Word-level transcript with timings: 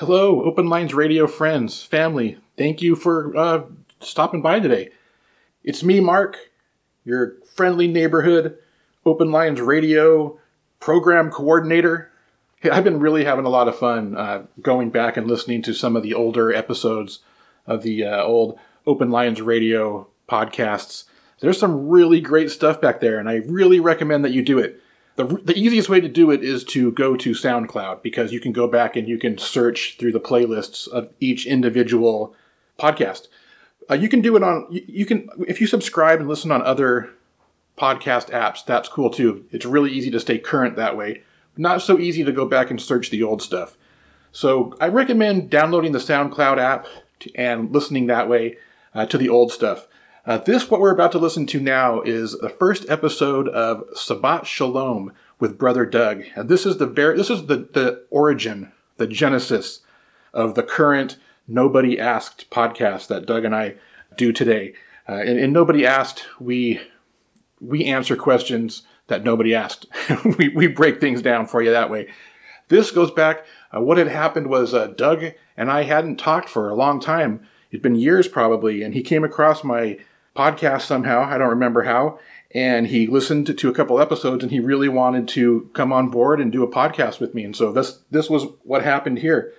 Hello, 0.00 0.42
Open 0.44 0.66
Lines 0.66 0.94
Radio 0.94 1.26
friends, 1.26 1.82
family. 1.82 2.38
Thank 2.56 2.80
you 2.80 2.96
for 2.96 3.36
uh, 3.36 3.64
stopping 4.00 4.40
by 4.40 4.58
today. 4.58 4.88
It's 5.62 5.84
me, 5.84 6.00
Mark, 6.00 6.38
your 7.04 7.34
friendly 7.54 7.86
neighborhood 7.86 8.56
Open 9.04 9.30
Lines 9.30 9.60
Radio 9.60 10.38
program 10.80 11.30
coordinator. 11.30 12.10
Hey, 12.60 12.70
I've 12.70 12.82
been 12.82 12.98
really 12.98 13.26
having 13.26 13.44
a 13.44 13.50
lot 13.50 13.68
of 13.68 13.78
fun 13.78 14.16
uh, 14.16 14.44
going 14.62 14.88
back 14.88 15.18
and 15.18 15.26
listening 15.26 15.60
to 15.64 15.74
some 15.74 15.96
of 15.96 16.02
the 16.02 16.14
older 16.14 16.50
episodes 16.50 17.18
of 17.66 17.82
the 17.82 18.02
uh, 18.02 18.22
old 18.22 18.58
Open 18.86 19.10
Lines 19.10 19.42
Radio 19.42 20.08
podcasts. 20.26 21.04
There's 21.40 21.60
some 21.60 21.90
really 21.90 22.22
great 22.22 22.50
stuff 22.50 22.80
back 22.80 23.00
there, 23.00 23.18
and 23.18 23.28
I 23.28 23.42
really 23.46 23.80
recommend 23.80 24.24
that 24.24 24.32
you 24.32 24.40
do 24.40 24.58
it. 24.58 24.80
The, 25.20 25.36
the 25.44 25.58
easiest 25.58 25.90
way 25.90 26.00
to 26.00 26.08
do 26.08 26.30
it 26.30 26.42
is 26.42 26.64
to 26.64 26.92
go 26.92 27.14
to 27.14 27.32
SoundCloud 27.32 28.02
because 28.02 28.32
you 28.32 28.40
can 28.40 28.52
go 28.52 28.66
back 28.66 28.96
and 28.96 29.06
you 29.06 29.18
can 29.18 29.36
search 29.36 29.96
through 29.98 30.12
the 30.12 30.20
playlists 30.20 30.88
of 30.88 31.12
each 31.20 31.46
individual 31.46 32.34
podcast. 32.78 33.28
Uh, 33.90 33.94
you 33.94 34.08
can 34.08 34.22
do 34.22 34.34
it 34.34 34.42
on, 34.42 34.66
you, 34.70 34.82
you 34.86 35.04
can, 35.04 35.28
if 35.46 35.60
you 35.60 35.66
subscribe 35.66 36.20
and 36.20 36.28
listen 36.28 36.50
on 36.50 36.62
other 36.62 37.10
podcast 37.76 38.30
apps, 38.30 38.64
that's 38.64 38.88
cool 38.88 39.10
too. 39.10 39.44
It's 39.50 39.66
really 39.66 39.90
easy 39.90 40.10
to 40.10 40.20
stay 40.20 40.38
current 40.38 40.76
that 40.76 40.96
way. 40.96 41.22
Not 41.54 41.82
so 41.82 41.98
easy 41.98 42.24
to 42.24 42.32
go 42.32 42.46
back 42.46 42.70
and 42.70 42.80
search 42.80 43.10
the 43.10 43.22
old 43.22 43.42
stuff. 43.42 43.76
So 44.32 44.74
I 44.80 44.88
recommend 44.88 45.50
downloading 45.50 45.92
the 45.92 45.98
SoundCloud 45.98 46.56
app 46.58 46.86
and 47.34 47.72
listening 47.72 48.06
that 48.06 48.28
way 48.28 48.56
uh, 48.94 49.04
to 49.06 49.18
the 49.18 49.28
old 49.28 49.52
stuff. 49.52 49.86
Uh, 50.30 50.38
this, 50.38 50.70
what 50.70 50.80
we're 50.80 50.92
about 50.92 51.10
to 51.10 51.18
listen 51.18 51.44
to 51.44 51.58
now, 51.58 52.02
is 52.02 52.38
the 52.38 52.48
first 52.48 52.88
episode 52.88 53.48
of 53.48 53.82
Sabbat 53.96 54.46
Shalom 54.46 55.12
with 55.40 55.58
Brother 55.58 55.84
Doug, 55.84 56.22
and 56.36 56.48
this 56.48 56.64
is 56.64 56.76
the 56.76 56.86
very, 56.86 57.16
this 57.16 57.30
is 57.30 57.46
the 57.46 57.56
the 57.56 58.06
origin, 58.10 58.70
the 58.96 59.08
genesis 59.08 59.80
of 60.32 60.54
the 60.54 60.62
current 60.62 61.16
Nobody 61.48 61.98
Asked 61.98 62.48
podcast 62.48 63.08
that 63.08 63.26
Doug 63.26 63.44
and 63.44 63.56
I 63.56 63.74
do 64.16 64.32
today. 64.32 64.74
Uh, 65.08 65.14
and, 65.14 65.36
and 65.36 65.52
Nobody 65.52 65.84
Asked, 65.84 66.26
we 66.38 66.80
we 67.60 67.84
answer 67.86 68.14
questions 68.14 68.82
that 69.08 69.24
nobody 69.24 69.52
asked. 69.52 69.86
we 70.38 70.50
we 70.50 70.68
break 70.68 71.00
things 71.00 71.22
down 71.22 71.48
for 71.48 71.60
you 71.60 71.72
that 71.72 71.90
way. 71.90 72.06
This 72.68 72.92
goes 72.92 73.10
back. 73.10 73.44
Uh, 73.76 73.80
what 73.80 73.98
had 73.98 74.06
happened 74.06 74.46
was 74.46 74.74
uh, 74.74 74.86
Doug 74.96 75.24
and 75.56 75.72
I 75.72 75.82
hadn't 75.82 76.20
talked 76.20 76.48
for 76.48 76.68
a 76.68 76.76
long 76.76 77.00
time. 77.00 77.48
It'd 77.72 77.82
been 77.82 77.96
years 77.96 78.28
probably, 78.28 78.84
and 78.84 78.94
he 78.94 79.02
came 79.02 79.24
across 79.24 79.64
my 79.64 79.98
podcast 80.36 80.82
somehow. 80.82 81.22
I 81.22 81.38
don't 81.38 81.48
remember 81.48 81.82
how. 81.82 82.18
And 82.52 82.88
he 82.88 83.06
listened 83.06 83.56
to, 83.56 83.68
a 83.68 83.74
couple 83.74 84.00
episodes 84.00 84.42
and 84.42 84.50
he 84.50 84.58
really 84.58 84.88
wanted 84.88 85.28
to 85.28 85.70
come 85.72 85.92
on 85.92 86.08
board 86.08 86.40
and 86.40 86.50
do 86.50 86.64
a 86.64 86.68
podcast 86.70 87.20
with 87.20 87.34
me. 87.34 87.44
And 87.44 87.54
so 87.54 87.72
this 87.72 88.00
this 88.10 88.28
was 88.28 88.46
what 88.64 88.82
happened 88.82 89.18
here. 89.20 89.52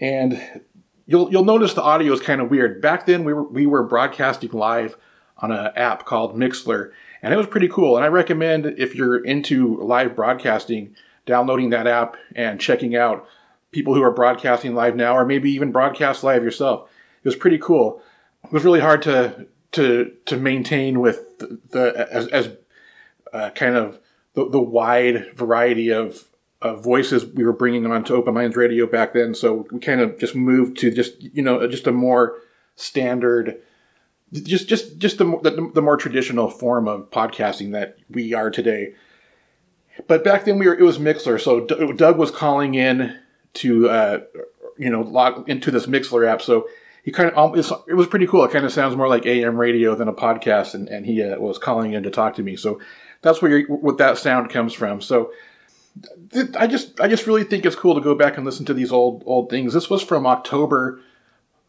And 0.00 0.62
you'll 1.06 1.30
you'll 1.30 1.44
notice 1.44 1.74
the 1.74 1.82
audio 1.82 2.12
is 2.12 2.20
kind 2.20 2.40
of 2.40 2.50
weird. 2.50 2.80
Back 2.80 3.06
then 3.06 3.24
we 3.24 3.32
were 3.32 3.44
we 3.44 3.66
were 3.66 3.84
broadcasting 3.84 4.50
live 4.52 4.96
on 5.38 5.52
an 5.52 5.72
app 5.76 6.04
called 6.04 6.36
Mixlr, 6.36 6.90
and 7.22 7.32
it 7.32 7.36
was 7.36 7.46
pretty 7.46 7.68
cool. 7.68 7.96
And 7.96 8.04
I 8.04 8.08
recommend 8.08 8.66
if 8.66 8.94
you're 8.94 9.24
into 9.24 9.80
live 9.80 10.14
broadcasting, 10.14 10.94
downloading 11.26 11.70
that 11.70 11.86
app 11.86 12.16
and 12.34 12.60
checking 12.60 12.96
out 12.96 13.26
people 13.72 13.94
who 13.94 14.02
are 14.02 14.10
broadcasting 14.10 14.74
live 14.74 14.96
now, 14.96 15.16
or 15.16 15.24
maybe 15.24 15.50
even 15.50 15.72
broadcast 15.72 16.24
live 16.24 16.42
yourself. 16.42 16.88
It 17.22 17.28
was 17.28 17.36
pretty 17.36 17.58
cool. 17.58 18.02
It 18.44 18.52
was 18.52 18.64
really 18.64 18.80
hard 18.80 19.02
to 19.02 19.46
to 19.72 20.12
to 20.26 20.36
maintain 20.36 21.00
with 21.00 21.38
the, 21.38 21.58
the 21.70 22.08
as, 22.10 22.26
as 22.28 22.50
uh, 23.32 23.50
kind 23.50 23.76
of 23.76 23.98
the, 24.34 24.48
the 24.48 24.60
wide 24.60 25.36
variety 25.36 25.90
of 25.92 26.30
voices 26.62 27.24
we 27.24 27.44
were 27.44 27.52
bringing 27.52 27.82
them 27.82 27.92
onto 27.92 28.14
Open 28.14 28.34
Lines 28.34 28.56
Radio 28.56 28.86
back 28.86 29.14
then. 29.14 29.34
So 29.34 29.66
we 29.70 29.78
kind 29.78 30.00
of 30.00 30.18
just 30.18 30.34
moved 30.34 30.78
to 30.78 30.90
just 30.90 31.20
you 31.22 31.42
know 31.42 31.66
just 31.68 31.86
a 31.86 31.92
more 31.92 32.38
standard, 32.76 33.60
just 34.32 34.68
just 34.68 34.98
just 34.98 35.18
the 35.18 35.24
the, 35.24 35.70
the 35.74 35.82
more 35.82 35.96
traditional 35.96 36.50
form 36.50 36.86
of 36.86 37.10
podcasting 37.10 37.72
that 37.72 37.96
we 38.10 38.34
are 38.34 38.50
today. 38.50 38.94
But 40.06 40.24
back 40.24 40.44
then 40.44 40.58
we 40.58 40.66
were 40.66 40.74
it 40.74 40.82
was 40.82 40.98
Mixlr, 40.98 41.40
so 41.40 41.60
D- 41.60 41.92
Doug 41.94 42.18
was 42.18 42.30
calling 42.30 42.74
in 42.74 43.18
to 43.54 43.88
uh, 43.88 44.20
you 44.76 44.90
know 44.90 45.00
log 45.00 45.48
into 45.48 45.70
this 45.70 45.86
Mixlr 45.86 46.26
app. 46.26 46.42
So 46.42 46.68
he 47.02 47.10
kind 47.10 47.30
of 47.30 47.56
it 47.88 47.94
was 47.94 48.06
pretty 48.06 48.26
cool. 48.26 48.44
It 48.44 48.52
kind 48.52 48.64
of 48.64 48.72
sounds 48.72 48.96
more 48.96 49.08
like 49.08 49.26
AM 49.26 49.56
radio 49.56 49.94
than 49.94 50.08
a 50.08 50.12
podcast, 50.12 50.74
and, 50.74 50.88
and 50.88 51.06
he 51.06 51.22
uh, 51.22 51.38
was 51.38 51.58
calling 51.58 51.92
in 51.92 52.02
to 52.02 52.10
talk 52.10 52.34
to 52.34 52.42
me. 52.42 52.56
So 52.56 52.80
that's 53.22 53.40
where 53.40 53.62
what 53.62 53.98
that 53.98 54.18
sound 54.18 54.50
comes 54.50 54.74
from. 54.74 55.00
So 55.00 55.32
th- 56.32 56.54
I 56.56 56.66
just 56.66 57.00
I 57.00 57.08
just 57.08 57.26
really 57.26 57.44
think 57.44 57.64
it's 57.64 57.76
cool 57.76 57.94
to 57.94 58.00
go 58.00 58.14
back 58.14 58.36
and 58.36 58.44
listen 58.44 58.66
to 58.66 58.74
these 58.74 58.92
old 58.92 59.22
old 59.26 59.48
things. 59.48 59.72
This 59.72 59.88
was 59.88 60.02
from 60.02 60.26
October 60.26 61.00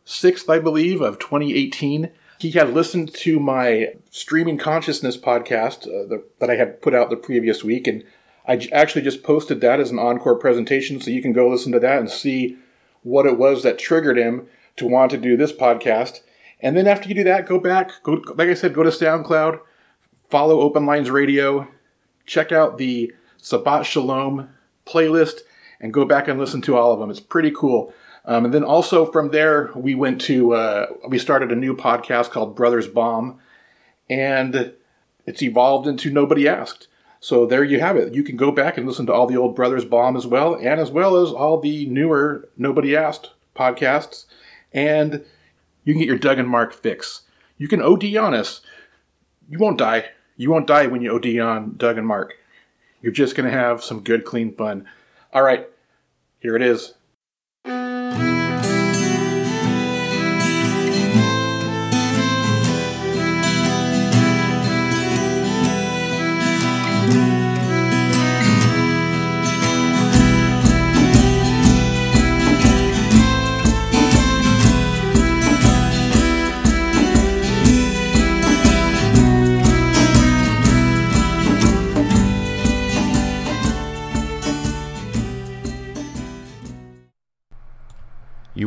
sixth, 0.03 0.49
I 0.49 0.59
believe, 0.59 1.01
of 1.01 1.19
2018. 1.19 2.11
He 2.39 2.51
had 2.51 2.73
listened 2.73 3.13
to 3.15 3.39
my 3.39 3.93
streaming 4.09 4.57
consciousness 4.57 5.15
podcast 5.15 5.83
uh, 5.83 6.07
the, 6.07 6.23
that 6.39 6.49
I 6.49 6.55
had 6.55 6.81
put 6.81 6.95
out 6.95 7.09
the 7.09 7.15
previous 7.15 7.63
week, 7.63 7.87
and 7.87 8.03
I 8.47 8.57
j- 8.57 8.71
actually 8.71 9.03
just 9.03 9.23
posted 9.23 9.61
that 9.61 9.79
as 9.79 9.91
an 9.91 9.99
encore 9.99 10.35
presentation, 10.35 10.99
so 10.99 11.11
you 11.11 11.21
can 11.21 11.33
go 11.33 11.47
listen 11.47 11.71
to 11.71 11.79
that 11.79 11.99
and 11.99 12.09
see 12.09 12.57
what 13.03 13.27
it 13.27 13.37
was 13.37 13.63
that 13.63 13.77
triggered 13.77 14.17
him 14.17 14.47
to 14.77 14.87
want 14.87 15.11
to 15.11 15.17
do 15.17 15.37
this 15.37 15.53
podcast. 15.53 16.21
And 16.61 16.77
then 16.77 16.87
after 16.87 17.09
you 17.09 17.15
do 17.15 17.23
that, 17.23 17.47
go 17.47 17.59
back, 17.59 17.91
go 18.03 18.21
like 18.35 18.49
I 18.49 18.53
said, 18.53 18.73
go 18.73 18.83
to 18.83 18.89
SoundCloud, 18.89 19.59
follow 20.29 20.61
Open 20.61 20.85
Lines 20.85 21.09
Radio, 21.09 21.67
check 22.25 22.51
out 22.51 22.77
the 22.77 23.13
Sabbat 23.37 23.85
Shalom 23.85 24.49
playlist, 24.85 25.39
and 25.79 25.93
go 25.93 26.05
back 26.05 26.27
and 26.27 26.39
listen 26.39 26.61
to 26.61 26.77
all 26.77 26.93
of 26.93 26.99
them. 26.99 27.09
It's 27.09 27.19
pretty 27.19 27.51
cool. 27.51 27.93
Um, 28.25 28.45
and 28.45 28.53
then 28.53 28.63
also 28.63 29.11
from 29.11 29.31
there, 29.31 29.71
we 29.75 29.95
went 29.95 30.21
to 30.21 30.53
uh, 30.53 30.85
we 31.07 31.17
started 31.17 31.51
a 31.51 31.55
new 31.55 31.75
podcast 31.75 32.29
called 32.29 32.55
Brothers 32.55 32.87
Bomb, 32.87 33.39
and 34.09 34.73
it's 35.25 35.41
evolved 35.41 35.87
into 35.87 36.11
Nobody 36.11 36.47
Asked. 36.47 36.87
So 37.19 37.45
there 37.45 37.63
you 37.63 37.79
have 37.79 37.97
it. 37.97 38.13
You 38.13 38.23
can 38.23 38.35
go 38.35 38.51
back 38.51 38.77
and 38.77 38.87
listen 38.87 39.05
to 39.07 39.13
all 39.13 39.27
the 39.27 39.37
old 39.37 39.55
Brothers 39.55 39.85
Bomb 39.85 40.15
as 40.15 40.27
well, 40.27 40.55
and 40.55 40.79
as 40.79 40.91
well 40.91 41.17
as 41.17 41.31
all 41.31 41.59
the 41.59 41.87
newer 41.87 42.47
Nobody 42.57 42.95
Asked 42.95 43.31
podcasts 43.55 44.25
and 44.73 45.25
you 45.83 45.93
can 45.93 45.99
get 45.99 46.07
your 46.07 46.17
Doug 46.17 46.39
and 46.39 46.47
Mark 46.47 46.73
fix. 46.73 47.21
You 47.57 47.67
can 47.67 47.81
OD 47.81 48.15
on 48.15 48.33
us. 48.33 48.61
You 49.49 49.59
won't 49.59 49.77
die. 49.77 50.11
You 50.37 50.49
won't 50.49 50.67
die 50.67 50.87
when 50.87 51.01
you 51.01 51.13
OD 51.13 51.39
on 51.39 51.75
Doug 51.77 51.97
and 51.97 52.07
Mark. 52.07 52.35
You're 53.01 53.11
just 53.11 53.35
going 53.35 53.49
to 53.49 53.57
have 53.57 53.83
some 53.83 54.01
good, 54.01 54.25
clean 54.25 54.53
fun. 54.53 54.87
All 55.33 55.43
right, 55.43 55.67
here 56.39 56.55
it 56.55 56.61
is. 56.61 56.93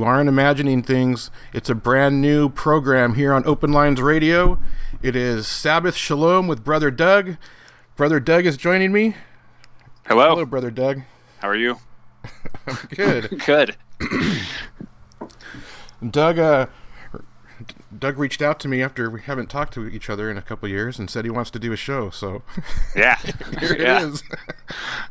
You 0.04 0.10
aren't 0.10 0.28
imagining 0.28 0.82
things. 0.82 1.30
It's 1.54 1.70
a 1.70 1.74
brand 1.74 2.20
new 2.20 2.50
program 2.50 3.14
here 3.14 3.32
on 3.32 3.42
Open 3.46 3.72
Lines 3.72 4.02
Radio. 4.02 4.58
It 5.00 5.16
is 5.16 5.46
Sabbath 5.46 5.96
Shalom 5.96 6.46
with 6.46 6.62
Brother 6.62 6.90
Doug. 6.90 7.38
Brother 7.96 8.20
Doug 8.20 8.44
is 8.44 8.58
joining 8.58 8.92
me. 8.92 9.16
Hello. 10.06 10.28
Hello, 10.28 10.44
Brother 10.44 10.70
Doug. 10.70 11.00
How 11.38 11.48
are 11.48 11.56
you? 11.56 11.78
Good. 12.94 13.42
Good. 13.46 13.76
Doug, 16.10 16.38
uh, 16.38 16.66
Doug 17.98 18.18
reached 18.18 18.42
out 18.42 18.60
to 18.60 18.68
me 18.68 18.82
after 18.82 19.08
we 19.08 19.22
haven't 19.22 19.48
talked 19.48 19.72
to 19.72 19.88
each 19.88 20.10
other 20.10 20.30
in 20.30 20.36
a 20.36 20.42
couple 20.42 20.68
years 20.68 20.98
and 20.98 21.08
said 21.08 21.24
he 21.24 21.30
wants 21.30 21.50
to 21.52 21.58
do 21.58 21.72
a 21.72 21.78
show. 21.78 22.10
So 22.10 22.42
Yeah. 22.94 23.16
here 23.58 23.74
yeah. 23.78 24.02
it 24.02 24.08
is. 24.10 24.22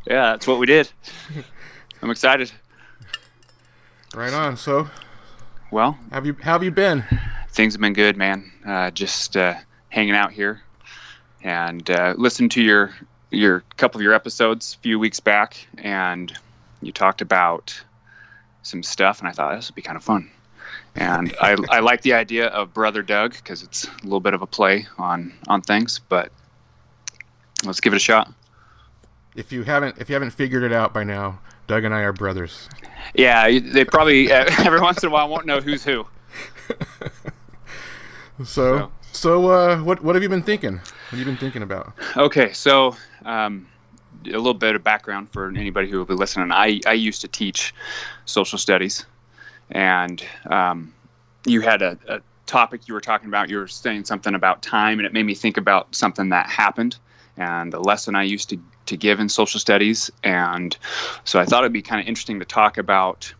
Yeah, 0.05 0.33
that's 0.33 0.45
what 0.45 0.59
we 0.59 0.67
did. 0.67 0.91
I'm 2.03 2.11
excited. 2.11 2.51
Right 4.13 4.33
on. 4.33 4.57
So, 4.57 4.89
Well, 5.71 5.97
have 6.11 6.25
you 6.25 6.33
have 6.41 6.63
you 6.63 6.71
been? 6.71 7.03
things 7.49 7.73
have 7.73 7.81
been 7.81 7.93
good, 7.93 8.17
man. 8.17 8.51
Uh, 8.65 8.91
just 8.91 9.35
uh, 9.37 9.55
hanging 9.89 10.15
out 10.15 10.31
here 10.31 10.61
and 11.43 11.89
uh, 11.89 12.13
listened 12.17 12.51
to 12.51 12.61
your 12.61 12.91
your 13.31 13.63
couple 13.77 13.99
of 13.99 14.03
your 14.03 14.13
episodes 14.13 14.75
a 14.75 14.77
few 14.83 14.99
weeks 14.99 15.19
back, 15.19 15.67
and 15.79 16.31
you 16.81 16.91
talked 16.91 17.21
about 17.21 17.79
some 18.61 18.83
stuff, 18.83 19.19
and 19.19 19.27
I 19.27 19.31
thought 19.31 19.55
this 19.55 19.69
would 19.69 19.75
be 19.75 19.81
kind 19.81 19.97
of 19.97 20.03
fun. 20.03 20.29
And 20.95 21.35
I, 21.41 21.57
I 21.69 21.79
like 21.79 22.01
the 22.01 22.13
idea 22.13 22.47
of 22.47 22.71
brother 22.73 23.01
Doug 23.01 23.33
because 23.33 23.63
it's 23.63 23.85
a 23.85 24.03
little 24.03 24.19
bit 24.19 24.35
of 24.35 24.43
a 24.43 24.47
play 24.47 24.85
on 24.99 25.33
on 25.47 25.61
things, 25.61 25.99
but 26.07 26.31
let's 27.65 27.79
give 27.79 27.93
it 27.93 27.97
a 27.97 27.99
shot. 27.99 28.31
If 29.35 29.51
you 29.51 29.63
haven't 29.63 29.97
if 29.97 30.07
you 30.09 30.13
haven't 30.13 30.31
figured 30.31 30.61
it 30.61 30.71
out 30.71 30.93
by 30.93 31.03
now, 31.03 31.39
Doug 31.73 31.85
and 31.85 31.95
I 31.95 32.01
are 32.01 32.13
brothers. 32.13 32.69
Yeah, 33.15 33.49
they 33.49 33.83
probably 33.83 34.31
uh, 34.31 34.45
every 34.59 34.79
once 34.79 35.01
in 35.01 35.09
a 35.09 35.11
while 35.11 35.27
won't 35.27 35.47
know 35.47 35.59
who's 35.59 35.83
who. 35.83 36.05
so, 38.37 38.45
so, 38.45 38.91
so 39.11 39.49
uh, 39.49 39.79
what 39.79 40.03
what 40.03 40.13
have 40.13 40.21
you 40.21 40.29
been 40.29 40.43
thinking? 40.43 40.73
What 40.73 41.09
have 41.09 41.19
you 41.19 41.25
been 41.25 41.37
thinking 41.37 41.63
about? 41.63 41.93
Okay, 42.15 42.53
so 42.53 42.95
um, 43.25 43.65
a 44.27 44.37
little 44.37 44.53
bit 44.53 44.75
of 44.75 44.83
background 44.83 45.33
for 45.33 45.47
anybody 45.49 45.89
who 45.89 45.97
will 45.97 46.05
be 46.05 46.13
listening. 46.13 46.51
I 46.51 46.79
I 46.85 46.93
used 46.93 47.21
to 47.21 47.27
teach 47.27 47.73
social 48.25 48.59
studies, 48.59 49.07
and 49.71 50.23
um, 50.51 50.93
you 51.47 51.61
had 51.61 51.81
a, 51.81 51.97
a 52.07 52.21
topic 52.45 52.87
you 52.87 52.93
were 52.93 53.01
talking 53.01 53.29
about. 53.29 53.49
You 53.49 53.57
were 53.57 53.67
saying 53.67 54.05
something 54.05 54.35
about 54.35 54.61
time, 54.61 54.99
and 54.99 55.07
it 55.07 55.11
made 55.11 55.25
me 55.25 55.33
think 55.33 55.57
about 55.57 55.95
something 55.95 56.29
that 56.29 56.45
happened 56.45 56.97
and 57.37 57.73
a 57.73 57.79
lesson 57.79 58.15
I 58.15 58.23
used 58.23 58.49
to 58.49 58.59
to 58.85 58.97
give 58.97 59.19
in 59.19 59.29
social 59.29 59.59
studies. 59.59 60.11
And 60.23 60.75
so 61.23 61.39
I 61.39 61.45
thought 61.45 61.63
it'd 61.63 61.73
be 61.73 61.81
kind 61.81 62.01
of 62.01 62.07
interesting 62.07 62.39
to 62.39 62.45
talk 62.45 62.77
about 62.77 63.33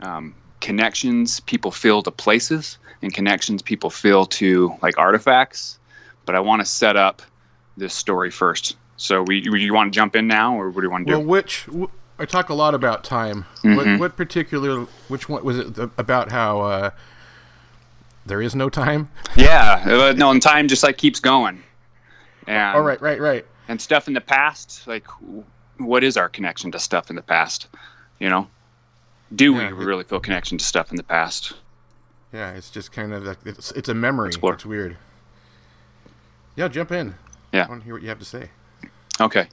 um, 0.00 0.34
connections 0.60 1.40
people 1.40 1.70
feel 1.70 2.02
to 2.02 2.10
places 2.10 2.78
and 3.02 3.12
connections 3.12 3.62
people 3.62 3.90
feel 3.90 4.26
to 4.26 4.74
like 4.82 4.96
artifacts. 4.98 5.78
But 6.24 6.34
I 6.34 6.40
want 6.40 6.60
to 6.60 6.66
set 6.66 6.96
up 6.96 7.22
this 7.76 7.94
story 7.94 8.30
first. 8.30 8.76
So 8.96 9.22
we, 9.22 9.42
you 9.42 9.74
want 9.74 9.92
to 9.92 9.96
jump 9.96 10.16
in 10.16 10.26
now, 10.26 10.58
or 10.58 10.70
what 10.70 10.80
do 10.80 10.86
you 10.86 10.90
want 10.90 11.06
to 11.06 11.12
well, 11.12 11.20
do? 11.20 11.26
Well, 11.26 11.40
which 11.40 11.66
I 12.18 12.24
talk 12.24 12.48
a 12.48 12.54
lot 12.54 12.74
about 12.74 13.04
time. 13.04 13.44
Mm-hmm. 13.62 13.76
What, 13.76 14.00
what, 14.00 14.16
particular? 14.16 14.86
Which 15.08 15.28
one 15.28 15.44
was 15.44 15.58
it 15.58 15.78
about? 15.98 16.32
How 16.32 16.60
uh, 16.62 16.90
there 18.24 18.40
is 18.40 18.54
no 18.54 18.70
time? 18.70 19.10
Yeah, 19.36 19.82
uh, 19.84 20.14
no, 20.16 20.30
and 20.30 20.40
time 20.40 20.66
just 20.66 20.82
like 20.82 20.96
keeps 20.96 21.20
going. 21.20 21.62
And, 22.46 22.76
oh, 22.76 22.80
right, 22.80 23.00
right, 23.00 23.20
right. 23.20 23.46
And 23.68 23.80
stuff 23.80 24.06
in 24.08 24.14
the 24.14 24.20
past, 24.20 24.86
like, 24.86 25.06
what 25.78 26.04
is 26.04 26.16
our 26.16 26.28
connection 26.28 26.70
to 26.72 26.78
stuff 26.78 27.10
in 27.10 27.16
the 27.16 27.22
past? 27.22 27.68
You 28.18 28.28
know, 28.30 28.48
do 29.34 29.54
yeah, 29.54 29.72
we 29.72 29.84
really 29.84 30.04
feel 30.04 30.20
connection 30.20 30.58
to 30.58 30.64
stuff 30.64 30.90
in 30.90 30.96
the 30.96 31.02
past? 31.02 31.54
Yeah, 32.32 32.52
it's 32.52 32.70
just 32.70 32.92
kind 32.92 33.12
of 33.12 33.24
like 33.24 33.38
it's 33.44 33.72
it's 33.72 33.88
a 33.88 33.94
memory. 33.94 34.28
Explore. 34.28 34.54
It's 34.54 34.66
weird. 34.66 34.96
Yeah, 36.54 36.68
jump 36.68 36.92
in. 36.92 37.14
Yeah, 37.52 37.66
I 37.66 37.68
want 37.68 37.80
to 37.82 37.84
hear 37.84 37.94
what 37.94 38.02
you 38.02 38.08
have 38.08 38.18
to 38.18 38.24
say. 38.24 38.50
Okay. 39.20 39.48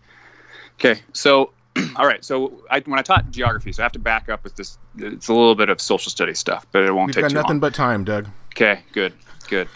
Okay. 0.79 1.01
So, 1.13 1.51
all 1.95 2.05
right. 2.05 2.23
So, 2.23 2.61
I, 2.69 2.79
when 2.81 2.99
I 2.99 3.01
taught 3.01 3.29
geography, 3.31 3.71
so 3.71 3.83
I 3.83 3.85
have 3.85 3.91
to 3.93 3.99
back 3.99 4.29
up 4.29 4.43
with 4.43 4.55
this. 4.55 4.77
It's 4.97 5.27
a 5.27 5.33
little 5.33 5.55
bit 5.55 5.69
of 5.69 5.81
social 5.81 6.09
studies 6.09 6.39
stuff, 6.39 6.65
but 6.71 6.83
it 6.83 6.93
won't 6.93 7.07
We've 7.07 7.15
take 7.15 7.23
got 7.23 7.29
too 7.29 7.35
nothing 7.35 7.49
long. 7.51 7.59
but 7.59 7.73
time, 7.73 8.03
Doug. 8.03 8.27
Okay. 8.53 8.81
Good. 8.93 9.13
Good. 9.49 9.67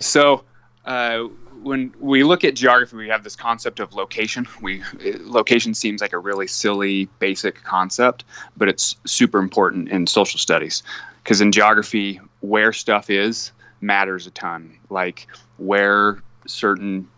so, 0.00 0.44
uh, 0.84 1.24
when 1.64 1.94
we 1.98 2.24
look 2.24 2.44
at 2.44 2.54
geography, 2.54 2.96
we 2.96 3.08
have 3.08 3.24
this 3.24 3.34
concept 3.34 3.80
of 3.80 3.94
location. 3.94 4.46
We 4.60 4.82
location 5.20 5.74
seems 5.74 6.00
like 6.00 6.12
a 6.12 6.18
really 6.18 6.46
silly, 6.46 7.06
basic 7.18 7.62
concept, 7.64 8.24
but 8.56 8.68
it's 8.68 8.96
super 9.04 9.38
important 9.38 9.88
in 9.88 10.06
social 10.06 10.38
studies 10.38 10.82
because 11.22 11.40
in 11.40 11.52
geography, 11.52 12.20
where 12.40 12.72
stuff 12.72 13.08
is 13.08 13.52
matters 13.80 14.26
a 14.26 14.30
ton. 14.30 14.78
Like 14.90 15.26
where 15.56 16.22
certain 16.46 17.08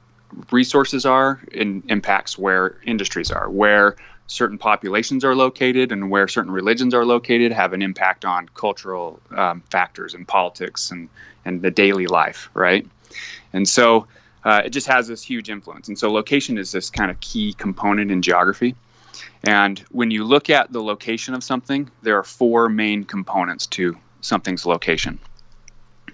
resources 0.50 1.04
are 1.04 1.40
impacts 1.52 2.38
where 2.38 2.76
industries 2.84 3.30
are, 3.30 3.50
where 3.50 3.96
certain 4.28 4.58
populations 4.58 5.24
are 5.24 5.34
located 5.34 5.92
and 5.92 6.10
where 6.10 6.28
certain 6.28 6.52
religions 6.52 6.94
are 6.94 7.04
located 7.04 7.52
have 7.52 7.72
an 7.72 7.82
impact 7.82 8.24
on 8.24 8.48
cultural 8.54 9.20
um, 9.36 9.62
factors 9.70 10.14
and 10.14 10.26
politics 10.26 10.90
and, 10.90 11.08
and 11.44 11.62
the 11.62 11.70
daily 11.70 12.06
life, 12.06 12.50
right? 12.54 12.86
And 13.52 13.68
so 13.68 14.06
uh, 14.46 14.62
it 14.64 14.70
just 14.70 14.86
has 14.86 15.08
this 15.08 15.24
huge 15.24 15.50
influence. 15.50 15.88
And 15.88 15.98
so 15.98 16.10
location 16.10 16.56
is 16.56 16.70
this 16.70 16.88
kind 16.88 17.10
of 17.10 17.18
key 17.18 17.52
component 17.54 18.12
in 18.12 18.22
geography. 18.22 18.76
And 19.42 19.80
when 19.90 20.12
you 20.12 20.22
look 20.22 20.48
at 20.48 20.72
the 20.72 20.80
location 20.80 21.34
of 21.34 21.42
something, 21.42 21.90
there 22.02 22.16
are 22.16 22.22
four 22.22 22.68
main 22.68 23.02
components 23.02 23.66
to 23.68 23.96
something's 24.20 24.64
location. 24.64 25.18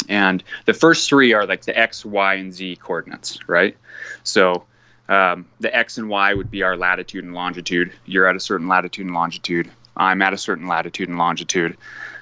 And 0.09 0.43
the 0.65 0.73
first 0.73 1.11
three 1.11 1.35
are 1.35 1.45
like 1.45 1.67
the 1.67 1.79
x, 1.79 2.07
y, 2.07 2.35
and 2.35 2.55
z 2.55 2.77
coordinates, 2.77 3.39
right? 3.49 3.77
So 4.25 4.65
um, 5.11 5.45
the 5.61 5.75
x 5.77 5.99
and 5.99 6.09
y 6.09 6.33
would 6.33 6.51
be 6.51 6.63
our 6.63 6.75
latitude 6.75 7.25
and 7.25 7.35
longitude. 7.35 7.93
You're 8.07 8.27
at 8.27 8.35
a 8.35 8.41
certain 8.41 8.67
latitude 8.67 9.05
and 9.05 9.15
longitude. 9.15 9.71
I'm 9.99 10.23
at 10.23 10.33
a 10.33 10.39
certain 10.39 10.67
latitude 10.67 11.11
and 11.11 11.19
longitude. 11.19 11.77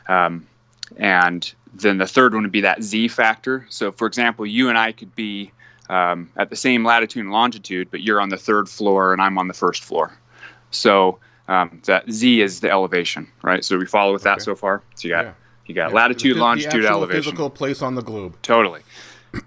Um, 0.09 0.45
and 0.97 1.55
then 1.73 1.99
the 1.99 2.07
third 2.07 2.35
one 2.35 2.43
would 2.43 2.51
be 2.51 2.63
that 2.63 2.83
z 2.83 3.07
factor. 3.07 3.65
So, 3.71 3.93
for 3.93 4.09
example, 4.09 4.45
you 4.45 4.69
and 4.69 4.77
I 4.77 4.91
could 4.91 5.15
be 5.15 5.53
um, 5.91 6.31
at 6.37 6.51
the 6.51 6.57
same 6.57 6.85
latitude 6.85 7.25
and 7.25 7.33
longitude, 7.33 7.91
but 7.91 8.01
you're 8.01 8.21
on 8.21 8.29
the 8.29 8.37
third 8.37 8.69
floor 8.69 9.13
and 9.13 9.21
I'm 9.21 9.37
on 9.39 9.49
the 9.49 9.55
first 9.55 9.83
floor. 9.83 10.17
So 10.71 11.19
um, 11.49 11.83
that 11.85 12.09
z 12.11 12.41
is 12.41 12.61
the 12.61 12.71
elevation, 12.71 13.27
right? 13.43 13.65
So 13.65 13.77
we 13.77 13.87
follow 13.87 14.13
with 14.13 14.23
that 14.23 14.35
okay. 14.35 14.45
so 14.45 14.55
far. 14.55 14.83
So 14.95 15.09
you 15.09 15.15
got 15.15 15.25
yeah. 15.25 15.33
you 15.67 15.75
got 15.75 15.91
yeah. 15.91 15.97
latitude, 15.97 16.37
the, 16.37 16.41
longitude, 16.41 16.85
the 16.85 16.89
elevation. 16.89 17.23
Physical 17.25 17.51
place 17.51 17.83
on 17.83 17.97
the 17.97 18.03
globe. 18.03 18.37
Totally. 18.43 18.83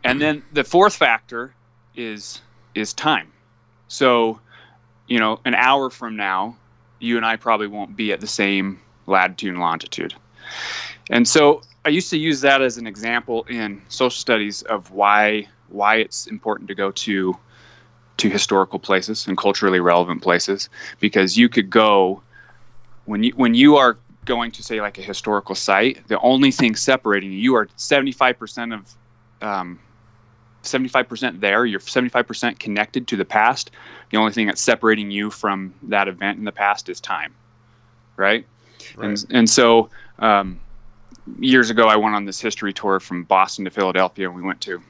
and 0.03 0.21
then 0.21 0.43
the 0.51 0.65
fourth 0.65 0.93
factor 0.93 1.53
is 1.95 2.41
is 2.75 2.93
time. 2.93 3.31
So, 3.87 4.39
you 5.07 5.19
know, 5.19 5.39
an 5.45 5.55
hour 5.55 5.89
from 5.89 6.17
now, 6.17 6.57
you 6.99 7.15
and 7.15 7.25
I 7.25 7.37
probably 7.37 7.67
won't 7.67 7.95
be 7.95 8.11
at 8.11 8.19
the 8.19 8.27
same 8.27 8.81
latitude 9.07 9.51
and 9.51 9.59
longitude. 9.59 10.13
And 11.09 11.25
so 11.25 11.61
I 11.85 11.89
used 11.89 12.09
to 12.09 12.17
use 12.17 12.41
that 12.41 12.61
as 12.61 12.77
an 12.77 12.87
example 12.87 13.43
in 13.43 13.81
social 13.87 14.19
studies 14.19 14.61
of 14.63 14.91
why 14.91 15.47
why 15.73 15.95
it's 15.97 16.27
important 16.27 16.67
to 16.69 16.75
go 16.75 16.91
to 16.91 17.37
to 18.17 18.29
historical 18.29 18.79
places 18.79 19.27
and 19.27 19.37
culturally 19.37 19.79
relevant 19.79 20.21
places. 20.21 20.69
Because 20.99 21.37
you 21.37 21.49
could 21.49 21.69
go 21.69 22.21
when 23.05 23.23
you 23.23 23.33
when 23.35 23.53
you 23.53 23.75
are 23.75 23.97
going 24.25 24.51
to 24.51 24.63
say 24.63 24.79
like 24.81 24.97
a 24.97 25.01
historical 25.01 25.53
site 25.55 26.07
the 26.07 26.17
only 26.21 26.51
thing 26.51 26.75
separating 26.75 27.31
you 27.31 27.37
you 27.37 27.55
are 27.55 27.65
75% 27.77 28.73
of 28.73 28.95
um, 29.41 29.79
75% 30.63 31.41
there 31.41 31.65
you're 31.65 31.79
75% 31.79 32.57
connected 32.57 33.07
to 33.09 33.17
the 33.17 33.25
past. 33.25 33.71
The 34.11 34.17
only 34.17 34.31
thing 34.31 34.47
that's 34.47 34.61
separating 34.61 35.11
you 35.11 35.29
from 35.29 35.73
that 35.83 36.07
event 36.07 36.37
in 36.37 36.45
the 36.45 36.51
past 36.51 36.87
is 36.87 37.01
time 37.01 37.33
right, 38.15 38.45
right. 38.95 39.07
and 39.07 39.25
and 39.31 39.49
so 39.49 39.89
um, 40.19 40.59
years 41.39 41.69
ago 41.69 41.87
i 41.87 41.95
went 41.95 42.15
on 42.15 42.25
this 42.25 42.39
history 42.39 42.73
tour 42.73 42.99
from 42.99 43.23
boston 43.23 43.65
to 43.65 43.71
philadelphia 43.71 44.27
and 44.27 44.35
we 44.35 44.41
went 44.41 44.61
to 44.61 44.81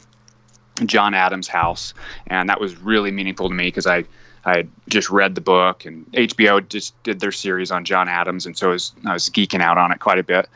John 0.85 1.13
Adams' 1.13 1.47
house, 1.47 1.93
and 2.27 2.49
that 2.49 2.59
was 2.59 2.75
really 2.77 3.11
meaningful 3.11 3.49
to 3.49 3.55
me 3.55 3.65
because 3.65 3.87
I 3.87 4.05
I 4.45 4.57
had 4.57 4.69
just 4.89 5.09
read 5.09 5.35
the 5.35 5.41
book, 5.41 5.85
and 5.85 6.05
HBO 6.11 6.67
just 6.67 7.01
did 7.03 7.19
their 7.19 7.31
series 7.31 7.71
on 7.71 7.85
John 7.85 8.09
Adams, 8.09 8.45
and 8.45 8.57
so 8.57 8.69
I 8.69 8.71
was, 8.73 8.93
I 9.05 9.13
was 9.13 9.29
geeking 9.29 9.61
out 9.61 9.77
on 9.77 9.91
it 9.91 9.99
quite 9.99 10.19
a 10.19 10.23
bit. 10.23 10.49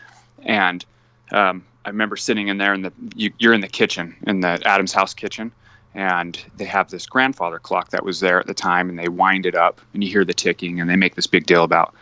And 0.44 0.84
um, 1.32 1.64
I 1.86 1.90
remember 1.90 2.18
sitting 2.18 2.50
in 2.50 2.58
there, 2.58 2.74
in 2.74 2.82
the 2.82 2.92
you, 3.16 3.32
you're 3.40 3.54
in 3.54 3.62
the 3.62 3.68
kitchen, 3.68 4.16
in 4.26 4.42
the 4.42 4.62
Adams 4.66 4.92
house 4.92 5.14
kitchen, 5.14 5.52
and 5.96 6.44
they 6.58 6.66
have 6.66 6.90
this 6.90 7.06
grandfather 7.06 7.60
clock 7.60 7.92
that 7.92 8.04
was 8.04 8.20
there 8.20 8.40
at 8.40 8.48
the 8.48 8.54
time, 8.54 8.90
and 8.90 9.00
they 9.00 9.08
wind 9.08 9.46
it 9.46 9.56
up, 9.56 9.80
and 9.94 10.04
you 10.04 10.12
hear 10.12 10.26
the 10.26 10.34
ticking, 10.34 10.82
and 10.82 10.90
they 10.90 10.98
make 10.98 11.16
this 11.16 11.28
big 11.28 11.46
deal 11.46 11.64
about 11.64 11.96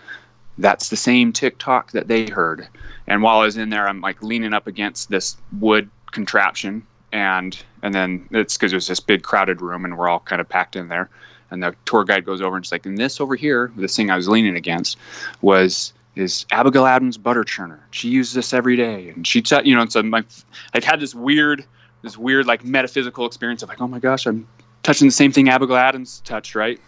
that's 0.58 0.90
the 0.90 0.96
same 0.96 1.34
tick 1.34 1.58
tock 1.60 1.92
that 1.92 2.08
they 2.08 2.28
heard. 2.28 2.68
And 3.08 3.22
while 3.22 3.40
I 3.40 3.46
was 3.46 3.58
in 3.58 3.70
there, 3.70 3.88
I'm 3.88 4.02
like 4.02 4.24
leaning 4.24 4.54
up 4.54 4.68
against 4.68 5.10
this 5.10 5.38
wood 5.60 5.90
contraption 6.12 6.88
and 7.16 7.64
and 7.82 7.96
then 7.96 8.28
it's 8.32 8.58
because 8.58 8.74
it 8.74 8.76
was 8.76 8.88
this 8.88 9.00
big 9.00 9.24
crowded 9.24 9.62
room 9.62 9.86
and 9.86 9.98
we're 9.98 10.10
all 10.10 10.20
kind 10.20 10.42
of 10.42 10.50
packed 10.50 10.76
in 10.76 10.90
there. 10.90 11.10
And 11.50 11.64
the 11.64 11.74
tour 11.86 12.04
guide 12.04 12.26
goes 12.26 12.42
over 12.42 12.58
and 12.58 12.64
it's 12.66 12.72
like 12.72 12.86
and 12.86 12.98
this 12.98 13.22
over 13.22 13.36
here 13.36 13.72
this 13.78 13.96
thing 13.96 14.10
i 14.10 14.16
was 14.16 14.28
leaning 14.28 14.56
against 14.58 14.98
was 15.42 15.94
is 16.16 16.46
abigail 16.52 16.86
adams 16.86 17.18
butter 17.18 17.44
churner. 17.44 17.80
She 17.92 18.10
used 18.10 18.36
this 18.36 18.54
every 18.54 18.76
day. 18.76 19.10
And 19.10 19.26
she 19.26 19.42
t- 19.42 19.62
you 19.64 19.76
know 19.76 19.86
so 19.86 20.04
my 20.04 20.26
i'd 20.74 20.84
had 20.84 21.00
this 21.00 21.16
weird 21.16 21.64
this 22.02 22.18
weird 22.18 22.46
like 22.48 22.66
metaphysical 22.66 23.26
experience 23.26 23.64
of 23.64 23.70
like 23.70 23.80
oh 23.80 23.88
my 23.88 24.00
gosh 24.00 24.26
i'm 24.26 24.46
touching 24.84 25.08
the 25.08 25.14
same 25.14 25.32
thing 25.32 25.48
abigail 25.48 25.78
adams 25.78 26.22
touched 26.26 26.54
right, 26.54 26.82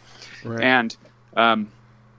right. 0.43 0.61
and 0.61 0.97
um 1.37 1.71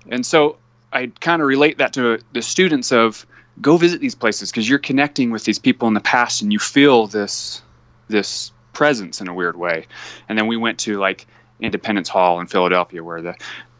and 0.08 0.24
so 0.24 0.56
i 0.92 1.06
kind 1.20 1.42
of 1.42 1.48
relate 1.48 1.76
that 1.76 1.92
to 1.92 2.18
the 2.32 2.42
students 2.42 2.90
of 2.90 3.26
go 3.60 3.76
visit 3.76 4.00
these 4.00 4.14
places 4.14 4.50
because 4.50 4.68
you're 4.68 4.78
connecting 4.78 5.30
with 5.30 5.44
these 5.44 5.58
people 5.58 5.86
in 5.86 5.94
the 5.94 6.00
past 6.00 6.40
and 6.40 6.52
you 6.52 6.58
feel 6.58 7.06
this 7.06 7.62
this 8.08 8.52
presence 8.72 9.20
in 9.20 9.28
a 9.28 9.34
weird 9.34 9.56
way. 9.56 9.86
And 10.28 10.38
then 10.38 10.46
we 10.46 10.56
went 10.56 10.78
to 10.80 10.98
like 10.98 11.26
Independence 11.60 12.08
Hall 12.08 12.40
in 12.40 12.46
Philadelphia, 12.46 13.02
where 13.02 13.22
the 13.22 13.34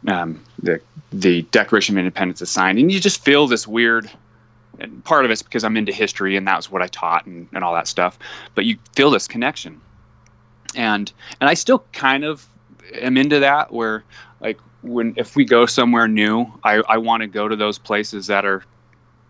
um, 0.06 0.42
the 0.62 0.80
the 1.12 1.42
Declaration 1.42 1.94
of 1.94 1.98
Independence 1.98 2.42
is 2.42 2.50
signed, 2.50 2.78
and 2.78 2.90
you 2.92 3.00
just 3.00 3.24
feel 3.24 3.46
this 3.46 3.66
weird. 3.66 4.10
And 4.80 5.02
part 5.04 5.24
of 5.24 5.30
it's 5.30 5.42
because 5.42 5.64
I'm 5.64 5.76
into 5.76 5.92
history, 5.92 6.36
and 6.36 6.46
that 6.46 6.56
was 6.56 6.70
what 6.70 6.82
I 6.82 6.86
taught, 6.86 7.26
and, 7.26 7.48
and 7.52 7.64
all 7.64 7.74
that 7.74 7.88
stuff. 7.88 8.18
But 8.54 8.64
you 8.64 8.78
feel 8.94 9.10
this 9.10 9.26
connection, 9.26 9.80
and 10.74 11.10
and 11.40 11.48
I 11.48 11.54
still 11.54 11.84
kind 11.92 12.24
of 12.24 12.48
am 12.94 13.16
into 13.16 13.40
that. 13.40 13.72
Where 13.72 14.04
like 14.40 14.58
when 14.82 15.14
if 15.16 15.36
we 15.36 15.44
go 15.44 15.66
somewhere 15.66 16.08
new, 16.08 16.46
I 16.64 16.82
I 16.88 16.98
want 16.98 17.22
to 17.22 17.26
go 17.26 17.48
to 17.48 17.56
those 17.56 17.78
places 17.78 18.26
that 18.28 18.44
are 18.44 18.64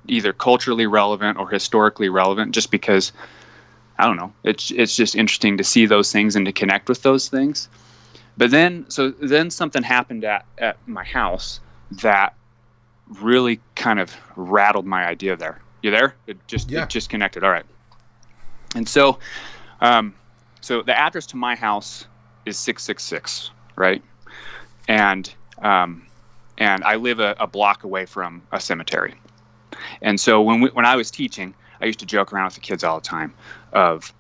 either 0.07 0.33
culturally 0.33 0.87
relevant 0.87 1.39
or 1.39 1.49
historically 1.49 2.09
relevant, 2.09 2.53
just 2.53 2.71
because 2.71 3.13
I 3.99 4.07
don't 4.07 4.17
know. 4.17 4.33
It's 4.45 4.71
it's 4.71 4.95
just 4.95 5.15
interesting 5.17 5.57
to 5.59 5.65
see 5.65 5.87
those 5.87 6.13
things 6.13 6.37
and 6.37 6.47
to 6.47 6.53
connect 6.53 6.89
with 6.89 7.03
those 7.03 7.29
things. 7.29 7.69
But 8.37 8.51
then 8.51 8.87
so 8.89 9.11
then 9.11 9.51
something 9.51 9.83
happened 9.83 10.25
at, 10.25 10.45
at 10.59 10.77
my 10.87 11.05
house 11.05 11.61
that 12.03 12.35
really 13.21 13.61
kind 13.75 13.99
of 13.99 14.15
rattled 14.37 14.87
my 14.87 15.07
idea 15.07 15.37
there. 15.37 15.61
You 15.83 15.91
there? 15.91 16.15
It 16.27 16.37
just 16.47 16.71
Yeah. 16.71 16.85
it 16.85 16.89
just 16.91 17.11
connected. 17.11 17.43
All 17.43 17.51
right. 17.51 17.67
And 18.75 18.89
so, 18.89 19.19
um, 19.81 20.15
so 20.61 20.83
the 20.83 20.97
address 20.97 21.27
to 21.27 21.37
my 21.37 21.57
house 21.57 22.07
is 22.47 22.59
six 22.59 22.83
six 22.85 23.03
six, 23.03 23.51
right? 23.77 24.03
And 24.87 25.33
um, 25.63 26.07
and 26.59 26.85
I 26.85 26.97
live 26.97 27.19
a, 27.21 27.35
a 27.41 27.47
block 27.47 27.85
away 27.85 28.07
from 28.07 28.43
a 28.53 28.61
cemetery. 28.61 29.15
And 30.03 30.21
so 30.21 30.41
when 30.43 30.61
we, 30.61 30.69
when 30.71 30.85
I 30.85 30.97
was 30.97 31.11
teaching, 31.11 31.55
I 31.81 31.87
used 31.87 32.01
to 32.01 32.07
joke 32.07 32.33
around 32.33 32.47
with 32.47 32.55
the 32.55 32.61
kids 32.61 32.83
all 32.85 33.01
the 33.01 33.07
time, 33.07 33.33
of 33.73 34.13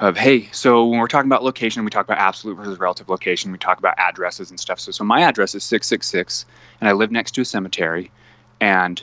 of 0.00 0.16
hey, 0.16 0.48
so 0.50 0.84
when 0.86 0.98
we're 0.98 1.06
talking 1.06 1.28
about 1.30 1.44
location, 1.44 1.84
we 1.84 1.90
talk 1.90 2.04
about 2.04 2.18
absolute 2.18 2.56
versus 2.56 2.78
relative 2.80 3.08
location. 3.08 3.52
We 3.52 3.58
talk 3.58 3.78
about 3.78 3.94
addresses 3.98 4.50
and 4.50 4.58
stuff. 4.58 4.80
So 4.80 4.90
so 4.92 5.04
my 5.04 5.20
address 5.22 5.54
is 5.54 5.62
six 5.62 5.86
six 5.86 6.06
six, 6.08 6.46
and 6.80 6.88
I 6.88 6.92
live 6.92 7.10
next 7.12 7.32
to 7.32 7.42
a 7.42 7.44
cemetery, 7.44 8.10
and 8.60 9.02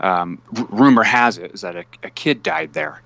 um, 0.00 0.40
r- 0.56 0.66
rumor 0.70 1.02
has 1.02 1.38
it 1.38 1.52
is 1.52 1.62
that 1.62 1.74
a, 1.76 1.84
a 2.04 2.10
kid 2.10 2.42
died 2.44 2.72
there, 2.72 3.02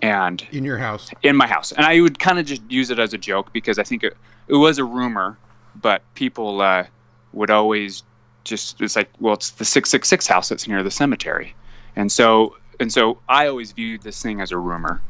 and 0.00 0.46
In 0.52 0.64
your 0.64 0.78
house. 0.78 1.10
in 1.22 1.34
my 1.36 1.46
house. 1.48 1.72
And 1.72 1.84
I 1.84 2.00
would 2.00 2.20
kind 2.20 2.38
of 2.38 2.46
just 2.46 2.62
use 2.70 2.90
it 2.90 2.98
as 3.00 3.12
a 3.12 3.18
joke 3.18 3.52
because 3.52 3.78
I 3.78 3.82
think 3.82 4.04
it, 4.04 4.16
it 4.46 4.54
was 4.54 4.78
a 4.78 4.84
rumor, 4.84 5.36
but 5.80 6.02
people 6.14 6.60
uh, 6.60 6.84
would 7.32 7.50
always 7.50 8.04
just, 8.44 8.80
it's 8.80 8.94
like, 8.94 9.10
well, 9.18 9.34
it's 9.34 9.50
the 9.50 9.64
666 9.64 10.26
house 10.28 10.48
that's 10.48 10.68
near 10.68 10.82
the 10.84 10.90
cemetery. 10.90 11.54
And 11.96 12.10
so, 12.12 12.56
and 12.78 12.92
so 12.92 13.18
I 13.28 13.48
always 13.48 13.72
viewed 13.72 14.02
this 14.02 14.22
thing 14.22 14.40
as 14.40 14.52
a 14.52 14.56
rumor. 14.56 15.02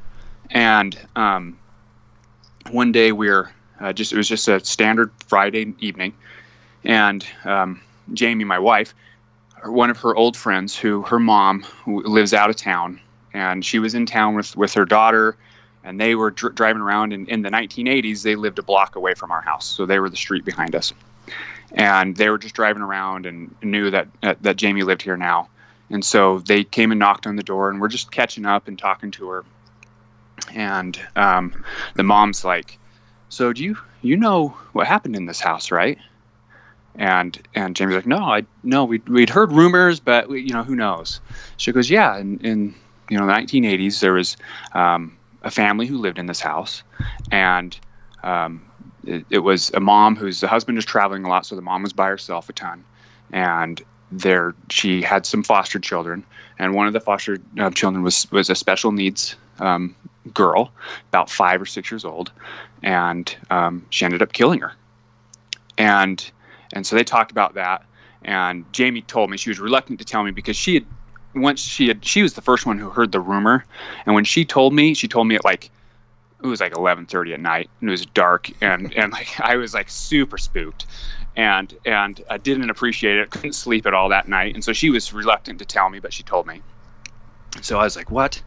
And 0.51 0.99
um, 1.17 1.59
one 2.71 2.93
day 2.93 3.13
we 3.13 3.29
are 3.29 3.53
uh, 3.81 3.93
just, 3.93 4.13
it 4.13 4.17
was 4.17 4.29
just 4.29 4.49
a 4.49 4.61
standard 4.65 5.11
Friday 5.27 5.75
evening. 5.79 6.13
And 6.85 7.27
um, 7.45 7.81
Jamie, 8.13 8.45
my 8.45 8.59
wife, 8.59 8.95
one 9.65 9.91
of 9.91 9.99
her 9.99 10.15
old 10.17 10.37
friends 10.37 10.77
who 10.77 11.03
her 11.03 11.19
mom 11.19 11.63
who 11.63 12.03
lives 12.03 12.33
out 12.33 12.51
of 12.51 12.57
town. 12.57 13.01
And 13.33 13.65
she 13.65 13.79
was 13.79 13.95
in 13.95 14.07
town 14.07 14.35
with 14.35 14.57
with 14.57 14.75
her 14.75 14.85
daughter. 14.85 15.37
And 15.85 16.01
they 16.01 16.15
were 16.15 16.31
dr- 16.31 16.55
driving 16.55 16.83
around 16.83 17.13
and 17.13 17.29
in 17.29 17.43
the 17.43 17.51
1980s 17.51 18.23
they 18.23 18.35
lived 18.35 18.59
a 18.59 18.63
block 18.63 18.97
away 18.97 19.15
from 19.15 19.31
our 19.31 19.41
house. 19.41 19.67
So 19.67 19.87
they 19.87 19.99
were 19.99 20.11
the 20.11 20.17
street 20.17 20.45
behind 20.45 20.75
us. 20.75 20.93
And 21.73 22.17
they 22.17 22.29
were 22.29 22.39
just 22.39 22.55
driving 22.55 22.83
around 22.83 23.25
and 23.25 23.55
knew 23.63 23.91
that 23.91 24.09
that, 24.23 24.43
that 24.43 24.57
jamie 24.57 24.83
lived 24.83 25.03
here 25.03 25.17
now. 25.17 25.49
And 25.91 26.05
so 26.05 26.41
they 26.41 26.65
came 26.65 26.93
and 26.93 26.99
knocked 26.99 27.27
on 27.27 27.37
the 27.37 27.43
door 27.43 27.71
and 27.71 27.81
we're 27.81 27.89
just 27.89 28.11
catching 28.11 28.47
up 28.47 28.69
and 28.69 28.79
talking 28.79 29.11
to 29.13 29.29
her 29.29 29.45
and 30.55 31.01
um, 31.17 31.65
the 31.95 32.03
mom's 32.03 32.45
like 32.45 32.79
so 33.29 33.53
do 33.53 33.63
you 33.63 33.77
you 34.03 34.17
know 34.17 34.49
what 34.73 34.87
happened 34.87 35.17
in 35.17 35.27
this 35.27 35.41
house 35.41 35.71
right? 35.71 35.99
And 36.97 37.41
and 37.55 37.77
Jamie's 37.77 37.95
like, 37.95 38.07
no, 38.07 38.19
I 38.19 38.45
no, 38.65 38.85
we 38.85 38.99
we'd 39.07 39.31
heard 39.31 39.53
rumors, 39.53 40.01
but 40.01 40.29
we, 40.29 40.43
you 40.43 40.53
know 40.53 40.65
who 40.65 40.75
knows. 40.75 41.21
She 41.57 41.73
goes, 41.73 41.89
yeah, 41.89 42.19
in, 42.19 42.39
in 42.41 42.75
you 43.09 43.19
know 43.19 43.27
the 43.27 43.33
1980s 43.33 44.01
there 44.01 44.13
was 44.13 44.37
um, 44.75 45.17
a 45.43 45.51
family 45.51 45.87
who 45.87 45.99
lived 45.99 46.19
in 46.19 46.27
this 46.27 46.41
house, 46.41 46.83
and 47.31 47.79
um, 48.25 48.61
it, 49.05 49.25
it 49.31 49.39
was 49.39 49.71
a 49.75 49.81
mom 49.81 50.17
whose 50.17 50.41
the 50.41 50.49
husband 50.49 50.79
is 50.79 50.85
traveling 50.85 51.25
a 51.25 51.29
lot, 51.29 51.47
so 51.47 51.55
the 51.55 51.63
mom 51.63 51.83
was 51.83 51.93
by 51.93 52.09
herself 52.09 52.49
a 52.49 52.53
ton, 52.53 52.85
and 53.33 53.83
there 54.13 54.55
she 54.71 55.03
had 55.03 55.27
some 55.27 55.43
foster 55.43 55.79
children, 55.79 56.25
and 56.59 56.75
one 56.75 56.87
of 56.87 56.93
the 56.93 57.01
foster 57.01 57.39
uh, 57.59 57.71
children 57.71 58.03
was 58.03 58.31
was 58.31 58.51
a 58.51 58.55
special 58.55 58.93
needs 58.93 59.37
um, 59.61 59.95
girl, 60.35 60.73
about 61.09 61.31
five 61.31 61.61
or 61.61 61.67
six 61.67 61.91
years 61.91 62.05
old, 62.05 62.33
and 62.83 63.37
um, 63.51 63.85
she 63.91 64.05
ended 64.05 64.23
up 64.23 64.33
killing 64.33 64.61
her, 64.61 64.73
and 65.79 66.31
and 66.73 66.87
so 66.87 66.97
they 66.97 67.05
talked 67.05 67.31
about 67.31 67.55
that. 67.55 67.85
And 68.23 68.71
Jamie 68.73 69.01
told 69.03 69.31
me 69.31 69.39
she 69.39 69.49
was 69.49 69.59
reluctant 69.59 69.99
to 70.01 70.05
tell 70.05 70.23
me 70.23 70.31
because 70.31 70.57
she 70.57 70.75
had 70.75 70.87
once 71.35 71.61
she 71.61 71.89
had 71.89 72.05
she 72.05 72.23
was 72.23 72.35
the 72.35 72.43
first 72.43 72.67
one 72.67 72.79
who 72.79 72.91
heard 72.91 73.13
the 73.13 73.21
rumor. 73.21 73.65
And 74.05 74.15
when 74.15 74.25
she 74.25 74.45
told 74.45 74.75
me, 74.75 74.95
she 74.95 75.09
told 75.09 75.27
me 75.27 75.37
at 75.37 75.45
like 75.45 75.71
it 76.43 76.47
was 76.47 76.61
like 76.61 76.73
11:30 76.73 77.35
at 77.35 77.41
night 77.41 77.71
and 77.81 77.89
it 77.89 77.93
was 77.93 78.07
dark 78.07 78.51
and 78.61 78.93
and 78.95 79.13
like 79.13 79.29
I 79.41 79.57
was 79.57 79.75
like 79.75 79.91
super 79.91 80.39
spooked 80.39 80.87
and 81.41 81.75
and 81.87 82.23
I 82.29 82.37
didn't 82.37 82.69
appreciate 82.69 83.17
it. 83.17 83.31
Couldn't 83.31 83.55
sleep 83.55 83.87
at 83.87 83.95
all 83.95 84.11
that 84.11 84.29
night. 84.29 84.55
And 84.55 84.63
so 84.63 84.75
she 84.75 84.91
was 84.91 85.11
reluctant 85.11 85.59
to 85.61 85.65
tell 85.65 85.89
me, 85.89 85.99
but 85.99 86.13
she 86.13 86.23
told 86.23 86.47
me. 86.47 86.61
So 87.63 87.79
I 87.79 87.85
was 87.85 87.97
like, 87.97 88.11
"What?" 88.11 88.43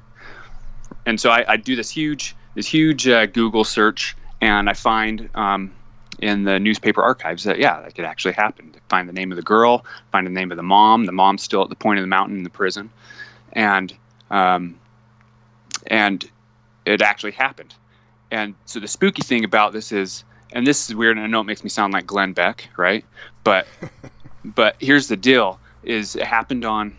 And 1.08 1.20
so 1.20 1.32
I, 1.32 1.44
I 1.54 1.58
do 1.58 1.76
this 1.76 1.90
huge 1.90 2.36
this 2.54 2.68
huge 2.68 3.08
uh, 3.08 3.26
Google 3.26 3.64
search 3.64 4.16
and 4.42 4.70
I 4.70 4.74
find 4.74 5.28
um, 5.34 5.74
in 6.20 6.44
the 6.44 6.60
newspaper 6.60 7.02
archives 7.02 7.44
that 7.46 7.58
yeah, 7.58 7.82
that 7.82 7.96
could 7.96 8.06
actually 8.06 8.34
happen. 8.34 8.76
Find 8.90 9.10
the 9.10 9.14
name 9.14 9.32
of 9.32 9.38
the 9.38 9.42
girl, 9.42 9.86
find 10.12 10.28
the 10.28 10.32
name 10.32 10.52
of 10.52 10.58
the 10.58 10.64
mom. 10.64 11.06
The 11.06 11.12
mom's 11.12 11.42
still 11.42 11.64
at 11.64 11.70
the 11.70 11.76
point 11.76 11.98
of 11.98 12.04
the 12.04 12.14
mountain 12.18 12.38
in 12.38 12.44
the 12.44 12.52
prison, 12.52 12.92
and 13.54 13.92
um, 14.30 14.80
and 15.88 16.30
it 16.86 17.02
actually 17.02 17.32
happened. 17.32 17.74
And 18.30 18.54
so 18.66 18.80
the 18.80 18.88
spooky 18.88 19.24
thing 19.24 19.44
about 19.44 19.74
this 19.74 19.92
is, 19.92 20.24
and 20.54 20.66
this 20.66 20.90
is 20.90 20.96
weird, 20.96 21.18
and 21.18 21.26
I 21.26 21.28
know 21.28 21.42
it 21.42 21.46
makes 21.46 21.64
me 21.64 21.70
sound 21.70 21.94
like 21.94 22.06
Glenn 22.06 22.34
Beck, 22.34 22.70
right? 22.78 23.04
But 23.44 23.68
but 24.46 24.76
here's 24.80 25.08
the 25.08 25.18
deal: 25.18 25.60
is 25.84 26.16
it 26.16 26.24
happened 26.24 26.64
on 26.64 26.96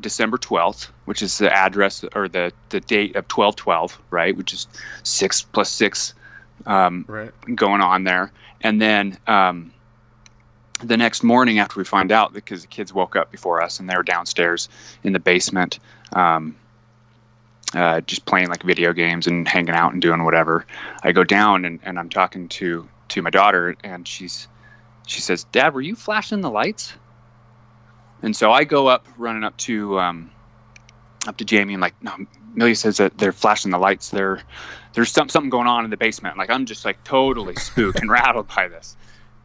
December 0.00 0.36
12th, 0.36 0.90
which 1.06 1.22
is 1.22 1.38
the 1.38 1.52
address 1.52 2.04
or 2.14 2.28
the 2.28 2.52
the 2.68 2.80
date 2.80 3.16
of 3.16 3.24
1212, 3.30 3.98
right? 4.10 4.36
Which 4.36 4.52
is 4.52 4.66
six 5.02 5.42
plus 5.42 5.70
six 5.70 6.14
um, 6.66 7.04
Right. 7.08 7.30
going 7.54 7.80
on 7.80 8.04
there. 8.04 8.32
And 8.62 8.80
then 8.80 9.18
um, 9.26 9.72
the 10.82 10.96
next 10.96 11.22
morning, 11.22 11.58
after 11.58 11.78
we 11.78 11.84
find 11.84 12.12
out, 12.12 12.32
because 12.32 12.62
the 12.62 12.68
kids 12.68 12.92
woke 12.92 13.16
up 13.16 13.30
before 13.30 13.62
us 13.62 13.78
and 13.80 13.88
they 13.88 13.96
were 13.96 14.02
downstairs 14.02 14.68
in 15.02 15.12
the 15.12 15.18
basement, 15.18 15.78
um, 16.14 16.56
uh, 17.74 18.00
just 18.02 18.24
playing 18.26 18.48
like 18.48 18.62
video 18.62 18.92
games 18.92 19.26
and 19.26 19.46
hanging 19.48 19.74
out 19.74 19.92
and 19.92 20.02
doing 20.02 20.24
whatever. 20.24 20.66
I 21.02 21.12
go 21.12 21.24
down 21.24 21.64
and, 21.64 21.80
and 21.82 21.98
I'm 21.98 22.08
talking 22.08 22.48
to 22.48 22.88
to 23.08 23.22
my 23.22 23.30
daughter, 23.30 23.76
and 23.82 24.06
she's 24.06 24.48
she 25.06 25.20
says, 25.20 25.44
"Dad, 25.44 25.74
were 25.74 25.80
you 25.80 25.94
flashing 25.94 26.40
the 26.40 26.50
lights?" 26.50 26.94
And 28.22 28.34
so 28.34 28.50
I 28.50 28.64
go 28.64 28.88
up, 28.88 29.06
running 29.18 29.44
up 29.44 29.56
to 29.58 30.00
um, 30.00 30.30
up 31.26 31.36
to 31.38 31.44
Jamie, 31.44 31.74
and 31.74 31.80
like, 31.80 31.94
no, 32.02 32.14
Millie 32.54 32.74
says 32.74 32.96
that 32.96 33.18
they're 33.18 33.32
flashing 33.32 33.70
the 33.70 33.78
lights. 33.78 34.10
They're 34.10 34.42
there's 34.94 35.10
some, 35.12 35.28
something 35.28 35.50
going 35.50 35.66
on 35.66 35.84
in 35.84 35.90
the 35.90 35.96
basement. 35.96 36.38
Like 36.38 36.50
I'm 36.50 36.64
just 36.64 36.84
like 36.84 37.02
totally 37.04 37.54
spooked 37.56 38.00
and 38.00 38.10
rattled 38.10 38.48
by 38.48 38.68
this. 38.68 38.96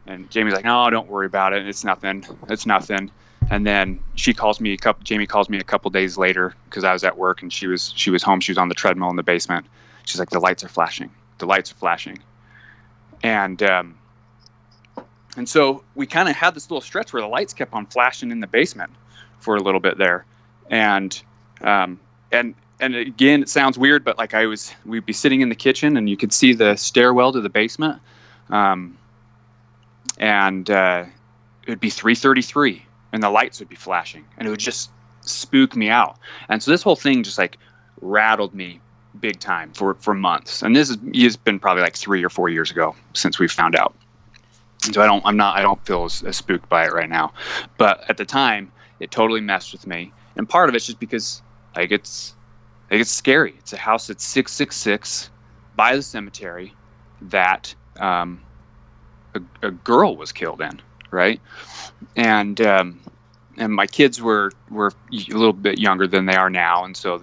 And 0.06 0.28
Jamie's 0.30 0.54
like, 0.54 0.64
no, 0.64 0.88
don't 0.90 1.08
worry 1.08 1.26
about 1.26 1.52
it. 1.52 1.68
It's 1.68 1.84
nothing. 1.84 2.24
It's 2.48 2.66
nothing. 2.66 3.10
And 3.50 3.66
then 3.66 4.00
she 4.14 4.32
calls 4.32 4.60
me 4.60 4.72
a 4.72 4.76
couple. 4.76 5.04
Jamie 5.04 5.26
calls 5.26 5.48
me 5.48 5.58
a 5.58 5.64
couple 5.64 5.90
days 5.90 6.16
later 6.16 6.54
because 6.64 6.84
I 6.84 6.92
was 6.92 7.04
at 7.04 7.18
work 7.18 7.42
and 7.42 7.52
she 7.52 7.66
was 7.66 7.92
she 7.94 8.10
was 8.10 8.22
home. 8.22 8.40
She 8.40 8.50
was 8.50 8.58
on 8.58 8.68
the 8.68 8.74
treadmill 8.74 9.10
in 9.10 9.16
the 9.16 9.22
basement. 9.22 9.66
She's 10.04 10.18
like, 10.18 10.30
the 10.30 10.40
lights 10.40 10.64
are 10.64 10.68
flashing. 10.68 11.10
The 11.38 11.46
lights 11.46 11.70
are 11.70 11.76
flashing. 11.76 12.18
And 13.22 13.62
um, 13.62 13.98
and 15.36 15.48
so 15.48 15.82
we 15.94 16.06
kind 16.06 16.28
of 16.28 16.36
had 16.36 16.54
this 16.54 16.70
little 16.70 16.80
stretch 16.80 17.12
where 17.12 17.22
the 17.22 17.28
lights 17.28 17.54
kept 17.54 17.72
on 17.72 17.86
flashing 17.86 18.30
in 18.30 18.40
the 18.40 18.46
basement 18.46 18.90
for 19.38 19.56
a 19.56 19.62
little 19.62 19.80
bit 19.80 19.98
there. 19.98 20.24
And 20.70 21.20
um, 21.62 22.00
and 22.30 22.54
and 22.80 22.96
again, 22.96 23.42
it 23.42 23.48
sounds 23.48 23.78
weird, 23.78 24.04
but 24.04 24.18
like 24.18 24.34
I 24.34 24.46
was, 24.46 24.74
we'd 24.84 25.06
be 25.06 25.12
sitting 25.12 25.40
in 25.40 25.48
the 25.48 25.54
kitchen 25.54 25.96
and 25.96 26.10
you 26.10 26.16
could 26.16 26.32
see 26.32 26.52
the 26.52 26.74
stairwell 26.74 27.32
to 27.32 27.40
the 27.40 27.48
basement, 27.48 28.00
um, 28.50 28.98
and 30.18 30.68
uh, 30.68 31.04
it 31.64 31.70
would 31.70 31.80
be 31.80 31.90
3:33, 31.90 32.82
and 33.12 33.22
the 33.22 33.30
lights 33.30 33.60
would 33.60 33.68
be 33.68 33.76
flashing, 33.76 34.24
and 34.36 34.48
it 34.48 34.50
would 34.50 34.60
just 34.60 34.90
spook 35.20 35.76
me 35.76 35.88
out. 35.88 36.18
And 36.48 36.60
so 36.62 36.72
this 36.72 36.82
whole 36.82 36.96
thing 36.96 37.22
just 37.22 37.38
like 37.38 37.56
rattled 38.00 38.52
me 38.52 38.80
big 39.20 39.40
time 39.40 39.72
for 39.72 39.94
for 39.94 40.14
months. 40.14 40.62
And 40.62 40.74
this 40.74 40.90
is 40.90 40.98
it's 41.12 41.36
been 41.36 41.58
probably 41.58 41.82
like 41.82 41.96
three 41.96 42.24
or 42.24 42.28
four 42.28 42.48
years 42.48 42.70
ago 42.70 42.94
since 43.14 43.38
we 43.38 43.48
found 43.48 43.76
out. 43.76 43.94
So 44.92 45.00
I 45.00 45.06
don't, 45.06 45.24
I'm 45.24 45.36
not, 45.36 45.56
I 45.56 45.62
don't 45.62 45.84
feel 45.86 46.04
as, 46.04 46.24
as 46.24 46.36
spooked 46.36 46.68
by 46.68 46.84
it 46.86 46.92
right 46.92 47.08
now, 47.08 47.32
but 47.78 48.04
at 48.08 48.16
the 48.16 48.24
time, 48.24 48.72
it 48.98 49.12
totally 49.12 49.40
messed 49.40 49.70
with 49.70 49.86
me. 49.86 50.12
And 50.34 50.48
part 50.48 50.68
of 50.68 50.74
it's 50.74 50.86
just 50.86 50.98
because 50.98 51.40
like 51.76 51.92
it's 51.92 52.34
like 52.90 53.00
it's 53.00 53.10
scary. 53.10 53.54
It's 53.58 53.72
a 53.72 53.76
house 53.76 54.08
that's 54.08 54.24
six 54.24 54.52
six 54.52 54.76
six 54.76 55.30
by 55.76 55.94
the 55.94 56.02
cemetery 56.02 56.74
that 57.20 57.74
um, 58.00 58.40
a, 59.34 59.40
a 59.62 59.70
girl 59.70 60.16
was 60.16 60.32
killed 60.32 60.60
in, 60.60 60.80
right? 61.10 61.40
And 62.16 62.60
um, 62.60 63.00
and 63.56 63.72
my 63.72 63.86
kids 63.86 64.20
were 64.20 64.50
were 64.70 64.92
a 65.12 65.16
little 65.36 65.52
bit 65.52 65.78
younger 65.78 66.06
than 66.06 66.26
they 66.26 66.36
are 66.36 66.50
now, 66.50 66.84
and 66.84 66.96
so 66.96 67.22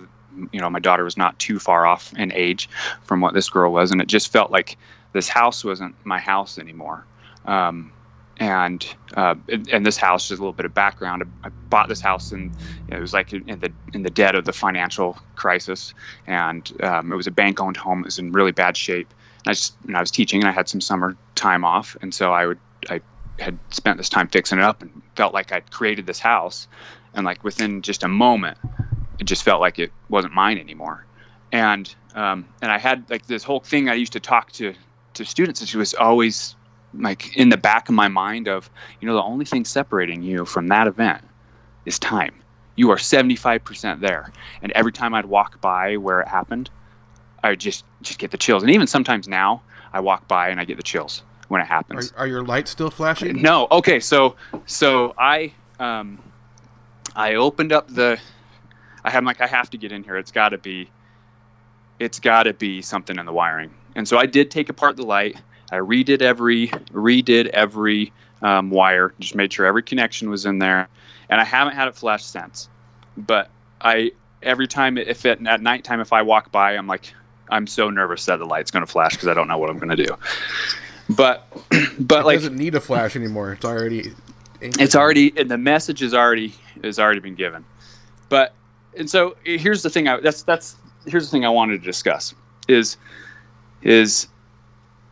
you 0.52 0.60
know 0.60 0.70
my 0.70 0.80
daughter 0.80 1.04
was 1.04 1.18
not 1.18 1.38
too 1.40 1.60
far 1.60 1.86
off 1.86 2.14
in 2.18 2.32
age 2.34 2.70
from 3.04 3.22
what 3.22 3.34
this 3.34 3.50
girl 3.50 3.72
was, 3.72 3.92
and 3.92 4.02
it 4.02 4.08
just 4.08 4.32
felt 4.32 4.52
like 4.52 4.78
this 5.14 5.28
house 5.28 5.64
wasn't 5.64 5.96
my 6.06 6.20
house 6.20 6.58
anymore. 6.58 7.06
Um, 7.46 7.92
and 8.40 8.86
uh, 9.16 9.36
and 9.72 9.86
this 9.86 9.98
house, 9.98 10.30
just 10.30 10.40
a 10.40 10.42
little 10.42 10.54
bit 10.54 10.66
of 10.66 10.74
background. 10.74 11.24
I, 11.44 11.50
bought 11.70 11.90
this 11.90 12.02
house, 12.02 12.32
and 12.32 12.52
it 12.88 13.00
was 13.00 13.14
like 13.14 13.34
in 13.34 13.60
the 13.60 13.72
in 13.94 14.04
the 14.04 14.10
dead 14.10 14.34
of 14.36 14.46
the 14.46 14.54
financial 14.54 15.18
crisis, 15.36 15.94
and 16.26 16.72
um, 16.82 17.12
it 17.12 17.16
was 17.16 17.28
a 17.28 17.32
bank-owned 17.32 17.78
home. 17.78 18.00
It 18.00 18.06
was 18.06 18.18
in 18.18 18.32
really 18.32 18.52
bad 18.52 18.76
shape. 18.76 19.14
And 19.46 19.52
I 19.52 19.54
just, 19.54 19.76
and 19.86 19.96
I 19.96 20.00
was 20.00 20.10
teaching, 20.10 20.42
and 20.42 20.50
I 20.50 20.52
had 20.52 20.70
some 20.70 20.82
summer 20.82 21.16
time 21.36 21.64
off, 21.64 21.98
and 22.02 22.14
so 22.14 22.34
I 22.34 22.48
would 22.48 22.60
I 22.90 23.02
had 23.40 23.60
spent 23.72 23.98
this 23.98 24.10
time 24.10 24.28
fixing 24.30 24.58
it 24.58 24.64
up, 24.64 24.82
and 24.82 25.02
felt 25.16 25.34
like 25.34 25.52
I'd 25.52 25.70
created 25.72 26.08
this 26.08 26.20
house, 26.20 26.68
and 27.14 27.26
like 27.26 27.44
within 27.44 27.82
just 27.82 28.04
a 28.04 28.08
moment, 28.08 28.58
it 29.20 29.26
just 29.26 29.44
felt 29.44 29.62
like 29.62 29.80
it 29.80 29.92
wasn't 30.10 30.34
mine 30.34 30.58
anymore. 30.58 31.06
And 31.52 31.94
um, 32.16 32.48
and 32.62 32.72
I 32.72 32.78
had 32.78 33.10
like 33.10 33.28
this 33.28 33.44
whole 33.44 33.60
thing 33.60 33.90
I 33.90 33.94
used 33.94 34.14
to 34.14 34.20
talk 34.20 34.52
to 34.54 34.74
to 35.16 35.26
students, 35.26 35.60
and 35.60 35.70
she 35.70 35.78
was 35.78 35.94
always 35.94 36.56
like 36.94 37.36
in 37.36 37.50
the 37.50 37.58
back 37.58 37.90
of 37.90 37.96
my 37.96 38.08
mind 38.08 38.48
of 38.48 38.70
you 39.00 39.08
know 39.08 39.14
the 39.14 39.22
only 39.22 39.46
thing 39.46 39.66
separating 39.66 40.24
you 40.24 40.46
from 40.46 40.68
that 40.68 40.88
event 40.88 41.24
is 41.86 42.00
time. 42.00 42.36
You 42.76 42.90
are 42.92 42.96
75% 42.96 44.00
there, 44.00 44.32
and 44.62 44.72
every 44.72 44.94
time 44.94 45.14
I'd 45.14 45.26
walk 45.26 45.60
by 45.60 45.98
where 45.98 46.22
it 46.22 46.30
happened, 46.30 46.70
I 47.44 47.50
would 47.50 47.60
just 47.60 47.84
just 48.02 48.20
get 48.20 48.32
the 48.32 48.38
chills. 48.38 48.64
And 48.64 48.72
even 48.72 48.88
sometimes 48.88 49.28
now, 49.28 49.62
I 49.92 50.00
walk 50.00 50.28
by 50.28 50.50
and 50.50 50.60
I 50.60 50.66
get 50.66 50.78
the 50.78 50.84
chills 50.84 51.24
when 51.50 51.62
it 51.62 51.68
happens. 51.68 52.12
Are, 52.14 52.20
are 52.20 52.28
your 52.28 52.44
lights 52.44 52.72
still 52.72 52.90
flashing? 52.90 53.42
No. 53.42 53.68
Okay. 53.72 54.00
So 54.00 54.36
so 54.66 55.14
I 55.18 55.54
um 55.80 56.20
I 57.16 57.36
opened 57.36 57.72
up 57.74 57.88
the 57.94 58.20
I 59.04 59.10
had 59.10 59.24
like 59.26 59.42
I 59.42 59.48
have 59.48 59.70
to 59.72 59.78
get 59.78 59.92
in 59.92 60.04
here. 60.04 60.18
It's 60.18 60.32
got 60.32 60.50
to 60.50 60.58
be 60.58 60.90
it's 62.00 62.20
got 62.20 62.44
to 62.44 62.54
be 62.54 62.82
something 62.82 63.18
in 63.18 63.26
the 63.26 63.34
wiring. 63.34 63.74
And 63.96 64.08
so 64.08 64.18
I 64.18 64.26
did 64.26 64.52
take 64.52 64.70
apart 64.70 64.96
the 64.98 65.04
light. 65.04 65.38
I 65.72 65.78
redid 65.78 66.22
every 66.22 66.68
redid 66.92 67.48
every 67.48 68.12
um, 68.42 68.70
wire, 68.70 69.14
just 69.20 69.36
made 69.36 69.52
sure 69.52 69.66
every 69.66 69.84
connection 69.84 70.30
was 70.30 70.46
in 70.46 70.60
there, 70.60 70.88
and 71.30 71.42
I 71.42 71.44
haven't 71.44 71.76
had 71.76 71.88
it 71.88 71.96
flash 71.96 72.24
since. 72.24 72.70
But 73.18 73.50
I 73.82 74.12
every 74.42 74.68
time 74.68 74.98
if 74.98 75.26
it, 75.26 75.46
at 75.46 75.62
nighttime 75.62 76.00
if 76.00 76.14
I 76.14 76.22
walk 76.22 76.52
by, 76.52 76.76
I'm 76.76 76.88
like 76.88 77.14
I'm 77.50 77.68
so 77.68 77.90
nervous 77.90 78.26
that 78.26 78.40
the 78.40 78.46
light's 78.46 78.72
going 78.72 78.86
to 78.86 78.92
flash 78.92 79.12
because 79.12 79.28
I 79.28 79.34
don't 79.34 79.48
know 79.48 79.58
what 79.58 79.70
I'm 79.70 79.78
going 79.78 79.96
to 79.96 80.04
do. 80.06 80.16
But 81.10 81.48
but 82.00 82.22
it 82.22 82.26
like 82.26 82.38
doesn't 82.38 82.56
need 82.56 82.76
a 82.76 82.82
flash 82.82 83.16
anymore. 83.16 83.54
It's 83.54 83.66
already. 83.66 84.14
it's 84.62 84.96
already 84.96 85.34
and 85.38 85.50
the 85.50 85.58
message 85.58 86.02
is 86.02 86.14
already 86.14 86.54
has 86.84 87.00
already 87.00 87.20
been 87.20 87.36
given 87.36 87.64
but 88.30 88.54
and 88.98 89.10
so 89.10 89.36
here's 89.44 89.84
the 89.84 89.90
thing 89.90 90.08
I, 90.08 90.20
that's 90.20 90.44
that's 90.44 90.76
here's 91.06 91.26
the 91.26 91.32
thing 91.32 91.46
i 91.46 91.50
wanted 91.50 91.80
to 91.80 91.86
discuss 91.86 92.34
is 92.68 92.98
is 93.82 94.28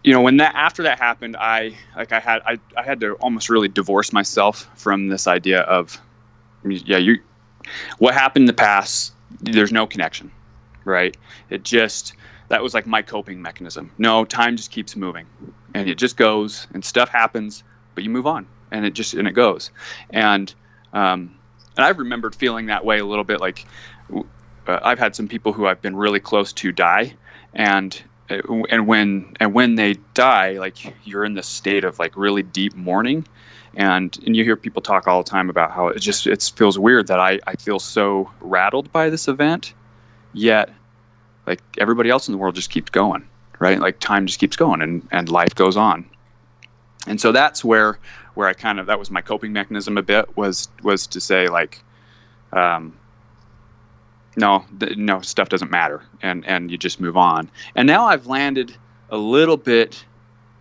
you 0.04 0.14
know 0.14 0.22
when 0.22 0.38
that 0.38 0.54
after 0.56 0.84
that 0.84 1.00
happened 1.00 1.36
i 1.38 1.76
like 1.96 2.12
i 2.12 2.20
had 2.20 2.42
i, 2.46 2.58
I 2.76 2.84
had 2.84 3.00
to 3.02 3.14
almost 3.16 3.50
really 3.50 3.68
divorce 3.68 4.14
myself 4.14 4.70
from 4.76 5.08
this 5.08 5.28
idea 5.28 5.62
of 5.62 6.00
yeah 6.66 6.98
you 6.98 7.18
what 7.98 8.14
happened 8.14 8.44
in 8.44 8.48
the 8.48 8.54
past 8.54 9.14
there's 9.42 9.72
no 9.72 9.86
connection 9.86 10.32
right? 10.88 11.16
It 11.50 11.64
just 11.64 12.14
that 12.50 12.64
was 12.64 12.74
like 12.74 12.88
my 12.88 13.02
coping 13.02 13.42
mechanism. 13.42 13.92
No 13.98 14.24
time 14.24 14.56
just 14.56 14.72
keeps 14.72 14.96
moving 14.96 15.28
and 15.74 15.90
it 15.90 15.98
just 15.98 16.18
goes 16.18 16.66
and 16.74 16.84
stuff 16.84 17.10
happens 17.10 17.64
but 17.94 18.04
you 18.04 18.10
move 18.10 18.26
on 18.26 18.48
and 18.72 18.86
it 18.86 18.92
just 18.92 19.14
and 19.14 19.28
it 19.28 19.34
goes. 19.34 19.70
And 20.10 20.54
um, 20.94 21.37
and 21.78 21.86
I've 21.86 22.00
remembered 22.00 22.36
feeling 22.36 22.66
that 22.66 22.84
way 22.84 23.00
a 23.00 23.06
little 23.06 23.24
bit 23.24 23.40
like 23.40 23.66
uh, 24.68 24.80
I've 24.84 25.00
had 25.00 25.16
some 25.16 25.28
people 25.28 25.54
who 25.54 25.68
I've 25.68 25.82
been 25.82 25.96
really 25.96 26.20
close 26.20 26.52
to 26.54 26.72
die. 26.72 27.14
And 27.54 28.02
uh, 28.30 28.42
and 28.70 28.88
when 28.88 29.34
and 29.40 29.54
when 29.54 29.76
they 29.76 29.94
die 30.14 30.54
like 30.54 30.94
you're 31.06 31.24
in 31.24 31.36
this 31.36 31.48
state 31.48 31.84
of 31.84 32.00
like 32.00 32.18
really 32.18 32.44
deep 32.44 32.76
mourning. 32.76 33.26
And 33.76 34.18
and 34.26 34.36
you 34.36 34.44
hear 34.44 34.56
people 34.56 34.82
talk 34.82 35.08
all 35.08 35.24
the 35.24 35.30
time 35.30 35.50
about 35.50 35.72
how 35.72 35.88
it 35.88 36.00
just 36.00 36.28
it 36.28 36.52
feels 36.56 36.78
weird 36.78 37.08
that 37.08 37.20
I, 37.20 37.40
I 37.48 37.56
feel 37.56 37.80
so 37.80 38.30
rattled 38.42 38.92
by 38.92 39.10
this 39.10 39.28
event 39.28 39.74
yet 40.34 40.70
like 41.46 41.62
everybody 41.78 42.10
else 42.10 42.28
in 42.28 42.32
the 42.34 42.38
world 42.38 42.54
just 42.54 42.70
keeps 42.70 42.90
going 42.90 43.28
right? 43.60 43.80
Like 43.80 44.00
time 44.00 44.28
just 44.28 44.40
keeps 44.40 44.56
going 44.56 44.82
and 44.82 45.08
and 45.12 45.30
life 45.30 45.56
goes 45.56 45.78
on 45.78 46.06
and 47.06 47.20
so 47.22 47.32
that's 47.32 47.64
where 47.64 48.00
where 48.34 48.48
I 48.48 48.54
kind 48.54 48.80
of 48.80 48.86
that 48.88 49.00
was 49.00 49.12
my 49.12 49.22
coping 49.22 49.54
mechanism 49.54 49.98
a 49.98 50.04
bit 50.04 50.36
was 50.38 50.70
was 50.84 51.08
to 51.08 51.20
say 51.20 51.48
like, 51.48 51.84
um, 52.54 52.98
no, 54.36 54.64
th- 54.80 54.98
no 54.98 55.22
stuff 55.22 55.50
doesn't 55.50 55.72
matter, 55.72 56.02
and 56.22 56.46
and 56.46 56.72
you 56.72 56.78
just 56.78 57.00
move 57.00 57.18
on. 57.18 57.50
And 57.76 57.88
now 57.88 58.06
I've 58.06 58.28
landed 58.28 58.76
a 59.10 59.18
little 59.18 59.58
bit 59.58 60.04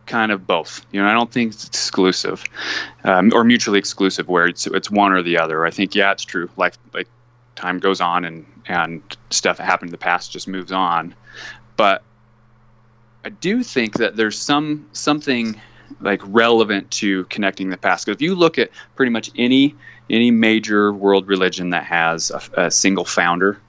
kind 0.06 0.32
of 0.32 0.46
both. 0.46 0.86
You 0.92 1.02
know, 1.02 1.08
I 1.08 1.12
don't 1.12 1.30
think 1.30 1.52
it's 1.52 1.66
exclusive 1.66 2.44
um, 3.04 3.32
or 3.34 3.44
mutually 3.44 3.78
exclusive 3.78 4.28
where 4.28 4.46
it's 4.46 4.66
it's 4.66 4.90
one 4.90 5.12
or 5.12 5.22
the 5.22 5.38
other. 5.38 5.66
I 5.66 5.70
think 5.70 5.94
yeah, 5.94 6.12
it's 6.12 6.24
true. 6.24 6.48
Like 6.56 6.74
like 6.94 7.08
time 7.54 7.78
goes 7.78 8.00
on 8.00 8.24
and 8.24 8.46
and 8.66 9.02
stuff 9.30 9.58
that 9.58 9.64
happened 9.64 9.88
in 9.88 9.92
the 9.92 9.98
past 9.98 10.32
just 10.32 10.48
moves 10.48 10.72
on, 10.72 11.14
but 11.76 12.02
I 13.24 13.28
do 13.28 13.62
think 13.62 13.94
that 13.94 14.16
there's 14.16 14.38
some 14.38 14.86
something 14.92 15.60
like 16.00 16.20
relevant 16.24 16.90
to 16.90 17.24
connecting 17.24 17.70
the 17.70 17.76
past. 17.76 18.06
Because 18.06 18.16
if 18.16 18.22
you 18.22 18.34
look 18.34 18.58
at 18.58 18.70
pretty 18.94 19.10
much 19.10 19.30
any 19.36 19.74
any 20.08 20.30
major 20.30 20.92
world 20.92 21.26
religion 21.26 21.70
that 21.70 21.84
has 21.84 22.30
a, 22.30 22.66
a 22.66 22.70
single 22.70 23.04
founder, 23.04 23.60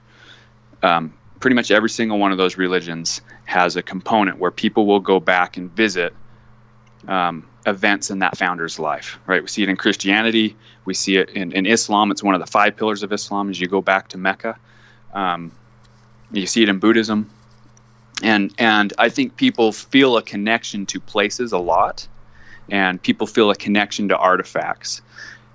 um, 0.82 1.12
pretty 1.40 1.54
much 1.54 1.70
every 1.70 1.90
single 1.90 2.18
one 2.18 2.30
of 2.30 2.38
those 2.38 2.56
religions 2.56 3.20
has 3.44 3.76
a 3.76 3.82
component 3.82 4.38
where 4.38 4.50
people 4.50 4.86
will 4.86 5.00
go 5.00 5.18
back 5.18 5.56
and 5.56 5.70
visit 5.72 6.14
um, 7.08 7.44
events 7.66 8.10
in 8.10 8.20
that 8.20 8.36
founder's 8.36 8.78
life. 8.78 9.18
Right? 9.26 9.42
We 9.42 9.48
see 9.48 9.62
it 9.62 9.68
in 9.68 9.76
Christianity. 9.76 10.56
We 10.84 10.94
see 10.94 11.16
it 11.16 11.30
in, 11.30 11.52
in 11.52 11.66
Islam. 11.66 12.10
It's 12.10 12.22
one 12.22 12.34
of 12.34 12.40
the 12.40 12.46
five 12.46 12.76
pillars 12.76 13.02
of 13.02 13.12
Islam. 13.12 13.50
As 13.50 13.60
you 13.60 13.66
go 13.66 13.80
back 13.80 14.08
to 14.08 14.18
Mecca, 14.18 14.56
um, 15.12 15.50
you 16.30 16.46
see 16.46 16.62
it 16.62 16.68
in 16.68 16.78
Buddhism 16.78 17.28
and 18.22 18.52
and 18.58 18.92
I 18.98 19.08
think 19.08 19.36
people 19.36 19.72
feel 19.72 20.16
a 20.16 20.22
connection 20.22 20.86
to 20.86 21.00
places 21.00 21.52
a 21.52 21.58
lot, 21.58 22.06
and 22.70 23.00
people 23.02 23.26
feel 23.26 23.50
a 23.50 23.56
connection 23.56 24.08
to 24.08 24.16
artifacts, 24.16 25.02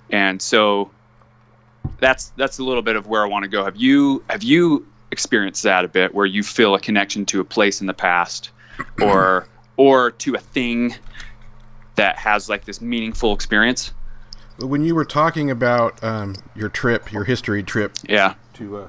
and 0.09 0.41
so 0.41 0.91
that's 1.99 2.31
that's 2.37 2.59
a 2.59 2.63
little 2.63 2.81
bit 2.81 2.95
of 2.95 3.07
where 3.07 3.23
I 3.23 3.27
want 3.27 3.43
to 3.43 3.49
go. 3.49 3.63
Have 3.63 3.75
you 3.75 4.23
have 4.29 4.43
you 4.43 4.85
experienced 5.11 5.63
that 5.63 5.85
a 5.85 5.87
bit, 5.87 6.13
where 6.13 6.25
you 6.25 6.43
feel 6.43 6.75
a 6.75 6.79
connection 6.79 7.25
to 7.27 7.39
a 7.39 7.43
place 7.43 7.81
in 7.81 7.87
the 7.87 7.93
past, 7.93 8.51
or 9.01 9.47
or 9.77 10.11
to 10.11 10.35
a 10.35 10.39
thing 10.39 10.95
that 11.95 12.17
has 12.17 12.49
like 12.49 12.65
this 12.65 12.81
meaningful 12.81 13.33
experience? 13.33 13.93
When 14.59 14.83
you 14.83 14.93
were 14.93 15.05
talking 15.05 15.49
about 15.49 16.03
um, 16.03 16.35
your 16.55 16.69
trip, 16.69 17.11
your 17.11 17.23
history 17.23 17.63
trip, 17.63 17.93
yeah, 18.07 18.35
to 18.53 18.77
uh, 18.77 18.87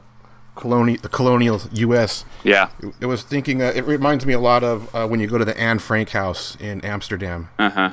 colonial 0.54 1.00
the 1.02 1.08
colonial 1.08 1.60
U.S. 1.72 2.24
Yeah, 2.42 2.70
it, 3.00 3.06
was 3.06 3.22
thinking. 3.22 3.62
Uh, 3.62 3.72
it 3.74 3.84
reminds 3.84 4.26
me 4.26 4.32
a 4.32 4.38
lot 4.38 4.62
of 4.62 4.94
uh, 4.94 5.06
when 5.06 5.20
you 5.20 5.26
go 5.26 5.38
to 5.38 5.44
the 5.44 5.58
Anne 5.58 5.78
Frank 5.78 6.10
house 6.10 6.56
in 6.56 6.80
Amsterdam. 6.82 7.48
Uh 7.58 7.70
huh. 7.70 7.90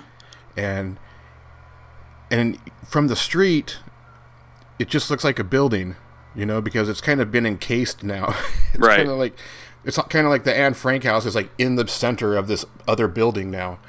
And 0.56 1.00
and 2.30 2.58
from 2.86 3.08
the 3.08 3.16
street, 3.16 3.80
it 4.80 4.88
just 4.88 5.10
looks 5.10 5.24
like 5.24 5.40
a 5.40 5.44
building, 5.44 5.96
you 6.36 6.46
know, 6.46 6.62
because 6.62 6.90
it's 6.90 7.02
kind 7.02 7.22
of 7.22 7.32
been 7.32 7.46
encased 7.46 8.04
now. 8.04 8.36
it's 8.74 8.80
right. 8.80 8.98
Kind 8.98 9.10
of 9.10 9.18
like 9.18 9.38
it's 9.84 9.98
kind 9.98 10.26
of 10.26 10.32
like 10.32 10.44
the 10.44 10.56
Anne 10.56 10.74
Frank 10.74 11.04
house 11.04 11.26
is 11.26 11.36
like 11.36 11.50
in 11.58 11.76
the 11.76 11.88
center 11.88 12.36
of 12.36 12.48
this 12.48 12.66
other 12.88 13.08
building 13.08 13.50
now, 13.50 13.80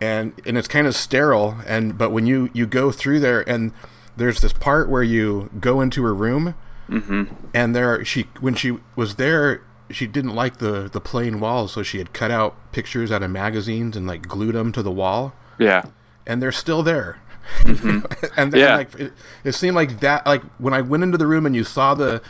and 0.00 0.32
and 0.46 0.56
it's 0.56 0.68
kind 0.68 0.86
of 0.86 0.94
sterile. 0.94 1.56
And 1.66 1.98
but 1.98 2.10
when 2.10 2.26
you 2.26 2.50
you 2.52 2.66
go 2.66 2.92
through 2.92 3.20
there 3.20 3.48
and 3.48 3.72
there's 4.16 4.40
this 4.40 4.52
part 4.52 4.88
where 4.88 5.02
you 5.02 5.50
go 5.60 5.80
into 5.80 6.02
her 6.04 6.14
room 6.14 6.54
Mm-hmm. 6.90 7.24
And 7.54 7.74
there, 7.74 8.04
she 8.04 8.26
when 8.40 8.54
she 8.54 8.78
was 8.96 9.14
there, 9.14 9.62
she 9.90 10.06
didn't 10.06 10.34
like 10.34 10.58
the 10.58 10.88
the 10.92 11.00
plain 11.00 11.40
walls, 11.40 11.72
so 11.72 11.82
she 11.82 11.98
had 11.98 12.12
cut 12.12 12.30
out 12.30 12.56
pictures 12.72 13.10
out 13.12 13.22
of 13.22 13.30
magazines 13.30 13.96
and 13.96 14.06
like 14.06 14.22
glued 14.28 14.54
them 14.54 14.72
to 14.72 14.82
the 14.82 14.90
wall. 14.90 15.32
Yeah. 15.58 15.82
And 16.26 16.42
they're 16.42 16.52
still 16.52 16.82
there. 16.82 17.18
Mm-hmm. 17.60 18.00
and 18.36 18.52
then, 18.52 18.60
Yeah. 18.60 18.76
like 18.76 18.94
it, 18.98 19.12
it 19.44 19.52
seemed 19.52 19.76
like 19.76 20.00
that. 20.00 20.26
Like 20.26 20.42
when 20.58 20.74
I 20.74 20.80
went 20.80 21.02
into 21.02 21.16
the 21.18 21.26
room 21.26 21.46
and 21.46 21.54
you 21.56 21.64
saw 21.64 21.94
the 21.94 22.22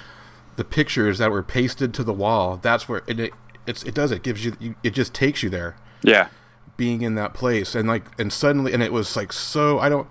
the 0.57 0.64
pictures 0.64 1.18
that 1.18 1.31
were 1.31 1.42
pasted 1.42 1.94
to 1.94 2.05
the 2.05 2.12
wall, 2.12 2.59
that's 2.61 2.88
where 2.88 3.03
it 3.07 3.18
it, 3.20 3.33
it's, 3.66 3.83
it 3.85 3.94
does 3.94 4.11
it 4.12 4.23
gives 4.23 4.44
you, 4.44 4.57
you 4.61 4.75
it 4.83 4.90
just 4.90 5.14
takes 5.14 5.42
you 5.42 5.49
there 5.51 5.77
Yeah. 6.03 6.29
being 6.77 7.03
in 7.03 7.14
that 7.14 7.35
place 7.35 7.75
and 7.75 7.88
like 7.88 8.05
and 8.18 8.33
suddenly 8.33 8.73
and 8.73 8.83
it 8.83 8.92
was 8.92 9.16
like 9.16 9.33
so 9.33 9.79
I 9.79 9.88
don't 9.88 10.07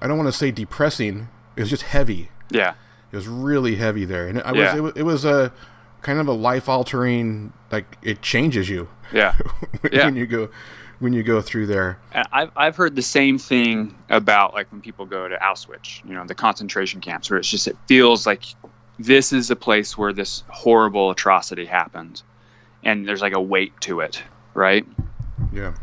I 0.00 0.06
don't 0.06 0.16
want 0.18 0.28
to 0.28 0.36
say 0.38 0.50
depressing. 0.50 1.28
It 1.56 1.60
was 1.62 1.70
just 1.70 1.82
heavy. 1.84 2.30
Yeah. 2.50 2.74
It 3.12 3.16
was 3.16 3.26
really 3.28 3.76
heavy 3.76 4.04
there, 4.04 4.26
and 4.28 4.40
I 4.42 4.52
was 4.52 4.58
Yeah. 4.60 4.76
it, 4.76 4.80
was 4.80 4.92
it 4.96 5.02
was 5.02 5.24
a 5.24 5.52
kind 6.02 6.18
of 6.20 6.28
a 6.28 6.32
life 6.32 6.68
altering 6.68 7.52
like 7.72 7.98
it 8.02 8.22
changes 8.22 8.68
you 8.68 8.88
Yeah. 9.12 9.34
when 9.80 9.92
Yeah. 9.92 10.08
you 10.10 10.26
go 10.26 10.48
when 11.00 11.12
you 11.12 11.22
go 11.22 11.40
through 11.40 11.66
there. 11.66 11.98
I've, 12.32 12.50
I've 12.56 12.74
heard 12.76 12.96
the 12.96 13.02
same 13.02 13.38
thing 13.38 13.94
about 14.10 14.52
like 14.52 14.70
when 14.72 14.80
people 14.80 15.06
go 15.06 15.28
to 15.28 15.36
Auschwitz, 15.36 16.04
you 16.04 16.12
know, 16.14 16.24
the 16.26 16.34
concentration 16.34 17.00
camps, 17.00 17.30
where 17.30 17.38
it's 17.38 17.48
just, 17.48 17.68
it 17.68 17.76
feels 17.86 18.26
like 18.26 18.42
this 18.98 19.32
is 19.32 19.48
a 19.50 19.54
place 19.56 19.96
where 19.96 20.12
this 20.12 20.42
horrible 20.48 21.10
atrocity 21.10 21.64
happened. 21.64 22.22
And 22.82 23.06
there's 23.06 23.22
like 23.22 23.32
a 23.32 23.40
weight 23.40 23.72
to 23.82 24.00
it, 24.00 24.20
right? 24.54 24.84
Yeah, 25.52 25.74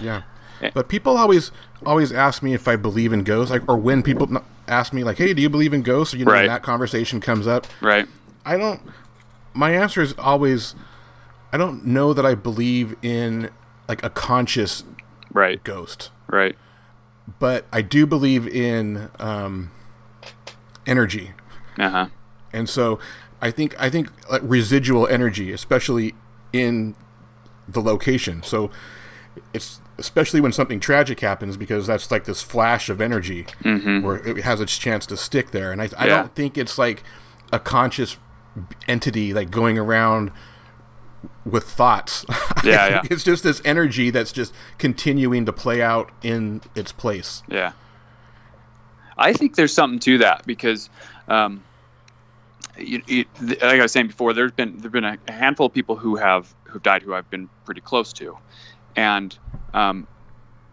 yeah. 0.00 0.22
Yeah. 0.62 0.70
But 0.74 0.88
people 0.88 1.16
always 1.18 1.50
always 1.86 2.10
ask 2.12 2.42
me 2.42 2.54
if 2.54 2.66
I 2.68 2.76
believe 2.76 3.12
in 3.12 3.24
ghosts, 3.24 3.50
like 3.50 3.66
or 3.68 3.76
when 3.76 4.02
people 4.02 4.26
n- 4.36 4.42
ask 4.70 4.92
me 4.92 5.04
like, 5.04 5.18
"Hey, 5.18 5.34
do 5.34 5.42
you 5.42 5.50
believe 5.50 5.74
in 5.74 5.82
ghosts?" 5.82 6.14
Or, 6.14 6.18
you 6.18 6.24
know, 6.24 6.30
when 6.32 6.40
Right. 6.42 6.48
that 6.48 6.62
conversation 6.62 7.20
comes 7.20 7.46
up. 7.46 7.66
Right. 7.80 8.06
I 8.46 8.56
don't. 8.56 8.80
My 9.52 9.72
answer 9.72 10.00
is 10.00 10.14
always, 10.18 10.74
I 11.52 11.56
don't 11.58 11.84
know 11.84 12.12
that 12.14 12.24
I 12.24 12.34
believe 12.36 12.94
in 13.02 13.50
like 13.88 14.02
a 14.04 14.10
conscious 14.10 14.84
Right. 15.32 15.62
ghost. 15.64 16.10
Right. 16.28 16.56
but 17.38 17.66
I 17.72 17.80
do 17.82 18.06
believe 18.06 18.48
in 18.48 19.08
um, 19.20 19.70
energy. 20.86 21.32
Uh-huh. 21.78 22.06
And 22.52 22.68
so 22.68 22.98
I 23.40 23.50
think 23.52 23.74
I 23.78 23.88
think 23.90 24.08
like, 24.30 24.42
residual 24.44 25.06
energy, 25.06 25.52
especially 25.52 26.14
in 26.52 26.94
the 27.68 27.80
location. 27.80 28.42
So 28.42 28.70
it's 29.54 29.80
especially 29.98 30.40
when 30.40 30.52
something 30.52 30.80
tragic 30.80 31.20
happens 31.20 31.56
because 31.56 31.86
that's 31.86 32.10
like 32.10 32.24
this 32.24 32.42
flash 32.42 32.88
of 32.88 33.00
energy 33.00 33.46
where 33.62 34.16
it 34.26 34.38
has 34.44 34.60
its 34.60 34.76
chance 34.78 35.06
to 35.06 35.16
stick 35.16 35.50
there. 35.50 35.72
And 35.72 35.80
I, 35.80 35.84
I 35.84 35.88
Mm-hmm. 35.88 36.04
Yeah. 36.06 36.16
don't 36.16 36.34
think 36.34 36.58
it's 36.58 36.78
like 36.78 37.02
a 37.52 37.58
conscious 37.58 38.16
entity 38.88 39.32
like 39.34 39.50
going 39.50 39.78
around 39.78 40.32
with 41.44 41.64
thoughts. 41.64 42.24
Yeah, 42.62 42.88
yeah. 42.88 43.02
It's 43.10 43.24
just 43.24 43.42
this 43.42 43.62
energy 43.64 44.10
that's 44.10 44.32
just 44.32 44.52
continuing 44.76 45.46
to 45.46 45.52
play 45.52 45.80
out 45.80 46.10
in 46.22 46.60
its 46.74 46.92
place. 46.92 47.42
Yeah. 47.48 47.72
I 49.16 49.32
think 49.32 49.56
there's 49.56 49.72
something 49.72 49.98
to 50.00 50.18
that 50.18 50.44
because, 50.46 50.90
um, 51.28 51.62
you, 52.76 53.00
you, 53.06 53.24
like 53.40 53.62
I 53.62 53.80
was 53.82 53.92
saying 53.92 54.08
before, 54.08 54.34
there's 54.34 54.52
been 54.52 54.76
there've 54.78 54.92
been 54.92 55.04
a, 55.04 55.16
a 55.28 55.32
handful 55.32 55.66
of 55.66 55.72
people 55.72 55.96
who 55.96 56.16
have 56.16 56.54
who've 56.64 56.82
died 56.82 57.02
who 57.02 57.14
I've 57.14 57.28
been 57.30 57.48
pretty 57.64 57.80
close 57.80 58.12
to, 58.14 58.36
and 58.96 59.36
um, 59.74 60.06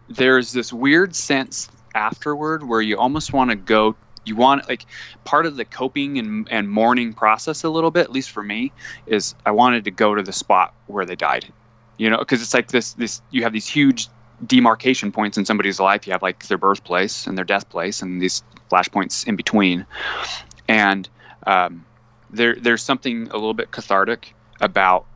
there's 0.08 0.52
this 0.52 0.72
weird 0.72 1.14
sense 1.14 1.68
afterward 1.94 2.68
where 2.68 2.80
you 2.80 2.98
almost 2.98 3.32
want 3.32 3.50
to 3.50 3.56
go. 3.56 3.96
You 4.24 4.36
want 4.36 4.68
like 4.68 4.84
part 5.24 5.46
of 5.46 5.56
the 5.56 5.64
coping 5.64 6.18
and, 6.18 6.46
and 6.50 6.68
mourning 6.68 7.12
process 7.12 7.64
a 7.64 7.70
little 7.70 7.90
bit, 7.90 8.02
at 8.02 8.12
least 8.12 8.30
for 8.30 8.42
me, 8.42 8.72
is 9.06 9.34
I 9.46 9.50
wanted 9.50 9.84
to 9.84 9.90
go 9.90 10.14
to 10.14 10.22
the 10.22 10.32
spot 10.32 10.74
where 10.86 11.06
they 11.06 11.16
died, 11.16 11.50
you 11.96 12.10
know, 12.10 12.18
because 12.18 12.42
it's 12.42 12.52
like 12.52 12.68
this 12.68 12.92
this 12.94 13.22
you 13.30 13.42
have 13.42 13.52
these 13.52 13.68
huge 13.68 14.08
demarcation 14.46 15.10
points 15.10 15.38
in 15.38 15.44
somebody's 15.44 15.80
life. 15.80 16.06
You 16.06 16.12
have 16.12 16.22
like 16.22 16.46
their 16.48 16.58
birthplace 16.58 17.26
and 17.26 17.38
their 17.38 17.44
death 17.44 17.68
place, 17.70 18.02
and 18.02 18.20
these 18.20 18.42
flashpoints 18.70 19.26
in 19.26 19.36
between. 19.36 19.86
And 20.68 21.08
um, 21.46 21.84
there, 22.30 22.56
there's 22.56 22.82
something 22.82 23.28
a 23.28 23.34
little 23.34 23.54
bit 23.54 23.70
cathartic 23.70 24.34
about 24.60 25.06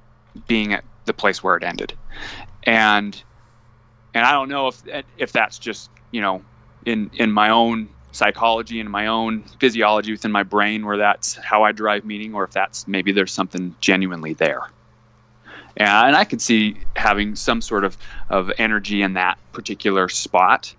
being 0.47 0.73
at 0.73 0.85
the 1.05 1.13
place 1.13 1.43
where 1.43 1.57
it 1.57 1.63
ended. 1.63 1.95
And 2.65 3.21
and 4.15 4.25
I 4.25 4.33
don't 4.33 4.49
know 4.49 4.69
if 4.69 4.83
if 5.17 5.33
that's 5.33 5.59
just 5.59 5.91
you 6.11 6.21
know 6.21 6.43
in 6.85 7.11
in 7.15 7.31
my 7.31 7.51
own 7.51 7.89
psychology 8.13 8.79
and 8.79 8.91
my 8.91 9.07
own 9.07 9.43
physiology 9.59 10.13
within 10.13 10.31
my 10.31 10.43
brain 10.43 10.85
where 10.85 10.99
that's 10.99 11.35
how 11.37 11.63
I 11.63 11.73
derive 11.73 12.05
meaning, 12.05 12.35
or 12.35 12.45
if 12.45 12.51
that's 12.51 12.87
maybe 12.87 13.11
there's 13.13 13.33
something 13.33 13.75
genuinely 13.81 14.35
there. 14.35 14.63
And 15.77 16.15
I 16.15 16.25
could 16.25 16.43
see 16.43 16.77
having 16.97 17.35
some 17.35 17.63
sort 17.63 17.85
of, 17.85 17.97
of 18.29 18.53
energy 18.59 19.01
in 19.01 19.15
that 19.15 19.39
particular 19.53 20.09
spot 20.11 20.75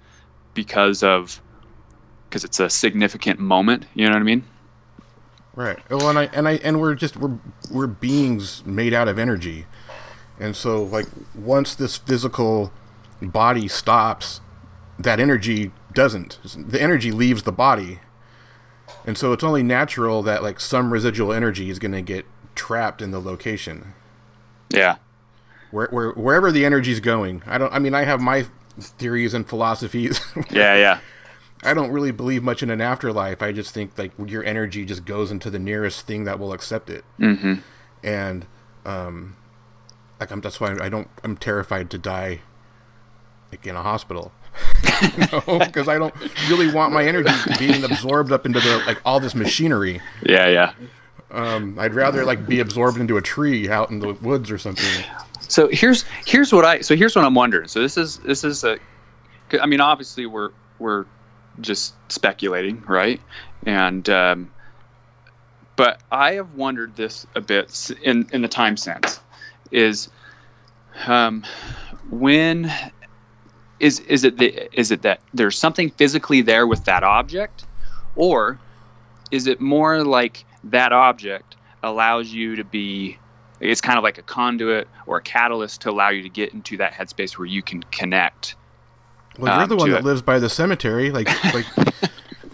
because 0.54 1.02
of 1.02 1.42
because 2.30 2.44
it's 2.44 2.60
a 2.60 2.70
significant 2.70 3.40
moment. 3.40 3.86
You 3.96 4.06
know 4.06 4.14
what 4.14 4.20
I 4.20 4.24
mean? 4.24 4.44
Right. 5.56 5.80
Well, 5.90 6.10
and 6.10 6.20
I 6.20 6.26
and 6.26 6.48
I 6.48 6.54
and 6.64 6.80
we're 6.80 6.96
just 6.96 7.18
we're 7.18 7.38
we're 7.72 7.88
beings 7.88 8.64
made 8.66 8.94
out 8.94 9.08
of 9.08 9.18
energy, 9.18 9.66
and 10.40 10.56
so 10.56 10.84
like 10.84 11.06
once 11.36 11.76
this 11.76 11.98
physical 11.98 12.72
body 13.22 13.68
stops, 13.68 14.42
that 15.00 15.20
energy 15.20 15.72
doesn't. 15.94 16.40
The 16.56 16.82
energy 16.82 17.12
leaves 17.12 17.44
the 17.44 17.52
body, 17.52 18.00
and 19.06 19.18
so 19.18 19.34
it's 19.34 19.44
only 19.44 19.64
natural 19.64 20.22
that 20.24 20.44
like 20.44 20.60
some 20.60 20.92
residual 20.92 21.32
energy 21.32 21.70
is 21.70 21.80
going 21.80 21.92
to 21.92 22.02
get 22.02 22.26
trapped 22.56 23.02
in 23.02 23.12
the 23.12 23.20
location. 23.20 23.94
Yeah. 24.70 24.98
Where, 25.72 25.88
where 25.88 26.12
wherever 26.12 26.52
the 26.52 26.66
energy's 26.66 27.00
going. 27.00 27.44
I 27.46 27.58
don't. 27.58 27.74
I 27.74 27.80
mean, 27.80 27.94
I 27.94 28.04
have 28.04 28.22
my 28.22 28.46
theories 28.80 29.34
and 29.34 29.48
philosophies. 29.48 30.20
Yeah. 30.52 30.76
Yeah. 30.76 31.00
I 31.66 31.74
don't 31.74 31.92
really 31.92 32.12
believe 32.12 32.44
much 32.44 32.62
in 32.62 32.70
an 32.70 32.82
afterlife. 32.82 33.42
I 33.42 33.54
just 33.54 33.74
think 33.74 33.98
like 33.98 34.12
your 34.26 34.44
energy 34.44 34.84
just 34.84 35.06
goes 35.06 35.32
into 35.32 35.50
the 35.50 35.60
nearest 35.60 36.06
thing 36.06 36.26
that 36.26 36.38
will 36.38 36.52
accept 36.52 36.90
it. 36.90 37.06
Mm-hmm. 37.20 37.54
And 38.04 38.46
um, 38.86 39.38
like 40.24 40.32
I'm 40.32 40.42
that's 40.42 40.62
why 40.62 40.76
I 40.80 40.90
don't. 40.90 41.10
I'm 41.24 41.36
terrified 41.36 41.90
to 41.92 41.98
die 41.98 42.40
like 43.52 43.68
in 43.68 43.76
a 43.76 43.84
hospital. 43.84 44.32
Because 45.48 45.88
I 45.94 45.98
don't 45.98 46.14
really 46.48 46.72
want 46.72 46.94
my 46.94 47.04
energy 47.04 47.32
being 47.58 47.84
absorbed 47.84 48.32
up 48.32 48.46
into 48.46 48.60
the 48.60 48.84
like 48.86 49.02
all 49.04 49.20
this 49.20 49.36
machinery. 49.36 50.00
Yeah. 50.24 50.48
Yeah. 50.48 50.74
Um, 51.32 51.78
I'd 51.80 51.94
rather 51.94 52.24
like 52.24 52.48
be 52.48 52.60
absorbed 52.60 53.00
into 53.00 53.18
a 53.18 53.22
tree 53.22 53.70
out 53.70 53.90
in 53.90 54.00
the 54.00 54.14
woods 54.14 54.52
or 54.52 54.58
something. 54.58 55.04
So 55.40 55.68
here's 55.70 56.06
here's 56.26 56.54
what 56.54 56.64
I 56.64 56.82
so 56.82 56.96
here's 56.96 57.16
what 57.16 57.26
I'm 57.26 57.36
wondering. 57.36 57.68
So 57.68 57.82
this 57.82 57.98
is 57.98 58.20
this 58.20 58.44
is 58.44 58.64
a, 58.64 58.78
I 59.60 59.66
mean 59.66 59.82
obviously 59.82 60.26
we're 60.26 60.52
we're 60.80 61.06
just 61.60 61.96
speculating, 62.10 62.82
right? 62.88 63.20
And 63.66 64.08
um, 64.10 64.52
but 65.76 66.02
I 66.12 66.34
have 66.34 66.54
wondered 66.54 66.96
this 66.96 67.26
a 67.36 67.42
bit 67.42 67.92
in 68.04 68.30
in 68.32 68.42
the 68.44 68.48
time 68.48 68.78
sense 68.78 69.20
is 69.74 70.10
um, 71.08 71.44
when 72.10 72.72
is 73.80 74.00
is 74.02 74.24
it 74.24 74.38
the, 74.38 74.80
is 74.80 74.92
it 74.92 75.02
that 75.02 75.20
there's 75.34 75.58
something 75.58 75.90
physically 75.92 76.42
there 76.42 76.68
with 76.68 76.86
that 76.86 77.04
object, 77.04 77.66
or 78.16 78.60
is 79.32 79.48
it 79.48 79.60
more 79.60 80.04
like 80.04 80.46
that 80.64 80.94
object 80.94 81.56
allows 81.82 82.30
you 82.32 82.56
to 82.56 82.64
be 82.64 83.18
it's 83.60 83.82
kind 83.82 83.98
of 83.98 84.04
like 84.04 84.18
a 84.18 84.22
conduit 84.22 84.88
or 85.06 85.18
a 85.18 85.22
catalyst 85.22 85.82
to 85.82 85.90
allow 85.90 86.10
you 86.10 86.22
to 86.22 86.30
get 86.30 86.54
into 86.54 86.78
that 86.78 86.92
headspace 86.94 87.38
where 87.38 87.46
you 87.46 87.62
can 87.62 87.82
connect 87.92 88.56
Well, 89.38 89.54
you're 89.54 89.64
Um, 89.64 89.70
the 89.70 89.76
one 89.78 89.90
that 89.92 90.00
it. 90.00 90.04
lives 90.04 90.22
by 90.22 90.38
the 90.40 90.50
cemetery. 90.50 91.12
Like, 91.12 91.28
like 91.54 91.66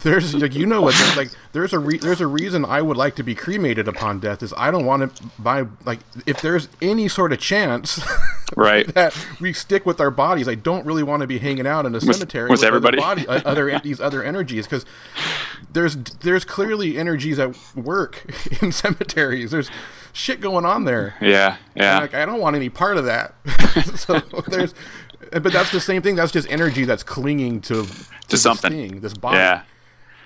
there's 0.03 0.35
like 0.35 0.55
you 0.55 0.65
know 0.65 0.81
what? 0.81 0.95
Like 1.17 1.29
there's 1.51 1.73
a 1.73 1.79
re- 1.79 1.97
there's 1.97 2.21
a 2.21 2.27
reason 2.27 2.65
I 2.65 2.81
would 2.81 2.97
like 2.97 3.15
to 3.15 3.23
be 3.23 3.35
cremated 3.35 3.87
upon 3.87 4.19
death. 4.19 4.41
Is 4.43 4.53
I 4.57 4.71
don't 4.71 4.85
want 4.85 5.15
to 5.15 5.23
buy 5.39 5.65
like 5.85 5.99
if 6.25 6.41
there's 6.41 6.67
any 6.81 7.07
sort 7.07 7.33
of 7.33 7.39
chance 7.39 7.99
right 8.55 8.87
that 8.95 9.15
we 9.39 9.53
stick 9.53 9.85
with 9.85 9.99
our 9.99 10.11
bodies. 10.11 10.47
I 10.47 10.55
don't 10.55 10.85
really 10.85 11.03
want 11.03 11.21
to 11.21 11.27
be 11.27 11.37
hanging 11.39 11.67
out 11.67 11.85
in 11.85 11.93
a 11.95 12.01
cemetery 12.01 12.49
with 12.49 12.59
other 12.59 12.67
everybody. 12.67 12.97
body, 12.97 13.27
uh, 13.27 13.41
other 13.45 13.79
these 13.83 13.99
other 13.99 14.23
energies 14.23 14.65
because 14.65 14.85
there's 15.71 15.95
there's 15.95 16.45
clearly 16.45 16.97
energies 16.97 17.39
at 17.39 17.57
work 17.75 18.25
in 18.61 18.71
cemeteries. 18.71 19.51
There's 19.51 19.69
shit 20.13 20.41
going 20.41 20.65
on 20.65 20.85
there. 20.85 21.15
yeah 21.21 21.57
yeah 21.75 21.93
And, 21.93 22.01
like 22.01 22.13
I 22.13 22.25
don't 22.25 22.39
want 22.39 22.55
any 22.55 22.69
part 22.69 22.97
of 22.97 23.05
that. 23.05 23.33
so 23.95 24.19
there's, 24.47 24.73
but 25.31 25.51
that's 25.53 25.71
the 25.71 25.79
same 25.79 26.01
thing. 26.01 26.15
That's 26.15 26.31
just 26.31 26.49
energy 26.51 26.85
that's 26.85 27.03
clinging 27.03 27.61
to 27.61 27.83
to, 27.85 28.05
this 28.29 28.41
something. 28.41 28.71
thing, 28.71 28.99
this 29.01 29.13
body. 29.13 29.37
yeah 29.37 29.61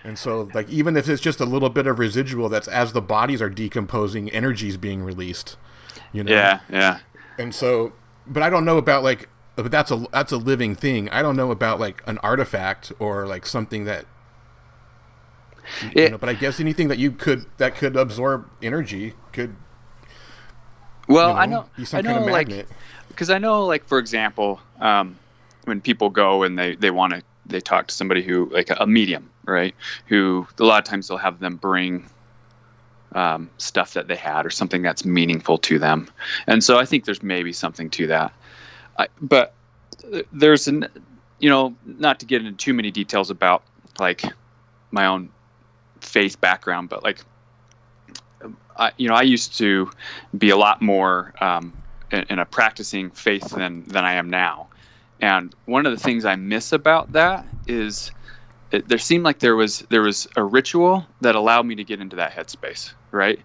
And 0.04 0.20
so, 0.20 0.50
like, 0.54 0.70
even 0.70 0.98
if 0.98 1.08
it's 1.08 1.22
just 1.22 1.40
a 1.40 1.46
little 1.46 1.70
bit 1.70 1.88
of 1.88 1.98
residual, 1.98 2.50
that's 2.50 2.68
as 2.68 2.92
the 2.92 3.02
bodies 3.02 3.42
are 3.42 3.50
decomposing, 3.50 4.30
energy's 4.32 4.76
being 4.78 5.02
released. 5.04 5.56
You 6.12 6.24
know. 6.24 6.32
yeah 6.32 6.60
yeah 6.70 7.00
And 7.40 7.56
so, 7.56 7.94
but 8.28 8.44
I 8.44 8.50
don't 8.50 8.66
know 8.66 8.78
about 8.78 9.04
like, 9.04 9.30
but 9.56 9.72
that's 9.72 9.92
a 9.92 10.06
that's 10.12 10.32
a 10.32 10.38
living 10.38 10.76
thing. 10.76 11.10
I 11.10 11.22
don't 11.22 11.36
know 11.36 11.52
about 11.52 11.80
like 11.80 12.04
an 12.06 12.18
artifact 12.20 12.92
or 13.00 13.26
like 13.28 13.46
something 13.46 13.86
that. 13.86 14.06
You 15.96 16.10
know, 16.10 16.18
but 16.18 16.28
I 16.28 16.34
guess 16.34 16.60
anything 16.60 16.90
that 16.90 16.98
you 16.98 17.12
could 17.12 17.46
that 17.58 17.76
could 17.76 17.96
absorb 17.96 18.50
energy 18.62 19.14
could 19.32 19.56
well 21.08 21.30
you 21.30 21.34
know, 21.34 21.40
i 21.40 21.46
know 21.46 21.66
be 21.78 21.86
some 21.86 22.00
i 22.00 22.02
know 22.02 22.14
kind 22.14 22.26
of 22.26 22.32
like 22.32 22.48
magnet. 22.48 22.68
because 23.10 23.30
i 23.30 23.38
know 23.38 23.66
like 23.66 23.86
for 23.86 24.00
example 24.00 24.60
um, 24.80 25.18
when 25.66 25.82
people 25.82 26.10
go 26.10 26.44
and 26.44 26.58
they 26.58 26.76
they 26.76 26.92
want 26.92 27.14
to 27.14 27.22
they 27.46 27.60
talk 27.60 27.88
to 27.88 27.94
somebody 27.94 28.24
who 28.24 28.50
like 28.52 28.70
a, 28.78 28.88
medium 28.88 29.30
right? 29.46 29.76
Who 30.08 30.48
a 30.60 30.64
lot 30.64 30.80
of 30.80 30.90
times 30.90 31.08
they'll 31.08 31.18
have 31.18 31.40
them 31.40 31.58
bring 31.58 32.10
um, 33.14 33.50
stuff 33.58 33.94
that 33.94 34.08
they 34.08 34.16
had 34.16 34.46
or 34.46 34.50
something 34.50 34.82
that's 34.82 35.06
meaningful 35.06 35.58
to 35.60 35.78
them. 35.78 36.08
And 36.48 36.64
so 36.64 36.80
i 36.80 36.86
think 36.86 37.06
there's 37.06 37.24
maybe 37.24 37.54
something 37.54 37.90
to 37.92 38.08
that. 38.08 38.34
I, 38.98 39.08
but 39.22 39.54
there's 40.32 40.68
an 40.68 40.88
you 41.40 41.50
know 41.50 41.76
not 41.86 42.20
to 42.20 42.26
get 42.26 42.46
into 42.46 42.58
too 42.58 42.74
many 42.74 42.92
details 42.92 43.30
about 43.30 43.64
like 44.00 44.24
my 44.92 45.06
own 45.06 45.30
faith 46.02 46.40
background 46.42 46.90
but 46.90 47.04
like 47.04 47.20
I, 48.78 48.92
you 48.98 49.08
know 49.08 49.16
i 49.16 49.22
used 49.22 49.58
to 49.60 49.90
be 50.38 50.50
a 50.50 50.58
lot 50.58 50.82
more 50.82 51.34
um, 51.42 51.74
in, 52.14 52.26
in 52.30 52.40
a 52.40 52.46
practicing 52.46 53.10
faith 53.10 53.50
than 53.50 53.84
than 53.86 54.06
I 54.06 54.14
am 54.14 54.30
now. 54.30 54.68
And 55.24 55.56
one 55.68 55.86
of 55.86 55.94
the 55.94 56.04
things 56.04 56.26
I 56.26 56.36
miss 56.36 56.74
about 56.74 57.14
that 57.14 57.48
is 57.66 58.12
it, 58.72 58.90
there 58.90 58.98
seemed 58.98 59.24
like 59.24 59.40
there 59.40 59.56
was 59.56 59.80
there 59.90 60.02
was 60.02 60.28
a 60.36 60.44
ritual 60.44 61.08
that 61.22 61.34
allowed 61.34 61.66
me 61.66 61.76
to 61.76 61.84
get 61.86 62.02
into 62.02 62.18
that 62.18 62.34
headspace. 62.34 62.94
Right? 63.10 63.40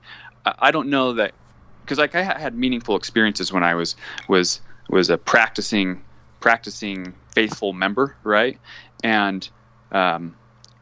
I, 0.44 0.54
I 0.58 0.70
don't 0.72 0.88
know 0.88 1.12
that 1.12 1.34
because 1.82 1.98
like 1.98 2.16
I 2.16 2.24
ha- 2.24 2.36
had 2.36 2.56
meaningful 2.56 2.96
experiences 2.96 3.52
when 3.52 3.62
I 3.62 3.76
was 3.76 3.94
was 4.28 4.60
was 4.90 5.08
a 5.08 5.16
practicing 5.16 6.02
practicing 6.40 7.14
faithful 7.32 7.72
member. 7.72 8.16
Right? 8.24 8.58
And 9.04 9.48
um, 9.92 10.34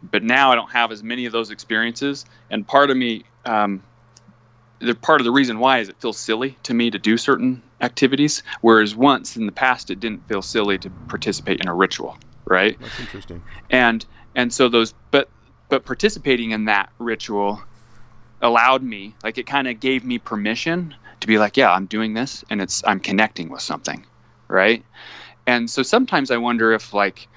but 0.03 0.23
now 0.23 0.51
I 0.51 0.55
don't 0.55 0.73
have 0.73 0.93
as 0.93 1.03
many 1.03 1.27
of 1.27 1.33
those 1.33 1.51
experiences. 1.51 2.25
And 2.49 2.67
part 2.67 2.89
of 2.89 2.97
me 2.97 3.25
um, 3.45 3.83
the 4.79 4.95
part 4.95 5.21
of 5.21 5.27
the 5.27 5.33
reason 5.33 5.59
why 5.59 5.81
is 5.81 5.91
it 5.91 6.01
feels 6.01 6.19
silly 6.19 6.57
to 6.63 6.73
me 6.73 6.91
to 6.91 6.99
do 6.99 7.19
certain 7.19 7.63
activities 7.81 8.43
whereas 8.63 8.97
once 8.97 9.37
in 9.37 9.47
the 9.47 9.53
past 9.53 9.91
it 9.91 10.01
didn't 10.01 10.27
feel 10.29 10.43
silly 10.43 10.79
to 10.79 10.91
participate 11.09 11.61
in 11.61 11.69
a 11.69 11.75
ritual 11.75 12.17
right 12.49 12.79
That's 12.81 12.99
interesting. 13.01 13.43
and 13.71 14.07
and 14.35 14.53
so 14.53 14.69
those 14.69 14.95
but 15.11 15.31
but 15.69 15.85
participating 15.85 16.53
in 16.53 16.65
that 16.67 16.91
ritual 16.99 17.61
allowed 18.41 18.83
me 18.83 19.15
like 19.23 19.37
it 19.39 19.47
kind 19.47 19.69
of 19.69 19.81
gave 19.81 20.05
me 20.05 20.19
permission 20.19 20.95
to 21.21 21.27
be 21.27 21.39
like 21.39 21.57
yeah 21.57 21.73
i'm 21.73 21.87
doing 21.87 22.15
this 22.15 22.45
and 22.51 22.61
it's 22.63 22.83
i'm 22.87 23.01
connecting 23.01 23.49
with 23.51 23.63
something 23.63 24.07
right 24.49 24.85
and 25.47 25.69
so 25.71 25.83
sometimes 25.83 26.31
i 26.31 26.37
wonder 26.37 26.73
if 26.73 26.95
like 26.95 27.29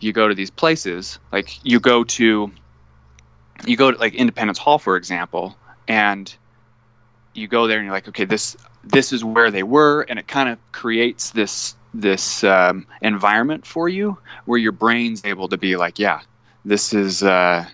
you 0.00 0.12
go 0.12 0.28
to 0.28 0.34
these 0.34 0.50
places 0.50 1.18
like 1.32 1.58
you 1.64 1.80
go 1.80 2.04
to 2.04 2.50
you 3.66 3.76
go 3.76 3.90
to 3.90 3.98
like 3.98 4.14
independence 4.14 4.58
hall 4.58 4.78
for 4.78 4.96
example 4.96 5.56
and 5.88 6.36
you 7.34 7.48
go 7.48 7.66
there 7.66 7.78
and 7.78 7.86
you're 7.86 7.94
like 7.94 8.08
okay 8.08 8.24
this 8.24 8.56
this 8.86 9.12
is 9.12 9.24
where 9.24 9.50
they 9.50 9.62
were 9.62 10.02
and 10.08 10.18
it 10.18 10.26
kind 10.28 10.48
of 10.48 10.58
creates 10.72 11.30
this 11.30 11.74
this 11.94 12.44
um, 12.44 12.86
environment 13.02 13.66
for 13.66 13.88
you 13.88 14.16
where 14.44 14.58
your 14.58 14.72
brain's 14.72 15.24
able 15.24 15.48
to 15.48 15.56
be 15.56 15.76
like 15.76 15.98
yeah 15.98 16.20
this 16.64 16.92
is 16.92 17.22
uh, 17.22 17.64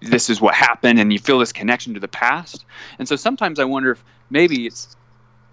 this 0.00 0.28
is 0.28 0.40
what 0.40 0.54
happened 0.54 0.98
and 0.98 1.12
you 1.12 1.18
feel 1.18 1.38
this 1.38 1.52
connection 1.52 1.94
to 1.94 2.00
the 2.00 2.08
past 2.08 2.64
and 2.98 3.06
so 3.08 3.16
sometimes 3.16 3.58
i 3.58 3.64
wonder 3.64 3.92
if 3.92 4.04
maybe 4.30 4.66
it's 4.66 4.96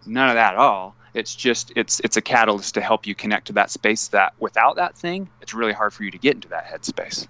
none 0.05 0.27
of 0.29 0.35
that 0.35 0.53
at 0.53 0.59
all 0.59 0.95
it's 1.13 1.35
just 1.35 1.71
it's 1.75 1.99
it's 2.01 2.17
a 2.17 2.21
catalyst 2.21 2.73
to 2.73 2.81
help 2.81 3.05
you 3.07 3.13
connect 3.15 3.47
to 3.47 3.53
that 3.53 3.69
space 3.69 4.07
that 4.09 4.33
without 4.39 4.75
that 4.75 4.95
thing 4.97 5.29
it's 5.41 5.53
really 5.53 5.73
hard 5.73 5.93
for 5.93 6.03
you 6.03 6.11
to 6.11 6.17
get 6.17 6.35
into 6.35 6.47
that 6.47 6.65
headspace 6.65 7.27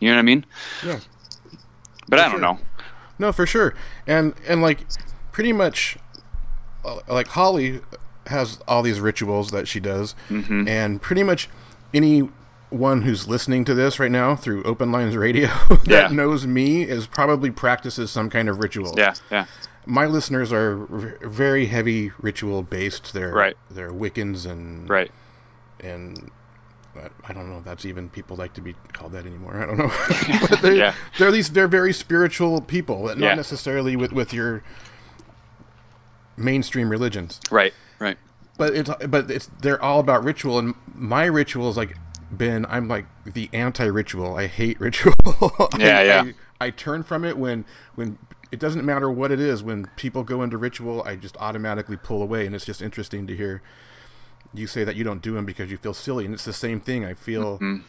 you 0.00 0.08
know 0.08 0.14
what 0.14 0.20
i 0.20 0.22
mean 0.22 0.44
Yeah. 0.84 0.98
but 2.08 2.18
For 2.18 2.24
i 2.24 2.28
don't 2.28 2.30
sure. 2.32 2.40
know 2.40 2.58
No, 3.18 3.30
for 3.32 3.46
sure. 3.46 3.74
And 4.06 4.34
and 4.48 4.62
like 4.62 4.80
pretty 5.30 5.52
much 5.52 5.96
like 7.08 7.28
Holly 7.28 7.80
has 8.26 8.60
all 8.68 8.82
these 8.82 9.00
rituals 9.00 9.50
that 9.50 9.66
she 9.68 9.80
does 9.80 10.14
Mhm. 10.30 10.68
and 10.68 11.02
pretty 11.02 11.22
much 11.22 11.48
anyone 11.92 13.02
who's 13.02 13.28
listening 13.28 13.64
to 13.64 13.74
this 13.74 13.98
right 13.98 14.10
now 14.10 14.34
through 14.36 14.62
Open 14.64 14.90
Lines 14.92 15.16
Radio 15.16 15.48
Yeah. 15.84 16.02
that 16.02 16.12
knows 16.12 16.46
me 16.46 16.82
is 16.82 17.06
probably 17.06 17.50
practices 17.50 18.10
some 18.10 18.30
kind 18.30 18.48
of 18.48 18.58
ritual. 18.58 18.94
yeah 18.96 19.14
yeah 19.30 19.46
My 19.86 20.06
listeners 20.06 20.52
are 20.52 20.86
r- 20.92 21.18
very 21.28 21.66
heavy 21.66 22.12
ritual 22.20 22.62
based. 22.62 23.12
They're 23.12 23.32
Right. 23.34 23.56
they're 23.70 23.90
Wiccans 23.92 24.46
and 24.50 24.88
right 24.88 25.10
and 25.80 26.30
I- 26.96 27.08
I 27.30 27.32
don't 27.32 27.50
know 27.50 27.58
if 27.58 27.64
that's 27.64 27.84
even 27.86 28.08
people 28.08 28.36
like 28.36 28.52
to 28.54 28.60
be 28.60 28.74
called 28.92 29.12
that 29.12 29.26
anymore. 29.26 29.56
I 29.60 29.66
don't 29.66 29.78
know. 29.78 29.90
but 30.48 30.60
they're, 30.62 30.74
Yeah. 30.74 30.94
they're 31.18 31.32
these 31.32 31.50
they're 31.50 31.66
very 31.68 31.92
spiritual 31.92 32.60
people, 32.60 33.04
not 33.08 33.18
Yeah. 33.18 33.34
necessarily 33.34 33.96
with, 33.96 34.12
with 34.12 34.32
your 34.32 34.62
mainstream 36.36 36.88
religions. 36.88 37.40
right 37.50 37.72
right 37.98 38.16
But 38.58 38.74
it's 38.74 38.90
but 39.08 39.30
it's 39.30 39.50
they're 39.60 39.82
all 39.82 40.00
about 40.00 40.24
ritual 40.24 40.58
and 40.58 40.74
my 40.94 41.24
ritual 41.24 41.68
is 41.70 41.76
like 41.76 41.96
been 42.36 42.64
I'm 42.66 42.88
like 42.88 43.06
the 43.24 43.50
anti 43.52 43.84
ritual. 43.86 44.34
I 44.36 44.46
hate 44.46 44.80
ritual. 44.80 45.12
Yeah, 45.78 45.98
I, 45.98 46.02
yeah. 46.04 46.24
I, 46.60 46.66
I 46.66 46.70
turn 46.70 47.02
from 47.02 47.24
it 47.24 47.36
when 47.36 47.64
when 47.94 48.18
it 48.50 48.58
doesn't 48.58 48.84
matter 48.84 49.10
what 49.10 49.30
it 49.32 49.40
is. 49.40 49.62
When 49.62 49.86
people 49.96 50.22
go 50.24 50.42
into 50.42 50.56
ritual, 50.58 51.02
I 51.04 51.16
just 51.16 51.36
automatically 51.38 51.96
pull 51.96 52.22
away, 52.22 52.44
and 52.46 52.54
it's 52.54 52.64
just 52.66 52.80
interesting 52.82 53.26
to 53.26 53.36
hear 53.36 53.62
you 54.54 54.66
say 54.66 54.84
that 54.84 54.94
you 54.96 55.04
don't 55.04 55.22
do 55.22 55.32
them 55.34 55.46
because 55.46 55.70
you 55.70 55.78
feel 55.78 55.94
silly, 55.94 56.24
and 56.26 56.34
it's 56.34 56.44
the 56.44 56.52
same 56.52 56.80
thing. 56.80 57.04
I 57.04 57.14
feel 57.14 57.58
Mm-hmm. 57.58 57.82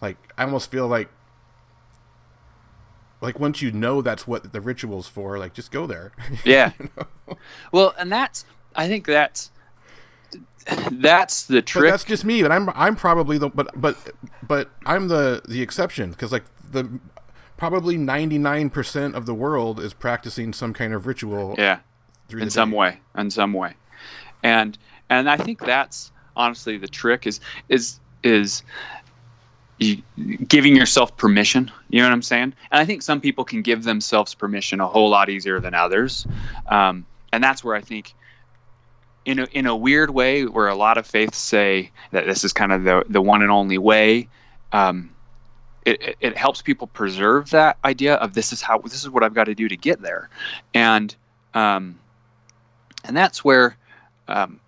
like 0.00 0.16
I 0.38 0.44
almost 0.44 0.70
feel 0.70 0.88
like 0.88 1.08
like 3.20 3.38
once 3.40 3.62
you 3.62 3.70
know 3.72 4.02
that's 4.02 4.26
what 4.26 4.52
the 4.52 4.60
ritual's 4.60 5.08
for, 5.08 5.38
like 5.38 5.54
just 5.54 5.70
go 5.70 5.86
there. 5.86 6.12
Yeah. 6.44 6.72
Well, 7.72 7.94
and 7.98 8.10
that's 8.12 8.44
I 8.74 8.88
think 8.88 9.06
that's 9.06 9.50
that's 10.92 11.46
the 11.46 11.56
But 11.56 11.66
trick. 11.66 11.90
that's 11.90 12.04
just 12.04 12.24
me. 12.24 12.42
But 12.42 12.52
I'm 12.52 12.68
I'm 12.70 12.96
probably 12.96 13.38
the 13.38 13.48
but 13.48 13.68
but 13.80 13.96
but 14.42 14.70
I'm 14.84 15.08
the 15.08 15.42
the 15.48 15.62
exception 15.62 16.10
because 16.10 16.32
like 16.32 16.44
the 16.70 16.88
probably 17.56 17.96
99 17.96 18.70
percent 18.70 19.14
of 19.14 19.26
the 19.26 19.34
world 19.34 19.80
is 19.80 19.94
practicing 19.94 20.52
some 20.52 20.72
kind 20.74 20.92
of 20.92 21.06
ritual. 21.06 21.54
yeah. 21.58 21.78
in 22.32 22.50
some 22.50 22.70
day. 22.70 22.76
way 22.76 23.00
in 23.16 23.30
some 23.30 23.52
way 23.52 23.72
and 24.42 24.76
and 25.08 25.30
i 25.30 25.36
think 25.36 25.60
that's 25.60 26.10
honestly 26.36 26.76
the 26.76 26.88
trick 26.88 27.26
is 27.26 27.38
is 27.68 28.00
is 28.24 28.62
giving 30.48 30.74
yourself 30.74 31.16
permission 31.16 31.70
you 31.90 32.00
know 32.00 32.06
what 32.06 32.12
i'm 32.12 32.22
saying? 32.22 32.54
And 32.70 32.80
i 32.80 32.84
think 32.84 33.02
some 33.02 33.20
people 33.20 33.44
can 33.44 33.62
give 33.62 33.84
themselves 33.84 34.34
permission 34.34 34.80
a 34.80 34.86
whole 34.86 35.10
lot 35.10 35.28
easier 35.28 35.60
than 35.60 35.74
others. 35.74 36.26
Um, 36.66 37.06
and 37.32 37.42
that's 37.42 37.62
where 37.62 37.74
i 37.74 37.80
think 37.80 38.14
in 39.24 39.40
a, 39.40 39.44
in 39.46 39.66
a 39.66 39.76
weird 39.76 40.10
way 40.10 40.44
where 40.46 40.68
a 40.68 40.76
lot 40.76 40.98
of 40.98 41.06
faiths 41.06 41.38
say 41.38 41.90
that 42.12 42.26
this 42.26 42.44
is 42.44 42.52
kind 42.52 42.72
of 42.72 42.84
the, 42.84 43.04
the 43.08 43.20
one 43.20 43.42
and 43.42 43.50
only 43.50 43.76
way 43.76 44.28
um, 44.72 45.10
it, 45.84 46.00
it, 46.02 46.16
it 46.20 46.36
helps 46.36 46.62
people 46.62 46.86
preserve 46.86 47.50
that 47.50 47.76
idea 47.84 48.14
of 48.16 48.34
this 48.34 48.52
is 48.52 48.62
how 48.62 48.78
this 48.78 49.02
is 49.02 49.10
what 49.10 49.22
i've 49.22 49.34
got 49.34 49.44
to 49.44 49.54
do 49.54 49.68
to 49.68 49.76
get 49.76 50.00
there. 50.00 50.28
And 50.74 51.14
um, 51.54 51.98
and 53.04 53.16
that's 53.16 53.44
where 53.44 53.76
um, 54.28 54.60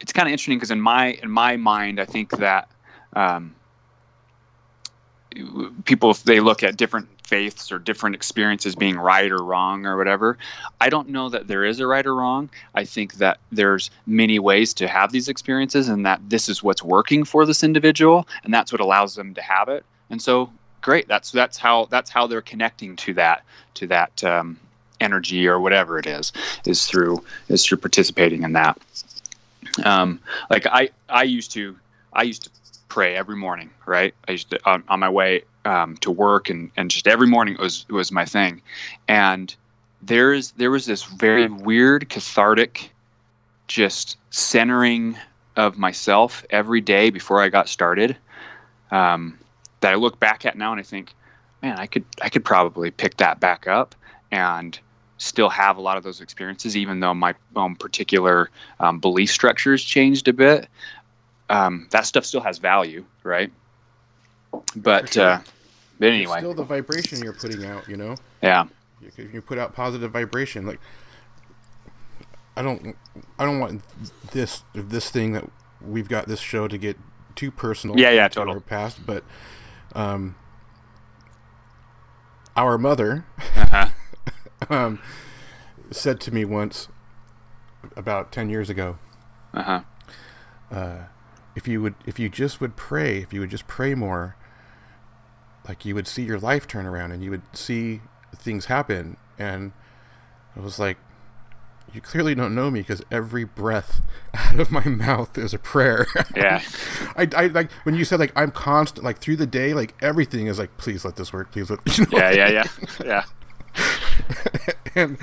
it's 0.00 0.12
kind 0.12 0.28
of 0.28 0.32
interesting 0.32 0.58
because 0.58 0.70
in 0.70 0.80
my 0.80 1.12
in 1.22 1.30
my 1.30 1.56
mind, 1.56 2.00
I 2.00 2.04
think 2.04 2.30
that 2.32 2.68
um, 3.14 3.54
people 5.84 6.10
if 6.10 6.22
they 6.24 6.40
look 6.40 6.62
at 6.62 6.76
different 6.76 7.08
faiths 7.26 7.72
or 7.72 7.78
different 7.78 8.14
experiences 8.14 8.76
being 8.76 8.98
right 8.98 9.30
or 9.30 9.42
wrong 9.42 9.86
or 9.86 9.96
whatever, 9.96 10.38
I 10.80 10.88
don't 10.88 11.08
know 11.08 11.28
that 11.28 11.48
there 11.48 11.64
is 11.64 11.80
a 11.80 11.86
right 11.86 12.04
or 12.04 12.14
wrong. 12.14 12.50
I 12.74 12.84
think 12.84 13.14
that 13.14 13.38
there's 13.50 13.90
many 14.06 14.38
ways 14.38 14.74
to 14.74 14.88
have 14.88 15.12
these 15.12 15.28
experiences, 15.28 15.88
and 15.88 16.04
that 16.06 16.20
this 16.28 16.48
is 16.48 16.62
what's 16.62 16.82
working 16.82 17.24
for 17.24 17.46
this 17.46 17.64
individual, 17.64 18.28
and 18.44 18.52
that's 18.52 18.72
what 18.72 18.80
allows 18.80 19.14
them 19.14 19.34
to 19.34 19.42
have 19.42 19.68
it. 19.68 19.84
And 20.10 20.20
so, 20.20 20.50
great. 20.80 21.08
That's 21.08 21.30
that's 21.30 21.58
how 21.58 21.86
that's 21.86 22.10
how 22.10 22.26
they're 22.26 22.42
connecting 22.42 22.96
to 22.96 23.14
that 23.14 23.44
to 23.74 23.86
that. 23.88 24.22
Um, 24.24 24.58
energy 25.00 25.46
or 25.46 25.58
whatever 25.58 25.98
it 25.98 26.06
is 26.06 26.32
is 26.66 26.86
through 26.86 27.22
is 27.48 27.66
through 27.66 27.76
participating 27.76 28.44
in 28.44 28.52
that 28.52 28.78
um 29.84 30.20
like 30.50 30.66
i 30.66 30.88
i 31.08 31.24
used 31.24 31.50
to 31.50 31.76
i 32.12 32.22
used 32.22 32.44
to 32.44 32.50
pray 32.94 33.16
every 33.16 33.34
morning 33.34 33.70
right? 33.86 34.14
I 34.28 34.32
used 34.32 34.50
to 34.50 34.60
on, 34.64 34.84
on 34.88 35.00
my 35.00 35.08
way 35.08 35.42
um, 35.64 35.96
to 35.96 36.12
work 36.12 36.48
and 36.48 36.70
and 36.76 36.92
just 36.92 37.08
every 37.08 37.26
morning 37.26 37.56
was 37.58 37.86
was 37.88 38.12
my 38.12 38.24
thing. 38.24 38.62
And 39.08 39.54
there's 40.00 40.52
there 40.52 40.70
was 40.70 40.86
this 40.86 41.02
very 41.02 41.48
weird 41.48 42.08
cathartic 42.08 42.92
just 43.66 44.16
centering 44.30 45.18
of 45.56 45.76
myself 45.76 46.44
every 46.50 46.80
day 46.80 47.10
before 47.10 47.40
i 47.40 47.48
got 47.48 47.68
started 47.68 48.16
um, 48.90 49.38
that 49.80 49.92
i 49.92 49.94
look 49.94 50.20
back 50.20 50.44
at 50.44 50.58
now 50.58 50.70
and 50.70 50.80
i 50.80 50.82
think 50.82 51.14
man 51.62 51.78
i 51.78 51.86
could 51.86 52.04
i 52.20 52.28
could 52.28 52.44
probably 52.44 52.90
pick 52.90 53.16
that 53.16 53.40
back 53.40 53.66
up 53.66 53.94
and 54.30 54.78
still 55.18 55.48
have 55.48 55.76
a 55.76 55.80
lot 55.80 55.96
of 55.96 56.02
those 56.02 56.20
experiences, 56.20 56.76
even 56.76 57.00
though 57.00 57.14
my 57.14 57.34
own 57.56 57.76
particular 57.76 58.50
um, 58.80 58.98
belief 58.98 59.30
structures 59.30 59.82
changed 59.82 60.28
a 60.28 60.32
bit. 60.32 60.68
Um, 61.54 61.86
that 61.90 62.06
stuff 62.06 62.24
still 62.24 62.40
has 62.40 62.58
value, 62.58 63.04
right? 63.22 63.52
But 64.76 65.12
sure. 65.12 65.24
uh, 65.24 65.40
but 65.98 66.08
It's 66.08 66.14
anyway, 66.14 66.38
still 66.38 66.54
the 66.54 66.64
vibration 66.64 67.22
you're 67.22 67.32
putting 67.32 67.64
out. 67.64 67.88
You 67.88 67.96
know, 67.96 68.16
yeah, 68.42 68.66
you, 69.00 69.30
you 69.34 69.40
put 69.40 69.58
out 69.58 69.74
positive 69.74 70.10
vibration. 70.10 70.66
Like 70.66 70.80
I 72.56 72.62
don't 72.62 72.96
I 73.38 73.44
don't 73.44 73.60
want 73.60 73.82
this 74.32 74.64
this 74.74 75.10
thing 75.10 75.32
that 75.32 75.48
we've 75.80 76.08
got 76.08 76.26
this 76.26 76.40
show 76.40 76.66
to 76.66 76.76
get 76.76 76.96
too 77.36 77.50
personal. 77.50 77.98
Yeah, 77.98 78.10
yeah, 78.10 78.28
total. 78.28 78.54
Our 78.54 78.60
past, 78.60 79.06
but 79.06 79.22
um, 79.94 80.34
our 82.56 82.78
mother 82.78 83.24
uh-huh. 83.38 83.88
um, 84.70 85.00
said 85.90 86.20
to 86.22 86.34
me 86.34 86.44
once 86.44 86.88
about 87.96 88.32
10 88.32 88.48
years 88.48 88.70
ago 88.70 88.98
Uh-huh. 89.52 89.80
If 91.54 91.68
you 91.68 91.80
would 91.82 91.94
if 92.06 92.18
you 92.18 92.28
just 92.28 92.60
would 92.60 92.76
pray 92.76 93.18
if 93.18 93.32
you 93.32 93.40
would 93.40 93.50
just 93.50 93.66
pray 93.66 93.94
more 93.94 94.36
like 95.68 95.84
you 95.84 95.94
would 95.94 96.06
see 96.06 96.22
your 96.22 96.38
life 96.38 96.66
turn 96.66 96.86
around 96.86 97.12
and 97.12 97.24
you 97.24 97.30
would 97.30 97.42
see 97.56 98.00
things 98.36 98.66
happen. 98.66 99.16
And 99.38 99.72
i 100.56 100.60
was 100.60 100.78
like 100.78 100.98
you 101.92 102.00
clearly 102.00 102.34
don't 102.34 102.54
know 102.54 102.70
me 102.72 102.80
because 102.80 103.02
every 103.10 103.44
breath 103.44 104.00
out 104.34 104.58
of 104.58 104.70
my 104.70 104.84
mouth 104.84 105.38
is 105.38 105.54
a 105.54 105.58
prayer. 105.58 106.06
Yeah, 106.36 106.62
I, 107.16 107.28
I 107.36 107.46
like 107.46 107.70
when 107.84 107.94
you 107.94 108.04
said 108.04 108.18
like 108.18 108.32
i'm 108.34 108.50
constant 108.50 109.04
like 109.04 109.18
through 109.18 109.36
the 109.36 109.46
day 109.46 109.72
like 109.72 109.94
everything 110.02 110.48
is 110.48 110.58
like 110.58 110.76
please 110.76 111.04
let 111.04 111.16
this 111.16 111.32
work. 111.32 111.52
Please 111.52 111.70
let 111.70 111.80
you 111.98 112.06
know? 112.06 112.18
yeah, 112.18 112.30
yeah, 112.30 112.48
yeah, 112.48 112.64
yeah, 113.04 113.24
and 114.94 115.18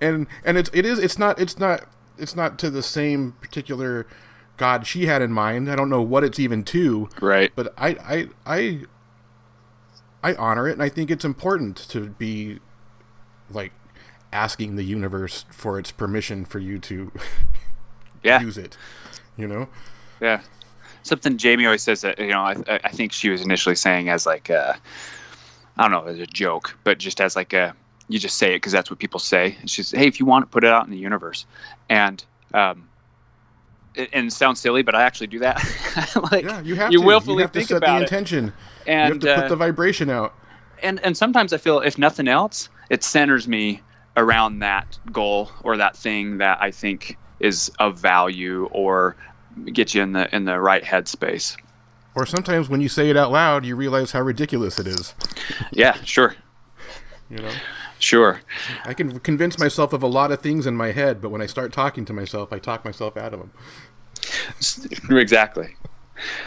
and 0.00 0.26
and 0.44 0.58
it's 0.58 0.70
it 0.72 0.86
is 0.86 0.98
it's 0.98 1.18
not 1.18 1.40
it's 1.40 1.58
not 1.58 1.84
it's 2.18 2.36
not 2.36 2.58
to 2.60 2.70
the 2.70 2.82
same 2.82 3.32
particular 3.40 4.06
god 4.56 4.86
she 4.86 5.06
had 5.06 5.22
in 5.22 5.32
mind. 5.32 5.70
I 5.70 5.76
don't 5.76 5.90
know 5.90 6.02
what 6.02 6.24
it's 6.24 6.38
even 6.38 6.64
to 6.64 7.08
right, 7.20 7.52
but 7.54 7.72
i 7.76 7.88
i 7.88 8.28
i 8.46 8.80
i 10.22 10.34
honor 10.34 10.68
it 10.68 10.72
and 10.72 10.82
i 10.82 10.88
think 10.88 11.10
it's 11.10 11.24
important 11.24 11.76
to 11.88 12.10
be 12.10 12.60
like 13.50 13.72
asking 14.32 14.76
the 14.76 14.84
universe 14.84 15.44
for 15.50 15.78
its 15.78 15.90
permission 15.92 16.44
for 16.44 16.58
you 16.58 16.78
to 16.78 17.12
yeah, 18.22 18.40
use 18.40 18.56
it 18.56 18.76
you 19.36 19.46
know? 19.46 19.68
Yeah. 20.20 20.40
Something 21.02 21.36
Jamie 21.36 21.66
always 21.66 21.82
says 21.82 22.02
that 22.02 22.18
you 22.18 22.28
know 22.28 22.40
I, 22.40 22.80
I 22.84 22.90
think 22.90 23.12
she 23.12 23.28
was 23.28 23.42
initially 23.42 23.74
saying 23.74 24.08
as 24.08 24.24
like 24.24 24.50
uh, 24.50 24.74
I 25.76 25.82
don't 25.82 25.90
know 25.90 26.08
as 26.08 26.20
a 26.20 26.26
joke, 26.26 26.78
but 26.84 26.98
just 26.98 27.20
as 27.20 27.34
like 27.34 27.52
a 27.52 27.74
you 28.08 28.18
just 28.18 28.38
say 28.38 28.52
it 28.52 28.56
because 28.56 28.72
that's 28.72 28.90
what 28.90 28.98
people 28.98 29.18
say. 29.18 29.56
She 29.66 29.82
says, 29.82 29.98
hey, 29.98 30.06
if 30.06 30.20
you 30.20 30.26
want 30.26 30.44
it, 30.44 30.50
put 30.50 30.64
it 30.64 30.70
out 30.70 30.84
in 30.84 30.90
the 30.90 30.98
universe, 30.98 31.44
and 31.88 32.22
um, 32.54 32.88
and 33.96 34.26
it 34.28 34.32
sounds 34.32 34.60
silly, 34.60 34.82
but 34.82 34.94
I 34.94 35.02
actually 35.02 35.26
do 35.28 35.38
that. 35.40 35.56
like 36.32 36.44
Yeah, 36.44 36.60
you 36.62 36.74
have 36.76 36.92
you 36.92 37.00
to. 37.00 37.04
willfully 37.06 37.34
you 37.36 37.40
have 37.42 37.52
to 37.52 37.58
think 37.58 37.68
set 37.68 37.78
about 37.78 37.94
the 37.96 38.00
it. 38.00 38.02
intention. 38.02 38.52
and 38.86 39.08
you 39.08 39.14
have 39.14 39.20
to 39.20 39.32
uh, 39.36 39.40
put 39.42 39.48
the 39.50 39.56
vibration 39.56 40.10
out. 40.10 40.34
and 40.82 41.00
and 41.04 41.16
sometimes 41.16 41.52
I 41.52 41.58
feel 41.58 41.80
if 41.80 41.98
nothing 41.98 42.28
else, 42.28 42.68
it 42.90 43.04
centers 43.04 43.46
me 43.48 43.80
around 44.16 44.58
that 44.60 44.98
goal 45.10 45.50
or 45.62 45.76
that 45.76 45.96
thing 45.96 46.38
that 46.38 46.58
I 46.60 46.70
think 46.70 47.16
is 47.40 47.70
of 47.78 47.98
value 47.98 48.68
or 48.72 49.16
get 49.72 49.94
you 49.94 50.02
in 50.02 50.12
the 50.12 50.34
in 50.34 50.44
the 50.44 50.60
right 50.60 50.82
headspace. 50.82 51.56
Or 52.14 52.26
sometimes 52.26 52.68
when 52.68 52.80
you 52.82 52.88
say 52.90 53.08
it 53.08 53.16
out 53.16 53.32
loud, 53.32 53.64
you 53.64 53.74
realize 53.74 54.12
how 54.12 54.20
ridiculous 54.20 54.78
it 54.78 54.86
is. 54.86 55.14
Yeah, 55.72 55.94
sure, 56.04 56.34
You 57.30 57.38
know, 57.38 57.50
sure. 58.02 58.40
I 58.84 58.94
can 58.94 59.20
convince 59.20 59.58
myself 59.58 59.92
of 59.92 60.02
a 60.02 60.06
lot 60.06 60.32
of 60.32 60.40
things 60.40 60.66
in 60.66 60.76
my 60.76 60.92
head, 60.92 61.20
but 61.20 61.30
when 61.30 61.40
I 61.40 61.46
start 61.46 61.72
talking 61.72 62.04
to 62.06 62.12
myself, 62.12 62.52
I 62.52 62.58
talk 62.58 62.84
myself 62.84 63.16
out 63.16 63.32
of 63.32 63.40
them. 63.40 63.52
exactly. 65.18 65.76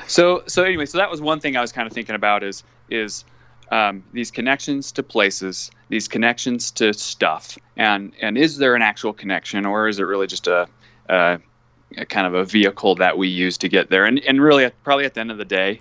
So 0.08 0.44
so 0.48 0.64
anyway, 0.64 0.86
so 0.86 0.98
that 0.98 1.10
was 1.10 1.22
one 1.22 1.40
thing 1.40 1.58
I 1.58 1.62
was 1.62 1.72
kind 1.72 1.88
of 1.88 1.94
thinking 1.94 2.16
about 2.16 2.44
is 2.44 2.64
is 2.90 3.26
um, 3.72 4.04
these 4.14 4.32
connections 4.32 4.92
to 4.94 5.04
places, 5.04 5.72
these 5.90 6.08
connections 6.08 6.72
to 6.72 6.94
stuff, 6.94 7.58
and 7.78 8.14
and 8.22 8.38
is 8.38 8.58
there 8.58 8.76
an 8.76 8.82
actual 8.82 9.14
connection, 9.14 9.66
or 9.66 9.88
is 9.88 10.00
it 10.00 10.04
really 10.04 10.28
just 10.28 10.48
a, 10.48 10.68
a, 11.10 11.40
a 11.98 12.06
kind 12.06 12.28
of 12.28 12.34
a 12.34 12.46
vehicle 12.46 12.96
that 12.96 13.18
we 13.18 13.28
use 13.28 13.58
to 13.60 13.70
get 13.70 13.90
there? 13.90 14.06
And 14.06 14.20
and 14.20 14.42
really, 14.42 14.70
probably 14.84 15.06
at 15.06 15.14
the 15.14 15.22
end 15.22 15.32
of 15.32 15.38
the 15.38 15.46
day, 15.46 15.72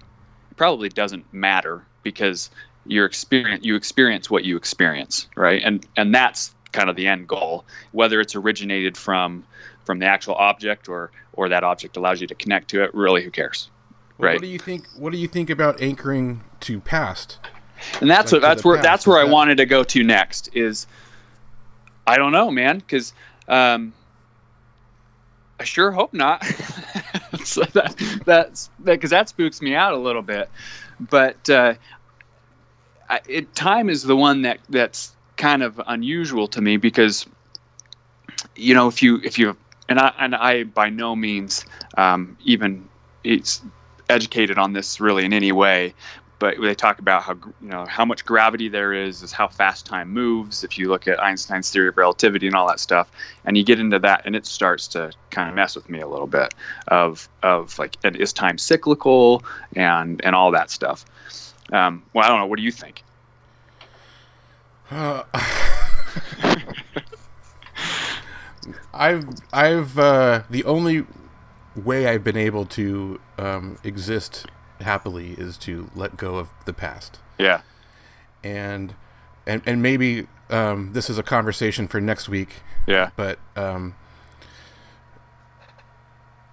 it 0.50 0.56
probably 0.56 0.88
doesn't 0.88 1.32
matter 1.32 1.84
because 2.02 2.50
your 2.86 3.06
experience 3.06 3.64
you 3.64 3.74
experience 3.76 4.30
what 4.30 4.44
you 4.44 4.56
experience, 4.56 5.28
right? 5.36 5.62
And 5.64 5.86
and 5.96 6.14
that's 6.14 6.54
kind 6.72 6.90
of 6.90 6.96
the 6.96 7.06
end 7.06 7.28
goal, 7.28 7.64
whether 7.92 8.20
it's 8.20 8.34
originated 8.34 8.96
from 8.96 9.44
from 9.84 9.98
the 9.98 10.06
actual 10.06 10.34
object 10.34 10.88
or 10.88 11.10
or 11.34 11.48
that 11.48 11.64
object 11.64 11.96
allows 11.96 12.20
you 12.20 12.26
to 12.26 12.34
connect 12.34 12.68
to 12.70 12.82
it. 12.84 12.94
Really, 12.94 13.22
who 13.24 13.30
cares? 13.30 13.70
Well, 14.18 14.28
Right. 14.28 14.34
What 14.36 14.42
do 14.42 14.48
you 14.48 14.58
think? 14.58 14.86
What 14.96 15.12
do 15.12 15.18
you 15.18 15.28
think 15.28 15.50
about 15.50 15.80
anchoring 15.80 16.42
to 16.60 16.80
past? 16.80 17.38
and 18.00 18.08
that's 18.10 18.32
Like 18.32 18.40
what 18.42 18.48
that's 18.48 18.64
where 18.64 18.76
past, 18.76 18.84
that's 18.84 19.06
where 19.06 19.18
I 19.18 19.24
that- 19.24 19.32
wanted 19.32 19.56
to 19.58 19.66
go 19.66 19.82
to 19.84 20.02
next 20.04 20.50
is 20.54 20.86
I 22.06 22.16
don't 22.16 22.32
know 22.32 22.50
man 22.50 22.78
because 22.78 23.12
um, 23.48 23.92
I 25.60 25.64
sure 25.64 25.90
hope 25.90 26.12
not 26.14 26.44
so 27.44 27.62
that 27.72 27.94
that's 28.24 28.70
because 28.82 29.10
that 29.10 29.28
spooks 29.28 29.60
me 29.62 29.74
out 29.74 29.92
a 29.92 29.96
little 29.98 30.22
bit 30.22 30.48
but 31.00 31.48
uh, 31.50 31.74
it, 33.26 33.54
time 33.54 33.88
is 33.88 34.02
the 34.02 34.16
one 34.16 34.42
that 34.42 34.58
that's 34.68 35.12
kind 35.36 35.62
of 35.62 35.80
unusual 35.86 36.46
to 36.48 36.60
me 36.60 36.76
because 36.76 37.26
you 38.56 38.74
know 38.74 38.88
if 38.88 39.02
you 39.02 39.20
if 39.24 39.38
you 39.38 39.56
and 39.88 39.98
I 39.98 40.12
and 40.18 40.34
I 40.34 40.64
by 40.64 40.88
no 40.90 41.16
means 41.16 41.64
um, 41.96 42.36
even 42.44 42.88
it's 43.24 43.62
educated 44.08 44.58
on 44.58 44.72
this 44.72 45.00
really 45.00 45.24
in 45.24 45.32
any 45.32 45.50
way 45.50 45.94
but 46.38 46.60
they 46.60 46.74
talk 46.74 46.98
about 46.98 47.22
how 47.22 47.32
you 47.60 47.68
know 47.68 47.86
how 47.86 48.04
much 48.04 48.24
gravity 48.24 48.68
there 48.68 48.92
is 48.92 49.22
is 49.22 49.32
how 49.32 49.48
fast 49.48 49.86
time 49.86 50.10
moves 50.10 50.62
if 50.62 50.76
you 50.76 50.88
look 50.88 51.08
at 51.08 51.22
einstein's 51.22 51.70
theory 51.70 51.88
of 51.88 51.96
relativity 51.96 52.46
and 52.46 52.54
all 52.54 52.66
that 52.66 52.80
stuff 52.80 53.10
and 53.44 53.56
you 53.56 53.64
get 53.64 53.80
into 53.80 53.98
that 53.98 54.20
and 54.24 54.36
it 54.36 54.44
starts 54.44 54.86
to 54.86 55.10
kind 55.30 55.48
of 55.48 55.54
mess 55.54 55.74
with 55.74 55.88
me 55.88 56.00
a 56.00 56.06
little 56.06 56.26
bit 56.26 56.52
of 56.88 57.28
of 57.42 57.78
like 57.78 57.96
and 58.04 58.16
is 58.16 58.32
time 58.32 58.58
cyclical 58.58 59.42
and 59.74 60.22
and 60.24 60.34
all 60.34 60.50
that 60.50 60.70
stuff 60.70 61.04
um, 61.72 62.02
well 62.12 62.24
i 62.24 62.28
don't 62.28 62.38
know. 62.38 62.46
What 62.46 62.58
do 62.58 62.62
you 62.62 62.72
think? 62.72 63.02
Uh, 64.90 65.22
I've 68.92 69.28
I've 69.52 69.98
uh, 69.98 70.42
the 70.48 70.64
only 70.64 71.04
way 71.76 72.06
I've 72.06 72.22
been 72.22 72.36
able 72.36 72.66
to 72.66 73.20
um, 73.38 73.78
exist 73.82 74.46
happily 74.80 75.32
is 75.32 75.56
to 75.58 75.90
let 75.94 76.16
go 76.16 76.36
of 76.36 76.50
the 76.64 76.72
past, 76.72 77.18
yeah. 77.38 77.62
And 78.42 78.94
and 79.46 79.62
and 79.66 79.82
maybe 79.82 80.26
um, 80.50 80.92
this 80.92 81.10
is 81.10 81.18
a 81.18 81.22
conversation 81.22 81.88
for 81.88 82.00
next 82.00 82.28
week. 82.28 82.56
yeah. 82.86 83.10
But 83.16 83.38
um, 83.56 83.94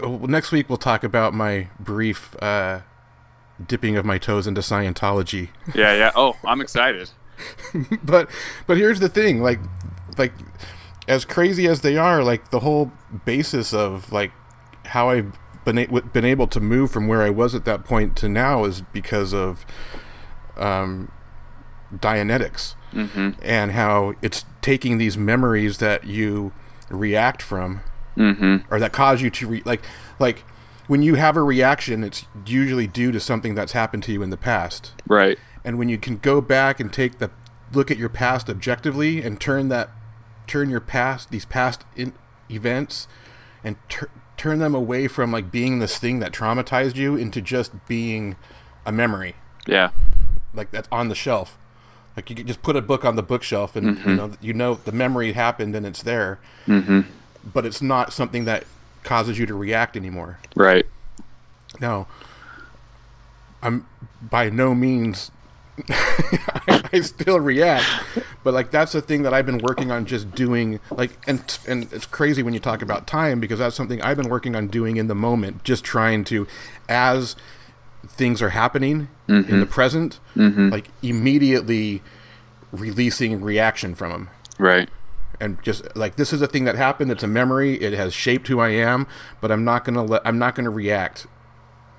next 0.02 0.52
week 0.52 0.70
we'll 0.70 0.78
talk 0.78 1.04
about 1.04 1.34
my 1.34 1.68
brief 1.80 2.36
uh, 2.42 2.82
dipping 3.68 3.96
of 3.98 4.06
my 4.06 4.18
toes 4.18 4.48
into 4.48 4.62
Scientology. 4.62 5.50
yeah 5.74 5.94
yeah. 5.96 6.12
Oh 6.16 6.36
i'm 6.46 6.62
excited. 6.62 7.10
But 8.04 8.30
but 8.68 8.78
here's 8.78 9.00
the 9.00 9.10
thing 9.10 9.42
like 9.42 9.60
like 10.18 10.34
as 11.08 11.26
crazy 11.26 11.68
as 11.68 11.82
they 11.82 11.98
are 11.98 12.24
like 12.24 12.52
the 12.52 12.60
whole 12.60 12.92
basis 13.26 13.74
of 13.74 14.12
like 14.12 14.32
how 14.86 15.10
i've 15.10 15.38
been, 15.66 15.78
a- 15.78 16.02
been 16.02 16.26
able 16.26 16.48
to 16.48 16.60
move 16.60 16.92
from 16.92 17.08
where 17.08 17.22
i 17.22 17.30
was 17.30 17.56
at 17.56 17.66
that 17.66 17.84
point 17.86 18.16
to 18.18 18.30
now 18.30 18.64
is 18.66 18.82
because 18.94 19.34
of 19.34 19.66
um 20.58 21.12
dianetics 21.96 22.76
mm-hmm. 22.94 23.32
and 23.42 23.72
how 23.72 24.14
it's 24.22 24.46
taking 24.62 24.98
these 24.98 25.18
memories 25.18 25.78
that 25.80 26.06
you 26.06 26.52
react 26.90 27.42
from 27.42 27.82
mm-hmm. 28.16 28.58
or 28.74 28.80
that 28.80 28.92
cause 28.94 29.22
you 29.22 29.30
to 29.30 29.48
re- 29.48 29.64
like 29.66 29.82
like 30.20 30.44
when 30.88 31.02
you 31.02 31.16
have 31.16 31.38
a 31.38 31.44
reaction 31.44 32.04
it's 32.04 32.26
usually 32.46 32.88
due 32.88 33.12
to 33.12 33.20
something 33.20 33.56
that's 33.56 33.72
happened 33.72 34.04
to 34.04 34.12
you 34.12 34.22
in 34.24 34.30
the 34.30 34.38
past. 34.38 34.94
Right. 35.08 35.38
And 35.64 35.78
when 35.78 35.90
you 35.90 35.98
can 35.98 36.18
go 36.18 36.42
back 36.42 36.80
and 36.80 36.92
take 36.92 37.20
the 37.20 37.32
look 37.74 37.92
at 37.92 37.98
your 37.98 38.10
past 38.10 38.50
objectively 38.50 39.22
and 39.22 39.40
turn 39.40 39.70
that 39.70 39.90
turn 40.48 40.70
your 40.70 40.82
past 40.82 41.30
these 41.32 41.46
past 41.46 41.86
in, 41.96 42.14
events 42.50 43.08
and 43.64 43.78
tur- 43.88 44.10
turn 44.38 44.60
them 44.60 44.74
away 44.74 45.08
from 45.08 45.32
like 45.32 45.52
being 45.52 45.80
this 45.80 45.98
thing 45.98 46.20
that 46.20 46.32
traumatized 46.32 46.96
you 46.96 47.16
into 47.16 47.42
just 47.42 47.72
being 47.88 48.36
a 48.86 48.92
memory. 48.92 49.36
Yeah. 49.68 49.92
Like 50.54 50.72
that's 50.72 50.88
on 50.92 51.10
the 51.10 51.16
shelf. 51.16 51.58
Like 52.16 52.30
you 52.30 52.36
could 52.36 52.48
just 52.48 52.62
put 52.62 52.76
a 52.76 52.82
book 52.82 53.06
on 53.06 53.16
the 53.16 53.24
bookshelf 53.24 53.76
and 53.76 53.98
you 54.00 54.16
know 54.16 54.32
you 54.42 54.54
know 54.54 54.76
the 54.76 54.92
memory 54.92 55.34
happened 55.34 55.76
and 55.76 55.86
it's 55.86 56.04
there. 56.04 56.40
Mm-hmm. 56.68 57.02
But 57.54 57.66
it's 57.66 57.82
not 57.82 58.14
something 58.14 58.46
that 58.46 58.66
causes 59.04 59.38
you 59.40 59.46
to 59.46 59.54
react 59.54 59.96
anymore 59.96 60.40
right 60.56 60.86
now, 61.80 62.08
I'm 63.62 63.86
by 64.22 64.50
no 64.50 64.76
means. 64.76 65.32
I, 65.90 66.84
I 66.94 67.00
still 67.02 67.40
react, 67.40 67.88
but 68.44 68.54
like 68.54 68.72
that's 68.72 68.92
the 68.92 69.02
thing 69.02 69.24
that 69.24 69.34
I've 69.34 69.46
been 69.46 69.60
working 69.60 69.90
on 69.92 70.06
just 70.06 70.32
doing. 70.32 70.80
Like, 70.92 71.18
and 71.28 71.58
and 71.68 71.92
it's 71.94 72.06
crazy 72.06 72.44
when 72.44 72.54
you 72.54 72.60
talk 72.60 72.82
about 72.82 73.08
time 73.08 73.40
because 73.40 73.60
that's 73.60 73.76
something 73.76 74.02
I've 74.02 74.18
been 74.18 74.30
working 74.30 74.56
on 74.56 74.68
doing 74.68 74.98
in 74.98 75.08
the 75.08 75.16
moment, 75.16 75.64
just 75.64 75.84
trying 75.84 76.24
to, 76.26 76.46
as 76.90 77.36
things 78.08 78.42
are 78.42 78.50
happening 78.50 79.08
in 79.28 79.42
the 79.42 79.48
mm-hmm. 79.48 79.64
present, 79.66 80.20
mm-hmm. 80.36 80.70
like 80.70 80.90
immediately 81.02 82.02
releasing 82.72 83.42
reaction 83.42 83.96
from 83.96 84.12
them 84.12 84.30
right 84.58 84.90
and 85.42 85.62
just 85.64 85.96
like 85.96 86.16
this 86.16 86.32
is 86.32 86.42
a 86.42 86.48
thing 86.48 86.66
that 86.66 86.76
happened. 86.76 87.12
It's 87.12 87.24
a 87.24 87.28
memory. 87.28 87.76
It 87.82 87.94
has 87.94 88.14
shaped 88.14 88.48
who 88.48 88.60
i 88.60 88.70
am 88.70 89.08
but 89.42 89.52
i'm 89.52 89.64
not 89.64 89.84
gonna 89.84 90.04
let 90.04 90.22
i'm 90.26 90.40
not 90.40 90.56
gonna 90.56 90.70
react. 90.70 91.28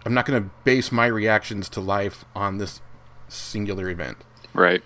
I'm 0.05 0.15
not 0.15 0.27
gonna 0.27 0.51
base 0.65 0.91
my 0.91 1.07
reactions 1.07 1.69
to 1.71 1.81
life 1.81 2.25
on 2.35 2.59
this 2.59 2.81
singular 3.29 3.89
event. 3.89 4.19
Right. 4.55 4.83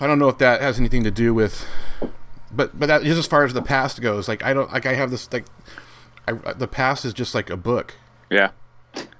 I 0.00 0.06
don't 0.06 0.18
know 0.18 0.28
if 0.28 0.38
that 0.38 0.60
has 0.60 0.78
anything 0.78 1.04
to 1.04 1.10
do 1.10 1.34
with 1.34 1.66
but 2.52 2.78
but 2.78 2.86
that 2.86 3.02
just 3.02 3.18
as 3.18 3.26
far 3.26 3.44
as 3.44 3.52
the 3.52 3.62
past 3.62 4.00
goes 4.00 4.28
like 4.28 4.44
i 4.44 4.52
don't 4.52 4.72
like 4.72 4.86
i 4.86 4.94
have 4.94 5.10
this 5.10 5.32
like 5.32 5.44
I, 6.26 6.52
the 6.52 6.68
past 6.68 7.04
is 7.04 7.14
just 7.14 7.34
like 7.34 7.50
a 7.50 7.56
book 7.56 7.96
yeah. 8.30 8.50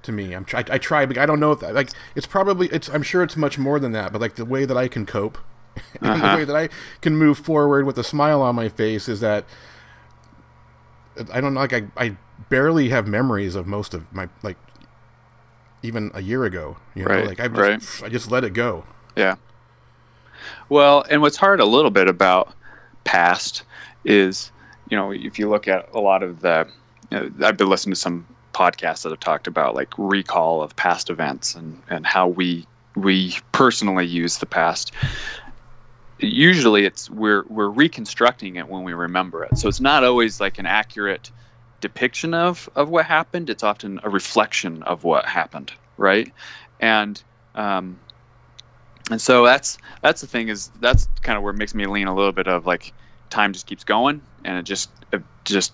to 0.03 0.11
me. 0.11 0.33
I'm 0.33 0.45
try, 0.45 0.63
i 0.69 0.77
try 0.77 1.05
but 1.05 1.17
i 1.17 1.25
don't 1.25 1.39
know 1.39 1.51
if 1.51 1.59
that, 1.61 1.73
like 1.73 1.89
it's 2.15 2.27
probably 2.27 2.67
it's 2.67 2.89
i'm 2.89 3.03
sure 3.03 3.23
it's 3.23 3.35
much 3.35 3.57
more 3.57 3.79
than 3.79 3.91
that 3.93 4.11
but 4.11 4.21
like 4.21 4.35
the 4.35 4.45
way 4.45 4.65
that 4.65 4.77
i 4.77 4.87
can 4.87 5.05
cope 5.05 5.37
Uh-huh. 6.01 6.31
the 6.31 6.37
way 6.37 6.43
that 6.45 6.55
i 6.55 6.69
can 7.01 7.15
move 7.15 7.37
forward 7.37 7.85
with 7.85 7.97
a 7.97 8.03
smile 8.03 8.41
on 8.41 8.55
my 8.55 8.67
face 8.69 9.07
is 9.07 9.19
that 9.21 9.45
i 11.31 11.39
don't 11.39 11.53
know 11.53 11.59
like 11.59 11.73
i, 11.73 11.83
I 11.95 12.17
barely 12.49 12.89
have 12.89 13.07
memories 13.07 13.55
of 13.55 13.67
most 13.67 13.93
of 13.93 14.11
my 14.11 14.27
like 14.43 14.57
even 15.83 16.11
a 16.13 16.21
year 16.21 16.43
ago 16.43 16.77
you 16.95 17.05
know 17.05 17.11
Right, 17.13 17.25
like 17.27 17.39
i 17.39 17.47
just 17.47 18.01
right. 18.01 18.07
i 18.07 18.09
just 18.09 18.31
let 18.31 18.43
it 18.43 18.53
go 18.53 18.83
Yeah. 19.15 19.35
Well, 20.69 21.05
and 21.09 21.21
what's 21.21 21.37
hard 21.37 21.59
a 21.59 21.65
little 21.65 21.91
bit 21.91 22.07
about 22.07 22.53
past 23.03 23.63
is, 24.05 24.51
you 24.89 24.97
know, 24.97 25.11
if 25.11 25.37
you 25.37 25.49
look 25.49 25.67
at 25.67 25.87
a 25.93 25.99
lot 25.99 26.23
of 26.23 26.41
the, 26.41 26.67
you 27.11 27.19
know, 27.19 27.31
I've 27.45 27.57
been 27.57 27.69
listening 27.69 27.93
to 27.93 27.99
some 27.99 28.25
podcasts 28.53 29.03
that 29.03 29.09
have 29.09 29.19
talked 29.19 29.47
about 29.47 29.75
like 29.75 29.89
recall 29.97 30.61
of 30.63 30.75
past 30.75 31.09
events 31.09 31.55
and 31.55 31.79
and 31.89 32.05
how 32.05 32.27
we 32.27 32.65
we 32.95 33.35
personally 33.51 34.05
use 34.05 34.39
the 34.39 34.45
past. 34.45 34.91
Usually, 36.21 36.85
it's 36.85 37.09
we're 37.09 37.43
we're 37.49 37.69
reconstructing 37.69 38.55
it 38.55 38.67
when 38.67 38.83
we 38.83 38.93
remember 38.93 39.43
it, 39.43 39.57
so 39.57 39.67
it's 39.67 39.81
not 39.81 40.03
always 40.03 40.39
like 40.39 40.59
an 40.59 40.65
accurate 40.65 41.31
depiction 41.79 42.33
of 42.33 42.69
of 42.75 42.89
what 42.89 43.05
happened. 43.05 43.49
It's 43.49 43.63
often 43.63 43.99
a 44.03 44.09
reflection 44.09 44.83
of 44.83 45.03
what 45.03 45.25
happened, 45.25 45.73
right? 45.97 46.31
And 46.79 47.21
um, 47.55 47.99
and 49.09 49.21
so 49.21 49.45
that's 49.45 49.77
that's 50.01 50.21
the 50.21 50.27
thing 50.27 50.47
is 50.47 50.69
that's 50.79 51.07
kind 51.21 51.37
of 51.37 51.43
where 51.43 51.53
it 51.53 51.57
makes 51.57 51.75
me 51.75 51.85
lean 51.85 52.07
a 52.07 52.15
little 52.15 52.31
bit 52.31 52.47
of 52.47 52.65
like 52.65 52.93
time 53.29 53.53
just 53.53 53.65
keeps 53.65 53.83
going 53.83 54.21
and 54.45 54.57
it 54.57 54.63
just 54.63 54.89
it 55.11 55.21
just 55.43 55.73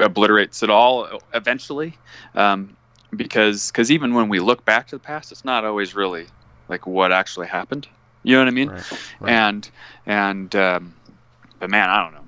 obliterates 0.00 0.62
it 0.62 0.70
all 0.70 1.20
eventually 1.34 1.96
um, 2.34 2.76
because 3.14 3.70
because 3.70 3.90
even 3.90 4.14
when 4.14 4.28
we 4.28 4.40
look 4.40 4.64
back 4.64 4.86
to 4.86 4.96
the 4.96 5.00
past 5.00 5.32
it's 5.32 5.44
not 5.44 5.64
always 5.64 5.94
really 5.94 6.26
like 6.68 6.86
what 6.86 7.12
actually 7.12 7.46
happened 7.46 7.86
you 8.22 8.34
know 8.34 8.40
what 8.40 8.48
i 8.48 8.52
mean 8.52 8.68
Right, 8.68 8.92
right. 9.20 9.32
and 9.32 9.70
and 10.06 10.54
um, 10.56 10.94
but 11.58 11.70
man 11.70 11.88
i 11.90 12.02
don't 12.02 12.12
know 12.14 12.18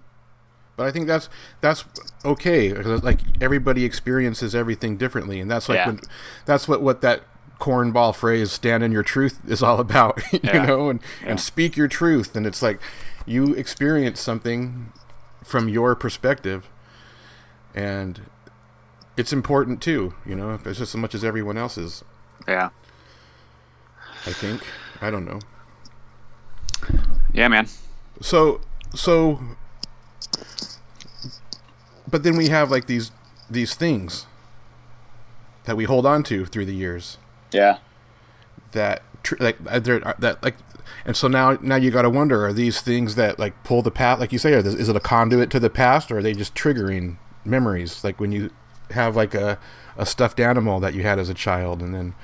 But 0.76 0.86
I 0.88 0.90
think 0.90 1.06
that's 1.06 1.28
that's 1.60 1.84
okay 2.24 2.72
because 2.72 3.02
like 3.04 3.20
everybody 3.40 3.84
experiences 3.84 4.54
everything 4.56 4.96
differently, 4.96 5.38
and 5.40 5.48
that's 5.50 5.68
like 5.68 5.76
Yeah. 5.78 5.86
when, 5.86 6.00
that's 6.46 6.66
what 6.66 6.82
what 6.82 7.00
that 7.02 7.22
cornball 7.60 8.12
phrase 8.12 8.50
"stand 8.50 8.82
in 8.82 8.90
your 8.90 9.04
truth" 9.04 9.38
is 9.46 9.62
all 9.62 9.78
about, 9.78 10.20
you 10.32 10.40
Yeah. 10.42 10.66
know, 10.66 10.90
and 10.90 11.00
Yeah. 11.22 11.30
and 11.30 11.40
speak 11.40 11.76
your 11.76 11.86
truth. 11.86 12.34
And 12.34 12.44
it's 12.44 12.60
like 12.60 12.80
you 13.24 13.54
experience 13.54 14.20
something 14.20 14.90
from 15.44 15.68
your 15.68 15.94
perspective, 15.94 16.68
and 17.72 18.22
it's 19.16 19.32
important 19.32 19.80
too, 19.80 20.14
you 20.26 20.34
know, 20.34 20.58
it's 20.64 20.78
just 20.78 20.94
as 20.94 20.96
much 20.96 21.14
as 21.14 21.22
everyone 21.24 21.56
else's. 21.56 22.02
yeah 22.48 22.70
I 24.26 24.32
think 24.32 24.66
I 25.00 25.10
don't 25.10 25.24
know. 25.24 25.38
Yeah 27.32 27.48
man. 27.48 27.66
So 28.20 28.60
so 28.94 29.40
but 32.08 32.22
then 32.22 32.36
we 32.36 32.48
have 32.48 32.70
like 32.70 32.86
these 32.86 33.10
these 33.50 33.74
things 33.74 34.26
that 35.64 35.76
we 35.76 35.84
hold 35.84 36.06
on 36.06 36.22
to 36.24 36.44
through 36.46 36.66
the 36.66 36.74
years. 36.74 37.18
Yeah. 37.52 37.78
That 38.72 39.02
tr- 39.22 39.36
like 39.40 39.56
uh, 39.66 39.78
they're- 39.78 40.02
uh, 40.04 40.14
that 40.18 40.42
like 40.42 40.56
and 41.04 41.16
so 41.16 41.28
now 41.28 41.58
now 41.60 41.76
you 41.76 41.90
got 41.90 42.02
to 42.02 42.10
wonder 42.10 42.46
are 42.46 42.52
these 42.52 42.80
things 42.80 43.14
that 43.14 43.38
like 43.38 43.62
pull 43.64 43.82
the 43.82 43.90
past 43.90 44.20
like 44.20 44.32
you 44.32 44.38
say 44.38 44.52
are 44.54 44.62
this, 44.62 44.74
is 44.74 44.88
it 44.88 44.96
a 44.96 45.00
conduit 45.00 45.50
to 45.50 45.60
the 45.60 45.70
past 45.70 46.10
or 46.12 46.18
are 46.18 46.22
they 46.22 46.34
just 46.34 46.54
triggering 46.54 47.16
memories? 47.44 48.04
Like 48.04 48.20
when 48.20 48.32
you 48.32 48.50
have 48.90 49.16
like 49.16 49.34
a 49.34 49.58
a 49.96 50.04
stuffed 50.04 50.40
animal 50.40 50.80
that 50.80 50.92
you 50.94 51.02
had 51.02 51.18
as 51.18 51.28
a 51.28 51.34
child 51.34 51.80
and 51.80 51.94
then 51.94 52.14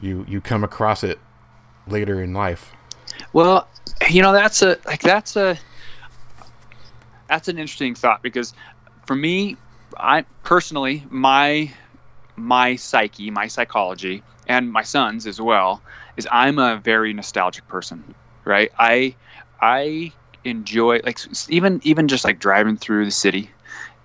you 0.00 0.24
you 0.28 0.40
come 0.40 0.62
across 0.62 1.02
it 1.02 1.18
later 1.86 2.22
in 2.22 2.32
life 2.32 2.72
Well, 3.32 3.68
you 4.10 4.22
know 4.22 4.32
that's 4.32 4.62
a 4.62 4.78
like 4.86 5.00
that's 5.00 5.36
a 5.36 5.58
that's 7.28 7.48
an 7.48 7.58
interesting 7.58 7.94
thought 7.94 8.22
because 8.22 8.52
for 9.06 9.14
me, 9.16 9.56
I 9.98 10.24
personally 10.42 11.04
my 11.10 11.72
my 12.36 12.76
psyche, 12.76 13.30
my 13.30 13.46
psychology, 13.46 14.22
and 14.46 14.72
my 14.72 14.82
son's 14.82 15.26
as 15.26 15.40
well 15.40 15.82
is 16.16 16.28
I'm 16.30 16.58
a 16.58 16.76
very 16.76 17.12
nostalgic 17.12 17.66
person, 17.68 18.14
right? 18.44 18.70
I 18.78 19.14
I 19.60 20.12
enjoy 20.44 21.00
like 21.04 21.20
even 21.48 21.80
even 21.84 22.08
just 22.08 22.24
like 22.24 22.38
driving 22.38 22.76
through 22.76 23.04
the 23.04 23.10
city 23.10 23.50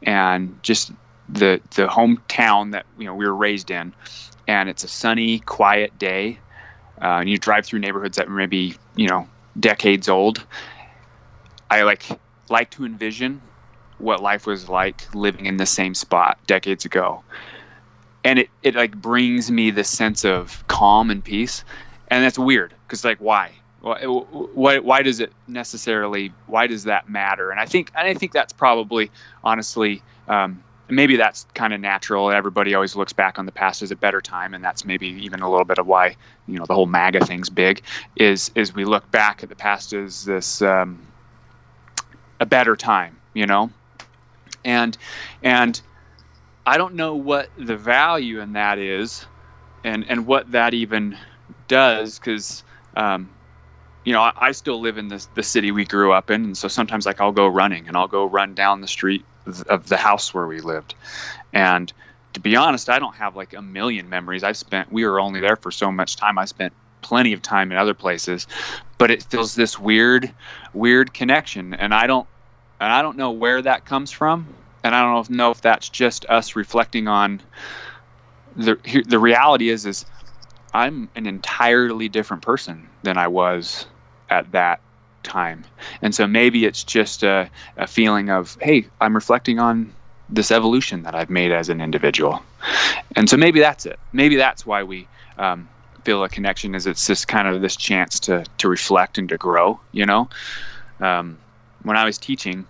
and 0.03 0.57
just 0.64 0.91
the 1.28 1.62
the 1.76 1.88
hometown 1.88 2.72
that 2.72 2.86
you 2.97 3.05
know 3.05 3.14
we 3.16 3.26
were 3.26 3.36
raised 3.36 3.72
in, 3.72 3.93
and 4.47 4.70
it's 4.70 4.84
a 4.84 4.88
sunny, 4.88 5.39
quiet 5.39 5.97
day 5.97 6.39
uh, 7.02 7.20
and 7.20 7.30
you 7.30 7.38
drive 7.38 7.66
through 7.66 7.80
neighborhoods 7.80 8.18
that 8.18 8.30
may 8.30 8.45
be 8.45 8.76
you 8.95 9.08
know 9.08 9.28
decades 9.60 10.10
old. 10.10 10.45
I 11.70 11.84
like 11.84 12.06
like 12.50 12.72
to 12.72 12.86
envision 12.86 13.41
what 14.00 14.22
life 14.22 14.45
was 14.45 14.70
like 14.70 15.14
living 15.14 15.45
in 15.45 15.58
the 15.58 15.66
same 15.66 15.93
spot 15.93 16.38
decades 16.47 16.86
ago. 16.86 17.24
And 18.24 18.39
it, 18.39 18.50
it 18.64 18.76
like 18.76 18.95
brings 18.97 19.52
me 19.52 19.72
this 19.72 19.89
sense 19.89 20.26
of 20.26 20.66
calm 20.68 21.10
and 21.10 21.24
peace. 21.24 21.64
And 22.08 22.24
that's 22.24 22.39
weird 22.39 22.74
because 22.88 23.04
like 23.06 23.20
why 23.20 23.52
why, 23.82 24.80
why 24.80 25.02
does 25.02 25.20
it 25.20 25.32
necessarily 25.47 26.34
why 26.47 26.68
does 26.68 26.84
that 26.84 27.08
matter? 27.10 27.52
And 27.52 27.60
i 27.60 27.66
think 27.66 27.91
and 27.95 28.08
i 28.08 28.14
think 28.14 28.32
that's 28.32 28.52
probably 28.52 29.10
honestly 29.43 30.02
um, 30.28 30.64
maybe 30.90 31.16
that's 31.16 31.46
kind 31.54 31.74
of 31.74 31.80
natural. 31.80 32.32
Everybody 32.32 32.74
always 32.74 32.96
looks 32.96 33.14
back 33.14 33.40
on 33.40 33.46
the 33.46 33.52
past 33.52 33.82
as 33.82 33.92
a 33.92 33.96
better 33.96 34.22
time 34.22 34.54
and 34.54 34.64
that's 34.64 34.86
maybe 34.86 35.08
even 35.08 35.42
a 35.42 35.50
little 35.50 35.66
bit 35.66 35.78
of 35.78 35.88
why 35.88 36.16
you 36.48 36.58
know 36.58 36.66
the 36.66 36.74
whole 36.74 36.88
maga 36.88 37.26
thing's 37.26 37.50
big 37.50 37.82
is 38.16 38.52
is 38.56 38.74
we 38.74 38.86
look 38.86 39.10
back 39.12 39.44
at 39.44 39.50
the 39.50 39.56
past 39.56 39.94
as 39.94 40.26
this 40.26 40.62
um, 40.62 41.00
a 42.40 42.46
better 42.46 42.76
time 42.76 43.20
you 43.34 43.46
know? 43.46 43.70
And 44.66 44.98
and 45.42 45.82
i 46.66 46.78
don't 46.78 46.94
know 46.94 47.16
what 47.16 47.50
the 47.58 47.78
value 47.78 48.42
in 48.42 48.54
that 48.54 48.78
is 48.78 49.26
and 49.86 50.06
and 50.10 50.28
what 50.28 50.52
that 50.52 50.74
even 50.74 51.18
does 51.70 52.20
because 52.20 52.64
um, 52.98 53.30
you 54.04 54.12
know 54.12 54.22
I, 54.22 54.34
I 54.36 54.52
still 54.52 54.82
live 54.82 54.98
in 54.98 55.08
this 55.08 55.28
the 55.36 55.44
city 55.44 55.72
we 55.72 55.86
grew 55.86 56.12
up 56.12 56.30
in 56.30 56.44
and 56.44 56.58
so 56.58 56.68
sometimes 56.68 57.06
like 57.06 57.22
i'll 57.22 57.32
go 57.32 57.48
running 57.48 57.88
and 57.88 57.96
i'll 57.96 58.10
go 58.10 58.26
run 58.26 58.54
down 58.54 58.82
the 58.82 58.88
street 58.88 59.24
of- 59.50 59.88
the 59.89 59.97
house 59.97 60.34
where 60.34 60.47
we 60.47 60.62
lived. 60.62 60.95
And 61.54 61.91
to 62.34 62.39
be 62.39 62.56
honest 62.56 62.89
i 62.89 63.00
don't 63.00 63.16
have 63.16 63.36
like 63.36 63.54
a 63.54 63.62
million 63.62 64.08
memories. 64.10 64.43
I've 64.43 64.58
spent 64.58 64.91
we 64.91 65.06
were 65.06 65.20
only 65.20 65.39
there 65.39 65.56
for 65.56 65.72
so 65.72 65.91
much 65.91 66.16
time. 66.16 66.38
I 66.38 66.45
spent 66.45 66.74
plenty 67.02 67.34
of 67.34 67.41
time 67.41 67.72
in 67.72 67.78
other 67.78 67.93
places. 67.93 68.45
But 68.97 69.10
it 69.12 69.24
feels 69.24 69.56
this 69.56 69.80
weird 69.80 70.32
weird 70.74 71.14
connection. 71.14 71.74
And 71.74 71.93
i 71.93 72.08
don't 72.08 72.28
and 72.80 72.91
i 72.91 73.02
don't 73.02 73.18
know 73.18 73.32
where 73.32 73.62
that 73.62 73.86
comes 73.86 74.12
from. 74.12 74.47
And 74.84 74.95
i 74.95 75.02
don't 75.02 75.14
know 75.14 75.20
if, 75.20 75.30
know 75.30 75.52
if 75.52 75.62
that's 75.62 75.89
just 75.89 76.26
us 76.30 76.56
reflecting 76.56 77.08
on 77.08 77.41
the 78.56 78.78
the 79.08 79.20
reality 79.20 79.70
is 79.70 79.86
is 79.86 80.06
i'm 80.74 81.10
an 81.16 81.26
entirely 81.26 82.10
different 82.10 82.43
person 82.43 82.88
than 83.04 83.18
i 83.18 83.28
was 83.28 83.86
at 84.30 84.52
that 84.52 84.82
time. 85.24 85.64
And 86.02 86.14
so 86.16 86.28
maybe 86.28 86.66
it's 86.66 86.84
just 86.84 87.24
a, 87.24 87.50
a 87.78 87.88
feeling 87.88 88.30
of 88.30 88.58
hey 88.62 88.86
i'm 89.02 89.16
reflecting 89.16 89.60
on 89.60 89.94
this 90.30 90.52
evolution 90.52 91.04
that 91.04 91.16
i've 91.16 91.30
made 91.30 91.52
as 91.52 91.70
an 91.70 91.82
individual. 91.82 92.42
And 93.16 93.30
so 93.30 93.38
maybe 93.38 93.60
that's 93.60 93.86
it. 93.86 94.00
Maybe 94.14 94.36
that's 94.36 94.66
why 94.66 94.84
we 94.84 95.08
um, 95.38 95.68
feel 96.04 96.24
a 96.24 96.30
connection 96.30 96.76
is 96.76 96.86
it's 96.86 97.06
just 97.08 97.28
kind 97.28 97.48
of 97.48 97.62
this 97.62 97.76
chance 97.76 98.20
to 98.22 98.46
to 98.58 98.70
reflect 98.70 99.18
and 99.18 99.30
to 99.30 99.38
grow 99.38 99.80
you 99.92 100.06
know? 100.06 100.30
Um, 101.00 101.38
when 101.84 101.96
i 101.96 102.04
was 102.04 102.18
teaching 102.18 102.66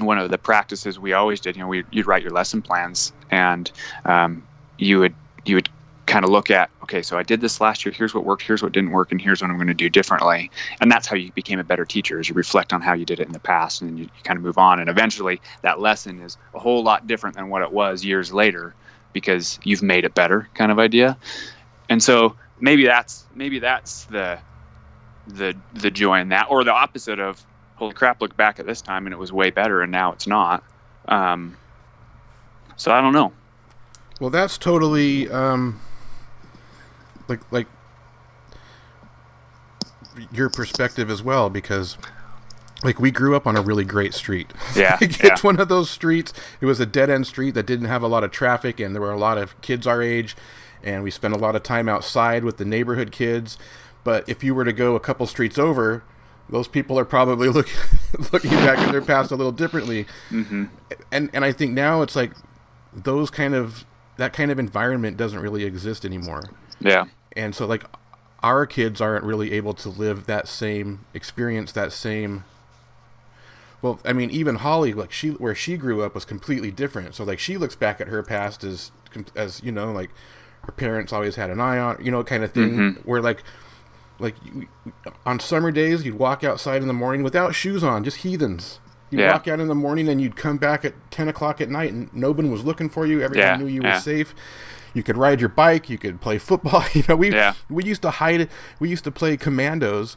one 0.00 0.18
of 0.18 0.30
the 0.30 0.38
practices 0.38 0.98
we 0.98 1.12
always 1.12 1.40
did 1.40 1.56
you 1.56 1.62
know 1.62 1.68
we, 1.68 1.84
you'd 1.90 2.06
write 2.06 2.22
your 2.22 2.32
lesson 2.32 2.62
plans 2.62 3.12
and 3.30 3.70
um, 4.04 4.46
you 4.78 4.98
would 4.98 5.14
you 5.14 5.14
would 5.14 5.14
kind 6.16 6.24
of 6.24 6.30
look 6.30 6.50
at 6.50 6.70
okay 6.82 7.02
so 7.02 7.18
i 7.18 7.22
did 7.22 7.42
this 7.42 7.60
last 7.60 7.84
year 7.84 7.92
here's 7.92 8.14
what 8.14 8.24
worked 8.24 8.42
here's 8.42 8.62
what 8.62 8.72
didn't 8.72 8.90
work 8.90 9.12
and 9.12 9.20
here's 9.20 9.42
what 9.42 9.50
i'm 9.50 9.56
going 9.56 9.66
to 9.66 9.74
do 9.74 9.90
differently. 9.90 10.50
And 10.80 10.90
that's 10.90 11.06
how 11.06 11.16
you 11.16 11.32
became 11.32 11.58
a 11.58 11.64
better 11.64 11.84
teacher 11.84 12.20
is 12.20 12.28
you 12.28 12.34
reflect 12.34 12.72
on 12.72 12.80
how 12.80 12.92
you 12.92 13.04
did 13.04 13.20
it 13.20 13.26
in 13.26 13.32
the 13.32 13.40
past 13.40 13.82
and 13.82 13.98
you, 13.98 14.04
you 14.04 14.22
kind 14.24 14.36
of 14.36 14.42
move 14.42 14.58
on. 14.58 14.78
And 14.78 14.88
eventually 14.88 15.40
that 15.62 15.80
lesson 15.80 16.20
is 16.20 16.36
a 16.54 16.58
whole 16.58 16.82
lot 16.82 17.06
different 17.06 17.36
than 17.36 17.48
what 17.48 17.62
it 17.62 17.72
was 17.72 18.04
years 18.04 18.32
later 18.32 18.74
because 19.12 19.58
you've 19.64 19.82
made 19.82 20.04
it 20.04 20.14
better 20.14 20.48
kind 20.54 20.70
of 20.70 20.78
idea. 20.78 21.16
And 21.88 22.02
so 22.02 22.36
maybe 22.60 22.84
that's 22.84 23.24
maybe 23.34 23.58
that's 23.58 24.04
the 24.04 24.38
the 25.26 25.56
the 25.74 25.90
joy 25.90 26.20
in 26.20 26.28
that 26.28 26.46
or 26.50 26.62
the 26.62 26.72
opposite 26.72 27.18
of 27.18 27.44
holy 27.74 27.94
crap 27.94 28.20
look 28.20 28.36
back 28.36 28.58
at 28.58 28.66
this 28.66 28.80
time 28.80 29.06
and 29.06 29.12
it 29.12 29.18
was 29.18 29.32
way 29.32 29.50
better 29.50 29.82
and 29.82 29.90
now 29.90 30.12
it's 30.12 30.26
not. 30.26 30.62
Um, 31.08 31.56
so 32.76 32.92
i 32.92 33.00
don't 33.00 33.12
know. 33.12 33.32
Well, 34.20 34.30
that's 34.30 34.58
totally 34.58 35.28
um, 35.30 35.80
like 37.28 37.40
like 37.52 37.66
your 40.32 40.48
perspective 40.48 41.10
as 41.10 41.22
well 41.22 41.50
because 41.50 41.98
like 42.82 42.98
we 43.00 43.10
grew 43.10 43.34
up 43.34 43.46
on 43.46 43.56
a 43.56 43.60
really 43.62 43.84
great 43.84 44.14
street. 44.14 44.52
Yeah, 44.74 44.96
Like, 45.00 45.22
yeah. 45.22 45.32
it's 45.32 45.42
one 45.44 45.58
of 45.60 45.68
those 45.68 45.90
streets. 45.90 46.32
It 46.60 46.66
was 46.66 46.80
a 46.80 46.86
dead 46.86 47.10
end 47.10 47.26
street 47.26 47.52
that 47.54 47.66
didn't 47.66 47.86
have 47.86 48.02
a 48.02 48.06
lot 48.08 48.22
of 48.24 48.30
traffic, 48.30 48.80
and 48.80 48.94
there 48.94 49.00
were 49.02 49.12
a 49.12 49.18
lot 49.18 49.38
of 49.38 49.58
kids 49.62 49.86
our 49.86 50.02
age, 50.02 50.36
and 50.82 51.02
we 51.02 51.10
spent 51.10 51.34
a 51.34 51.38
lot 51.38 51.56
of 51.56 51.62
time 51.62 51.88
outside 51.88 52.44
with 52.44 52.58
the 52.58 52.64
neighborhood 52.64 53.12
kids. 53.12 53.56
But 54.04 54.28
if 54.28 54.44
you 54.44 54.54
were 54.54 54.64
to 54.64 54.72
go 54.74 54.94
a 54.94 55.00
couple 55.00 55.26
streets 55.26 55.58
over, 55.58 56.04
those 56.48 56.68
people 56.68 56.98
are 56.98 57.04
probably 57.04 57.48
looking 57.50 57.78
looking 58.32 58.50
back 58.50 58.78
at 58.78 58.92
their 58.92 59.02
past 59.02 59.30
a 59.32 59.36
little 59.36 59.52
differently 59.52 60.06
hmm 60.28 60.66
and 61.10 61.28
and 61.32 61.44
I 61.44 61.50
think 61.50 61.72
now 61.72 62.02
it's 62.02 62.14
like 62.14 62.30
those 62.92 63.30
kind 63.30 63.52
of 63.54 63.84
that 64.16 64.32
kind 64.32 64.50
of 64.52 64.58
environment 64.60 65.16
doesn't 65.16 65.40
really 65.40 65.64
exist 65.64 66.04
anymore. 66.04 66.42
yeah 66.78 67.06
And 67.36 67.54
so 67.54 67.66
like 67.66 67.84
our 68.42 68.66
kids 68.66 69.00
aren't 69.00 69.24
really 69.24 69.52
able 69.52 69.74
to 69.74 69.88
live 69.88 70.26
that 70.26 70.48
same 70.48 71.04
experience 71.14 71.72
that 71.72 71.92
same 71.92 72.44
well, 73.82 74.00
I 74.04 74.12
mean 74.12 74.30
even 74.30 74.56
Holly 74.56 74.92
like 74.94 75.12
she 75.12 75.30
where 75.30 75.54
she 75.54 75.76
grew 75.76 76.02
up 76.02 76.14
was 76.14 76.24
completely 76.24 76.70
different. 76.70 77.14
So 77.14 77.24
like 77.24 77.38
she 77.38 77.56
looks 77.56 77.76
back 77.76 78.00
at 78.00 78.08
her 78.08 78.22
past 78.22 78.64
as 78.64 78.90
as 79.34 79.62
you 79.62 79.70
know 79.72 79.92
like 79.92 80.10
her 80.62 80.72
parents 80.72 81.12
always 81.12 81.36
had 81.36 81.50
an 81.50 81.60
eye 81.60 81.78
on, 81.78 82.02
you 82.04 82.10
know, 82.10 82.24
kind 82.24 82.42
of 82.42 82.52
thing 82.52 82.72
Mhm. 82.72 83.04
where 83.06 83.20
like 83.20 83.42
like 84.18 84.34
on 85.26 85.38
summer 85.38 85.70
days 85.70 86.04
you'd 86.06 86.18
walk 86.18 86.42
outside 86.42 86.80
in 86.82 86.88
the 86.88 86.94
morning 86.94 87.22
without 87.22 87.54
shoes 87.54 87.84
on, 87.84 88.02
just 88.02 88.18
heathens. 88.18 88.80
You'd 89.10 89.20
Yeah. 89.20 89.32
walk 89.32 89.46
out 89.46 89.60
in 89.60 89.68
the 89.68 89.74
morning 89.74 90.08
and 90.08 90.20
you'd 90.20 90.36
come 90.36 90.56
back 90.56 90.84
at 90.84 90.94
ten 91.10 91.28
o'clock 91.28 91.60
at 91.60 91.68
night 91.68 91.92
and 91.92 92.12
nobody 92.14 92.48
was 92.48 92.64
looking 92.64 92.88
for 92.88 93.06
you. 93.06 93.20
Everyone 93.20 93.46
Yeah, 93.46 93.56
knew 93.56 93.66
you 93.66 93.82
yeah. 93.82 93.94
were 93.94 94.00
safe. 94.00 94.34
You 94.96 95.02
could 95.02 95.16
ride 95.16 95.40
your 95.40 95.48
bike, 95.50 95.88
you 95.90 95.98
could 95.98 96.20
play 96.20 96.38
football. 96.38 96.82
You 96.94 97.04
know, 97.08 97.16
we 97.16 97.32
Yeah. 97.32 97.54
we 97.70 97.84
used 97.84 98.02
to 98.02 98.10
hide. 98.10 98.48
We 98.80 98.88
used 98.88 99.04
to 99.04 99.10
play 99.12 99.36
commandos, 99.36 100.16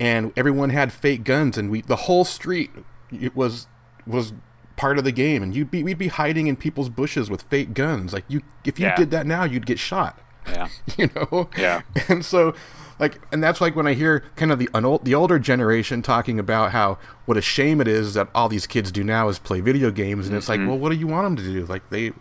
and 0.00 0.32
everyone 0.36 0.70
had 0.70 0.92
fake 0.92 1.22
guns, 1.24 1.58
and 1.58 1.70
we 1.70 1.82
the 1.82 1.96
whole 2.06 2.24
street 2.24 2.70
it 3.12 3.36
was 3.36 3.66
was 4.06 4.32
part 4.76 4.98
of 4.98 5.04
the 5.04 5.12
game, 5.12 5.42
and 5.42 5.54
you'd 5.54 5.70
be 5.70 5.82
we'd 5.84 5.98
be 5.98 6.08
hiding 6.08 6.46
in 6.46 6.56
people's 6.56 6.88
bushes 6.88 7.30
with 7.30 7.42
fake 7.42 7.74
guns. 7.74 8.12
Like 8.12 8.24
you, 8.28 8.40
if 8.64 8.80
you 8.80 8.86
Yeah. 8.86 8.96
did 8.96 9.10
that 9.12 9.26
now, 9.26 9.44
you'd 9.44 9.66
get 9.66 9.78
shot. 9.78 10.18
Yeah. 10.48 10.68
You 10.98 11.10
know. 11.14 11.48
Yeah. 11.56 11.82
And 12.08 12.24
so, 12.24 12.54
like, 12.98 13.20
and 13.32 13.42
that's 13.42 13.60
like 13.60 13.74
when 13.76 13.86
I 13.86 13.94
hear 13.94 14.24
kind 14.36 14.50
of 14.52 14.58
the 14.58 14.68
the 15.04 15.14
older 15.14 15.38
generation 15.38 16.02
talking 16.02 16.38
about 16.38 16.72
how 16.72 16.98
what 17.26 17.36
a 17.36 17.42
shame 17.42 17.80
it 17.80 17.88
is 17.88 18.14
that 18.14 18.28
all 18.34 18.48
these 18.48 18.66
kids 18.66 18.90
do 18.92 19.04
now 19.04 19.28
is 19.28 19.38
play 19.38 19.60
video 19.60 19.90
games, 19.90 20.26
and 20.26 20.36
it's 20.36 20.48
Mm-hmm. 20.48 20.62
like, 20.62 20.68
well, 20.68 20.78
what 20.78 20.90
do 20.92 20.96
you 20.98 21.06
want 21.06 21.24
them 21.26 21.36
to 21.36 21.52
do? 21.52 21.64
Like 21.66 21.88
they 21.90 22.12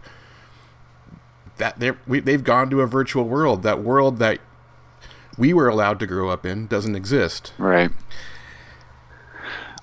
that 1.58 1.80
they 1.80 1.92
we, 2.08 2.20
they've 2.20 2.44
gone 2.44 2.70
to 2.72 2.82
a 2.82 2.88
virtual 2.88 3.24
world. 3.26 3.64
That 3.64 3.80
world 3.84 4.20
that 4.20 4.40
we 5.38 5.54
were 5.54 5.68
allowed 5.68 6.00
to 6.00 6.08
grow 6.08 6.30
up 6.30 6.46
in 6.46 6.68
doesn't 6.68 6.96
exist. 6.96 7.54
Right. 7.58 7.90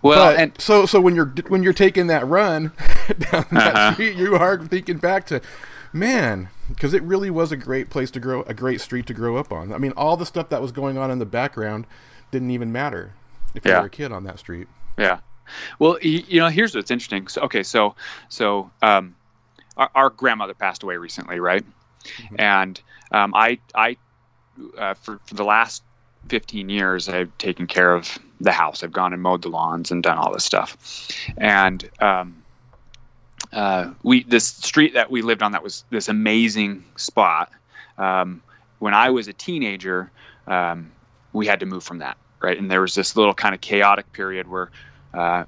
Well, 0.02 0.32
but 0.32 0.40
and 0.40 0.52
so 0.60 0.86
so 0.86 1.00
when 1.00 1.14
you're 1.14 1.32
when 1.48 1.62
you're 1.62 1.72
taking 1.74 2.06
that 2.06 2.26
run 2.26 2.72
down 3.18 3.46
that 3.50 3.74
Uh-huh. 3.74 3.92
street, 3.92 4.16
you 4.16 4.34
are 4.34 4.58
thinking 4.58 4.96
back 4.96 5.26
to, 5.26 5.42
man, 5.92 6.48
because 6.68 6.94
it 6.94 7.02
really 7.02 7.28
was 7.30 7.52
a 7.52 7.56
great 7.56 7.90
place 7.90 8.10
to 8.12 8.20
grow, 8.20 8.42
a 8.42 8.54
great 8.54 8.80
street 8.80 9.06
to 9.08 9.14
grow 9.14 9.36
up 9.36 9.52
on. 9.52 9.72
I 9.74 9.78
mean, 9.78 9.92
all 9.98 10.16
the 10.16 10.24
stuff 10.24 10.48
that 10.48 10.62
was 10.62 10.72
going 10.72 10.96
on 10.96 11.10
in 11.10 11.18
the 11.18 11.26
background 11.26 11.86
didn't 12.30 12.50
even 12.50 12.72
matter 12.72 13.12
if 13.54 13.64
you 13.66 13.72
were 13.72 13.86
a 13.86 13.90
kid 13.90 14.10
on 14.10 14.24
that 14.24 14.38
street. 14.38 14.68
Yeah. 14.96 15.18
Well, 15.78 15.98
you 16.00 16.40
know, 16.40 16.48
here's 16.48 16.74
what's 16.74 16.90
interesting. 16.90 17.26
So, 17.28 17.42
okay, 17.42 17.62
so 17.64 17.94
so 18.30 18.70
um, 18.80 19.14
our, 19.80 19.90
our 19.94 20.10
grandmother 20.10 20.54
passed 20.54 20.82
away 20.82 20.96
recently, 20.96 21.40
right? 21.40 21.64
And 22.38 22.80
um, 23.10 23.34
I 23.34 23.58
I 23.74 23.96
uh, 24.78 24.94
for 24.94 25.18
for 25.24 25.34
the 25.34 25.44
last 25.44 25.82
15 26.28 26.68
years 26.68 27.08
I've 27.08 27.36
taken 27.38 27.66
care 27.66 27.94
of 27.94 28.18
the 28.40 28.52
house. 28.52 28.82
I've 28.82 28.92
gone 28.92 29.12
and 29.12 29.22
mowed 29.22 29.42
the 29.42 29.48
lawns 29.48 29.90
and 29.90 30.02
done 30.02 30.18
all 30.18 30.32
this 30.32 30.44
stuff. 30.44 31.08
And 31.38 31.88
um, 32.00 32.42
uh, 33.52 33.90
we 34.02 34.22
this 34.24 34.46
street 34.46 34.94
that 34.94 35.10
we 35.10 35.22
lived 35.22 35.42
on 35.42 35.52
that 35.52 35.62
was 35.62 35.84
this 35.90 36.08
amazing 36.08 36.84
spot. 36.96 37.50
Um, 37.98 38.42
when 38.78 38.94
I 38.94 39.10
was 39.10 39.28
a 39.28 39.32
teenager, 39.32 40.10
um, 40.46 40.90
we 41.32 41.46
had 41.46 41.60
to 41.60 41.66
move 41.66 41.82
from 41.82 41.98
that, 41.98 42.16
right? 42.40 42.58
And 42.58 42.70
there 42.70 42.80
was 42.80 42.94
this 42.94 43.16
little 43.16 43.34
kind 43.34 43.54
of 43.54 43.60
chaotic 43.60 44.10
period 44.12 44.48
where 44.48 44.70
uh, 45.14 45.44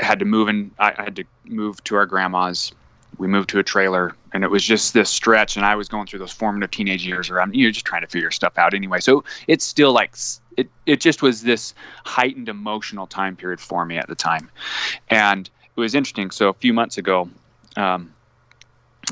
I 0.00 0.04
had 0.04 0.18
to 0.18 0.24
move 0.24 0.48
and 0.48 0.70
I, 0.78 0.94
I 0.96 1.04
had 1.04 1.16
to 1.16 1.24
move 1.44 1.82
to 1.84 1.96
our 1.96 2.06
grandma's. 2.06 2.72
We 3.18 3.26
moved 3.26 3.48
to 3.50 3.58
a 3.58 3.62
trailer, 3.62 4.14
and 4.32 4.44
it 4.44 4.50
was 4.50 4.64
just 4.64 4.94
this 4.94 5.10
stretch. 5.10 5.56
And 5.56 5.66
I 5.66 5.74
was 5.74 5.88
going 5.88 6.06
through 6.06 6.20
those 6.20 6.32
formative 6.32 6.70
teenage 6.70 7.06
years, 7.06 7.30
where 7.30 7.40
I'm 7.40 7.52
you're 7.52 7.70
just 7.70 7.84
trying 7.84 8.02
to 8.02 8.06
figure 8.06 8.30
stuff 8.30 8.56
out 8.58 8.74
anyway. 8.74 9.00
So 9.00 9.24
it's 9.48 9.64
still 9.64 9.92
like 9.92 10.14
it. 10.56 10.68
It 10.86 11.00
just 11.00 11.22
was 11.22 11.42
this 11.42 11.74
heightened 12.04 12.48
emotional 12.48 13.06
time 13.06 13.36
period 13.36 13.60
for 13.60 13.84
me 13.84 13.98
at 13.98 14.08
the 14.08 14.14
time, 14.14 14.50
and 15.08 15.50
it 15.76 15.80
was 15.80 15.94
interesting. 15.94 16.30
So 16.30 16.48
a 16.48 16.54
few 16.54 16.72
months 16.72 16.98
ago. 16.98 17.28
Um, 17.76 18.12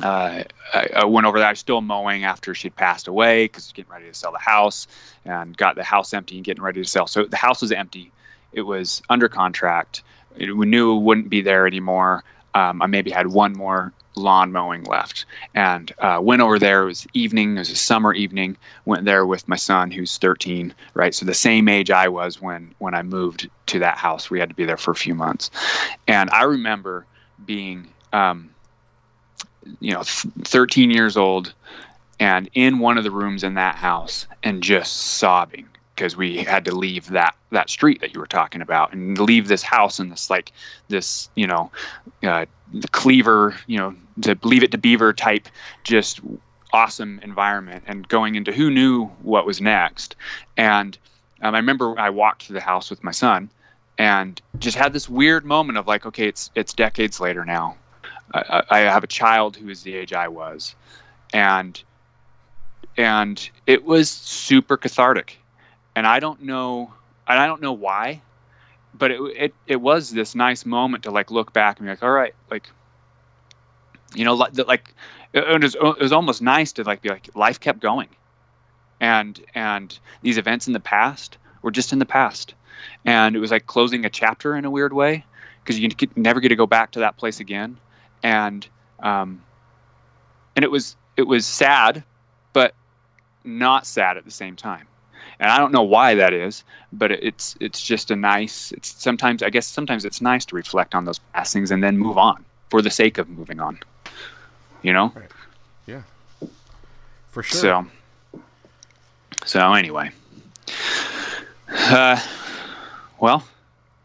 uh, 0.03 0.43
I, 0.75 0.89
I 0.95 1.05
went 1.07 1.27
over 1.27 1.39
there. 1.39 1.47
I 1.47 1.53
was 1.53 1.59
still 1.59 1.81
mowing 1.81 2.25
after 2.25 2.55
she'd 2.55 2.77
passed 2.77 3.09
away 3.09 3.45
because 3.45 3.73
getting 3.73 3.91
ready 3.91 4.07
to 4.07 4.15
sell 4.15 4.33
the 4.33 4.39
house 4.39 4.87
and 5.25 5.57
got 5.57 5.77
the 5.77 5.85
house 5.85 6.13
empty 6.13 6.37
and 6.37 6.45
getting 6.45 6.63
ready 6.63 6.83
to 6.83 6.89
sell. 6.89 7.07
So 7.07 7.25
the 7.25 7.37
house 7.37 7.63
was 7.63 7.73
empty. 7.73 8.13
It 8.53 8.63
was 8.63 9.03
under 9.09 9.29
contract. 9.29 10.03
It, 10.37 10.55
we 10.55 10.67
knew 10.67 10.97
it 10.97 11.01
wouldn't 11.01 11.31
be 11.31 11.41
there 11.41 11.67
anymore. 11.67 12.25
Um, 12.55 12.83
I 12.83 12.87
maybe 12.87 13.11
had 13.11 13.29
one 13.29 13.53
more 13.53 13.93
lawn 14.17 14.51
mowing 14.51 14.83
left 14.85 15.27
and 15.55 15.93
uh, 15.99 16.19
went 16.23 16.43
over 16.43 16.59
there. 16.59 16.83
It 16.83 16.87
was 16.87 17.07
evening. 17.13 17.57
It 17.57 17.61
was 17.61 17.71
a 17.71 17.77
summer 17.77 18.13
evening. 18.15 18.57
Went 18.85 19.05
there 19.05 19.27
with 19.27 19.47
my 19.49 19.57
son, 19.57 19.91
who's 19.91 20.19
13, 20.19 20.75
right? 20.95 21.15
So 21.15 21.27
the 21.27 21.35
same 21.35 21.69
age 21.69 21.91
I 21.91 22.09
was 22.09 22.41
when 22.41 22.75
when 22.79 22.95
I 22.95 23.03
moved 23.03 23.49
to 23.67 23.79
that 23.81 23.99
house. 23.99 24.31
We 24.31 24.41
had 24.41 24.49
to 24.49 24.55
be 24.55 24.65
there 24.65 24.77
for 24.77 24.91
a 24.91 24.97
few 24.97 25.15
months, 25.15 25.51
and 26.09 26.31
I 26.31 26.43
remember 26.43 27.07
being, 27.45 27.89
um, 28.13 28.51
you 29.81 29.93
know, 29.93 30.03
th- 30.03 30.33
13 30.45 30.91
years 30.91 31.17
old, 31.17 31.53
and 32.19 32.49
in 32.55 32.79
one 32.79 32.99
of 32.99 33.05
the 33.05 33.11
rooms 33.11 33.45
in 33.45 33.55
that 33.55 33.77
house, 33.77 34.27
and 34.43 34.63
just 34.63 34.97
sobbing 34.97 35.69
because 35.97 36.17
we 36.17 36.45
had 36.45 36.65
to 36.67 36.75
leave 36.75 37.09
that 37.09 37.35
that 37.51 37.71
street 37.71 38.01
that 38.01 38.13
you 38.15 38.21
were 38.21 38.27
talking 38.27 38.61
about 38.61 38.93
and 38.93 39.19
leave 39.19 39.49
this 39.49 39.63
house 39.63 39.99
and 39.99 40.13
this 40.13 40.29
like 40.31 40.53
this 40.89 41.31
you 41.35 41.47
know 41.47 41.71
uh, 42.23 42.45
the 42.73 42.89
cleaver 42.89 43.57
you 43.67 43.79
know 43.79 43.95
to 44.21 44.39
leave 44.43 44.63
it 44.63 44.71
to 44.71 44.79
beaver 44.79 45.13
type 45.13 45.49
just 45.83 46.21
awesome 46.73 47.19
environment 47.23 47.83
and 47.87 48.07
going 48.09 48.35
into 48.35 48.53
who 48.53 48.71
knew 48.71 49.07
what 49.23 49.47
was 49.47 49.61
next. 49.61 50.15
And 50.57 50.99
um, 51.43 51.55
i 51.55 51.59
remember 51.59 51.99
i 51.99 52.11
walked 52.11 52.45
through 52.45 52.55
the 52.55 52.61
house 52.61 52.91
with 52.91 53.03
my 53.03 53.11
son 53.11 53.51
and 53.99 54.41
just 54.59 54.77
had 54.77 54.93
this 54.93 55.09
weird 55.09 55.45
moment 55.45 55.79
of 55.79 55.87
like 55.87 56.05
okay 56.07 56.29
it's 56.29 56.51
it's 56.55 56.73
decades 56.75 57.19
later 57.21 57.45
now. 57.45 57.77
I, 58.35 58.63
I 58.71 58.79
have 58.81 59.05
a 59.05 59.07
child 59.09 59.57
who 59.57 59.69
is 59.71 59.83
the 59.83 59.95
age 59.95 60.13
i 60.13 60.29
was. 60.29 60.75
And 61.33 61.83
and 62.99 63.51
it 63.67 63.85
was 63.85 64.11
super 64.11 64.77
cathartic 64.77 65.39
and 65.97 66.07
I 66.07 66.21
don't 66.21 66.43
know, 66.43 66.93
and 67.27 67.41
I 67.41 67.47
don't 67.47 67.63
know 67.63 67.73
why, 67.73 68.21
but 68.95 69.11
it 69.11 69.21
it 69.35 69.55
it 69.67 69.77
was 69.81 70.11
this 70.11 70.35
nice 70.35 70.65
moment 70.65 71.03
to 71.05 71.11
like 71.11 71.31
look 71.31 71.53
back 71.53 71.79
and 71.79 71.87
be 71.87 71.91
like, 71.91 72.03
all 72.03 72.11
right, 72.11 72.35
like, 72.51 72.71
you 74.15 74.25
know, 74.25 74.35
like, 74.35 74.57
like 74.69 74.95
it 75.33 75.63
was 75.63 75.75
it 75.75 75.99
was 75.99 76.13
almost 76.13 76.43
nice 76.43 76.71
to 76.73 76.85
like 76.85 77.01
be 77.01 77.09
like 77.09 77.35
life 77.35 77.59
kept 77.59 77.81
going, 77.81 78.09
and 79.01 79.41
and 79.55 79.99
these 80.21 80.37
events 80.37 80.67
in 80.67 80.75
the 80.75 80.81
past 80.81 81.39
were 81.63 81.71
just 81.71 81.95
in 81.95 81.99
the 81.99 82.07
past, 82.07 82.55
and 83.07 83.35
it 83.35 83.39
was 83.39 83.51
like 83.51 83.67
closing 83.67 84.05
a 84.05 84.11
chapter 84.11 84.55
in 84.55 84.67
a 84.67 84.71
weird 84.71 84.93
way 84.93 85.25
because 85.65 85.81
you 85.81 85.89
never 86.15 86.41
get 86.41 86.51
to 86.51 86.57
go 86.57 86.67
back 86.67 86.91
to 86.91 86.99
that 87.01 87.17
place 87.17 87.41
again, 87.41 87.79
and 88.23 88.69
um, 89.01 89.43
and 90.55 90.63
it 90.63 90.71
was 90.71 90.95
it 91.17 91.27
was 91.27 91.47
sad, 91.47 92.05
but 92.53 92.75
not 93.45 93.87
sad 93.87 94.19
at 94.19 94.27
the 94.27 94.31
same 94.31 94.57
time 94.57 94.87
and 95.41 95.51
I 95.51 95.59
don't 95.59 95.73
know 95.73 95.83
why 95.83 96.15
that 96.15 96.33
is, 96.33 96.65
but 96.93 97.11
it's 97.13 97.57
it's 97.61 97.81
just 97.83 98.11
a 98.11 98.17
nice. 98.17 98.73
It's 98.73 98.89
sometimes 99.03 99.43
I 99.43 99.51
guess 99.51 99.67
sometimes 99.67 100.05
it's 100.05 100.21
nice 100.21 100.45
to 100.47 100.55
reflect 100.57 100.95
on 100.95 101.05
those 101.05 101.19
past 101.35 101.53
things 101.53 101.71
and 101.71 101.83
then 101.83 101.99
move 101.99 102.19
on 102.19 102.45
for 102.71 102.83
the 102.83 102.91
sake 102.91 103.19
of 103.19 103.29
moving 103.29 103.61
on. 103.61 103.79
You 104.83 104.93
know. 104.93 105.13
Yeah, 105.87 106.03
for 107.31 107.43
sure. 107.43 107.61
So. 107.61 107.87
So 109.45 109.73
anyway. 109.75 110.11
Uh, 111.71 112.21
well. 113.21 113.45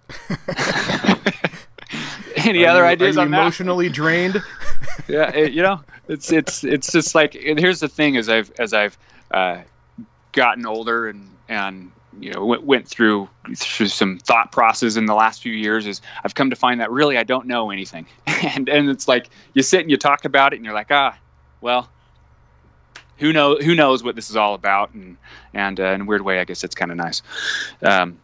Any 2.38 2.66
Are 2.66 2.70
other 2.70 2.80
you- 2.82 2.86
ideas 2.86 3.18
are 3.18 3.22
you 3.22 3.26
on 3.26 3.32
that? 3.32 3.40
emotionally 3.42 3.90
drained? 3.90 4.42
yeah, 5.08 5.30
it, 5.32 5.52
you 5.54 5.62
know, 5.62 5.82
it's 6.08 6.32
it's 6.32 6.64
it's 6.64 6.92
just 6.92 7.14
like 7.14 7.36
and 7.36 7.60
here's 7.60 7.80
the 7.82 7.88
thing: 7.90 8.18
as 8.18 8.30
I've 8.30 8.52
as 8.58 8.74
I've 8.74 8.98
uh, 9.32 9.60
gotten 10.32 10.66
older 10.66 11.08
and 11.10 11.30
and 11.50 11.92
you 12.20 12.32
know 12.32 12.46
went, 12.46 12.64
went 12.64 12.88
through 12.88 13.30
through 13.56 13.88
some 13.88 14.20
thought 14.20 14.52
process 14.52 14.96
in 14.96 15.06
the 15.06 15.14
last 15.16 15.42
few 15.42 15.54
years, 15.54 15.88
is 15.88 16.02
I've 16.24 16.36
come 16.36 16.50
to 16.50 16.56
find 16.56 16.80
that 16.82 16.92
really 16.92 17.18
I 17.18 17.24
don't 17.24 17.48
know 17.48 17.72
anything, 17.72 18.06
and 18.28 18.68
and 18.70 18.90
it's 18.90 19.08
like 19.08 19.30
you 19.54 19.62
sit 19.64 19.82
and 19.82 19.90
you 19.92 19.98
talk 19.98 20.26
about 20.26 20.54
it, 20.54 20.58
and 20.58 20.66
you're 20.66 20.74
like, 20.74 20.92
ah, 20.92 21.18
well. 21.62 21.90
Who 23.18 23.32
know 23.32 23.56
who 23.58 23.76
knows 23.76 24.04
what 24.04 24.16
this 24.16 24.32
is 24.32 24.36
all 24.36 24.56
about, 24.56 24.96
and 24.96 25.16
and 25.54 25.80
uh, 25.80 25.84
in 25.94 26.02
a 26.02 26.06
weird 26.06 26.24
way, 26.24 26.40
I 26.40 26.44
guess 26.44 26.64
it's 26.64 26.74
kind 26.74 26.90
of 26.90 26.98
nice, 26.98 27.22
um, 27.84 28.18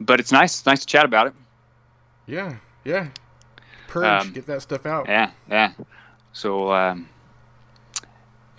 but 0.00 0.18
it's 0.18 0.32
nice. 0.32 0.58
It's 0.58 0.66
nice 0.66 0.80
to 0.80 0.86
chat 0.86 1.04
about 1.04 1.28
it. 1.28 1.32
yeah, 2.26 2.56
yeah. 2.84 3.06
Purge, 3.86 4.04
Um, 4.26 4.32
get 4.32 4.46
that 4.46 4.62
stuff 4.62 4.84
out. 4.84 5.06
Yeah, 5.06 5.30
yeah. 5.48 5.74
So, 6.32 6.72
um, 6.72 7.08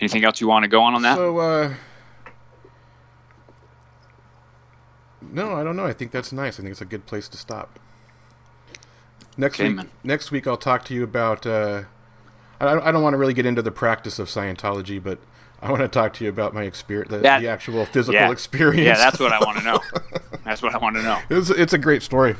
anything 0.00 0.24
else 0.24 0.40
you 0.40 0.46
want 0.48 0.62
to 0.62 0.68
go 0.68 0.80
on 0.82 0.94
on 0.94 1.02
that? 1.02 1.16
So, 1.16 1.36
uh, 1.36 1.74
no, 5.30 5.52
I 5.54 5.62
don't 5.64 5.76
know. 5.76 5.84
I 5.86 5.92
think 5.92 6.10
that's 6.10 6.32
nice. 6.32 6.58
I 6.58 6.62
think 6.62 6.72
it's 6.72 6.80
a 6.80 6.84
good 6.86 7.06
place 7.06 7.28
to 7.28 7.36
stop. 7.36 7.78
Next 9.36 9.58
Okay, 9.58 9.68
week, 9.68 9.76
man. 9.76 9.90
next 10.04 10.30
week 10.30 10.46
I'll 10.46 10.56
talk 10.56 10.84
to 10.86 10.94
you 10.94 11.04
about. 11.04 11.46
Uh, 11.46 11.82
I, 12.60 12.66
don't- 12.74 12.82
I 12.86 12.92
don't 12.92 13.02
want 13.02 13.14
to 13.14 13.18
really 13.18 13.34
get 13.34 13.46
into 13.46 13.62
the 13.62 13.70
practice 13.70 14.18
of 14.18 14.28
Scientology, 14.28 15.02
but 15.02 15.18
I 15.60 15.70
want 15.70 15.80
to 15.82 15.88
talk 15.88 16.12
to 16.14 16.24
you 16.24 16.30
about 16.30 16.54
my 16.54 16.64
experience, 16.64 17.10
the, 17.10 17.18
That- 17.18 17.40
the 17.40 17.48
actual 17.48 17.84
physical 17.86 18.20
yeah. 18.20 18.30
experience. 18.30 18.86
yeah, 18.86 18.96
that's 18.96 19.18
what 19.18 19.32
I 19.32 19.38
want 19.40 19.58
to 19.58 19.64
know. 19.64 19.80
That's 20.44 20.60
what 20.60 20.74
I 20.74 20.78
want 20.78 20.96
to 20.96 21.02
know. 21.02 21.20
it's, 21.30 21.50
it's 21.50 21.72
a 21.72 21.78
great 21.78 22.02
story, 22.02 22.34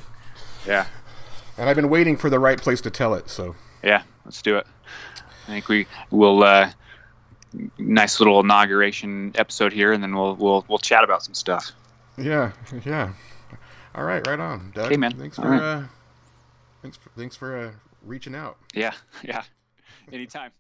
Yeah, 0.66 0.86
and 1.56 1.68
I've 1.70 1.76
been 1.76 1.88
waiting 1.88 2.16
for 2.16 2.28
the 2.30 2.40
right 2.40 2.60
place 2.60 2.80
to 2.80 2.90
tell 2.90 3.14
it. 3.14 3.30
So, 3.30 3.54
yeah. 3.84 4.02
Let's 4.24 4.42
do 4.42 4.56
it. 4.56 4.66
I 5.46 5.46
think 5.46 5.68
we 5.68 5.86
will. 6.10 6.42
Uh, 6.42 6.72
nice 7.78 8.18
little 8.18 8.40
inauguration 8.40 9.30
episode 9.36 9.72
here, 9.72 9.92
and 9.92 10.02
then 10.02 10.14
we'll 10.16 10.34
we'll 10.34 10.64
we'll 10.68 10.78
chat 10.78 11.04
about 11.04 11.22
some 11.22 11.34
stuff. 11.34 11.70
Yeah, 12.16 12.52
yeah. 12.84 13.12
All 13.94 14.04
right, 14.04 14.26
right 14.26 14.40
on, 14.40 14.72
Doug. 14.74 14.86
Okay, 14.86 14.96
man. 14.96 15.12
Thanks 15.12 15.36
for 15.36 15.50
right. 15.50 15.60
uh, 15.60 15.82
thanks 16.80 16.96
for 16.96 17.10
thanks 17.10 17.36
for 17.36 17.56
uh, 17.56 17.70
reaching 18.02 18.34
out. 18.34 18.56
Yeah, 18.74 18.92
yeah. 19.22 19.42
Anytime. 20.12 20.52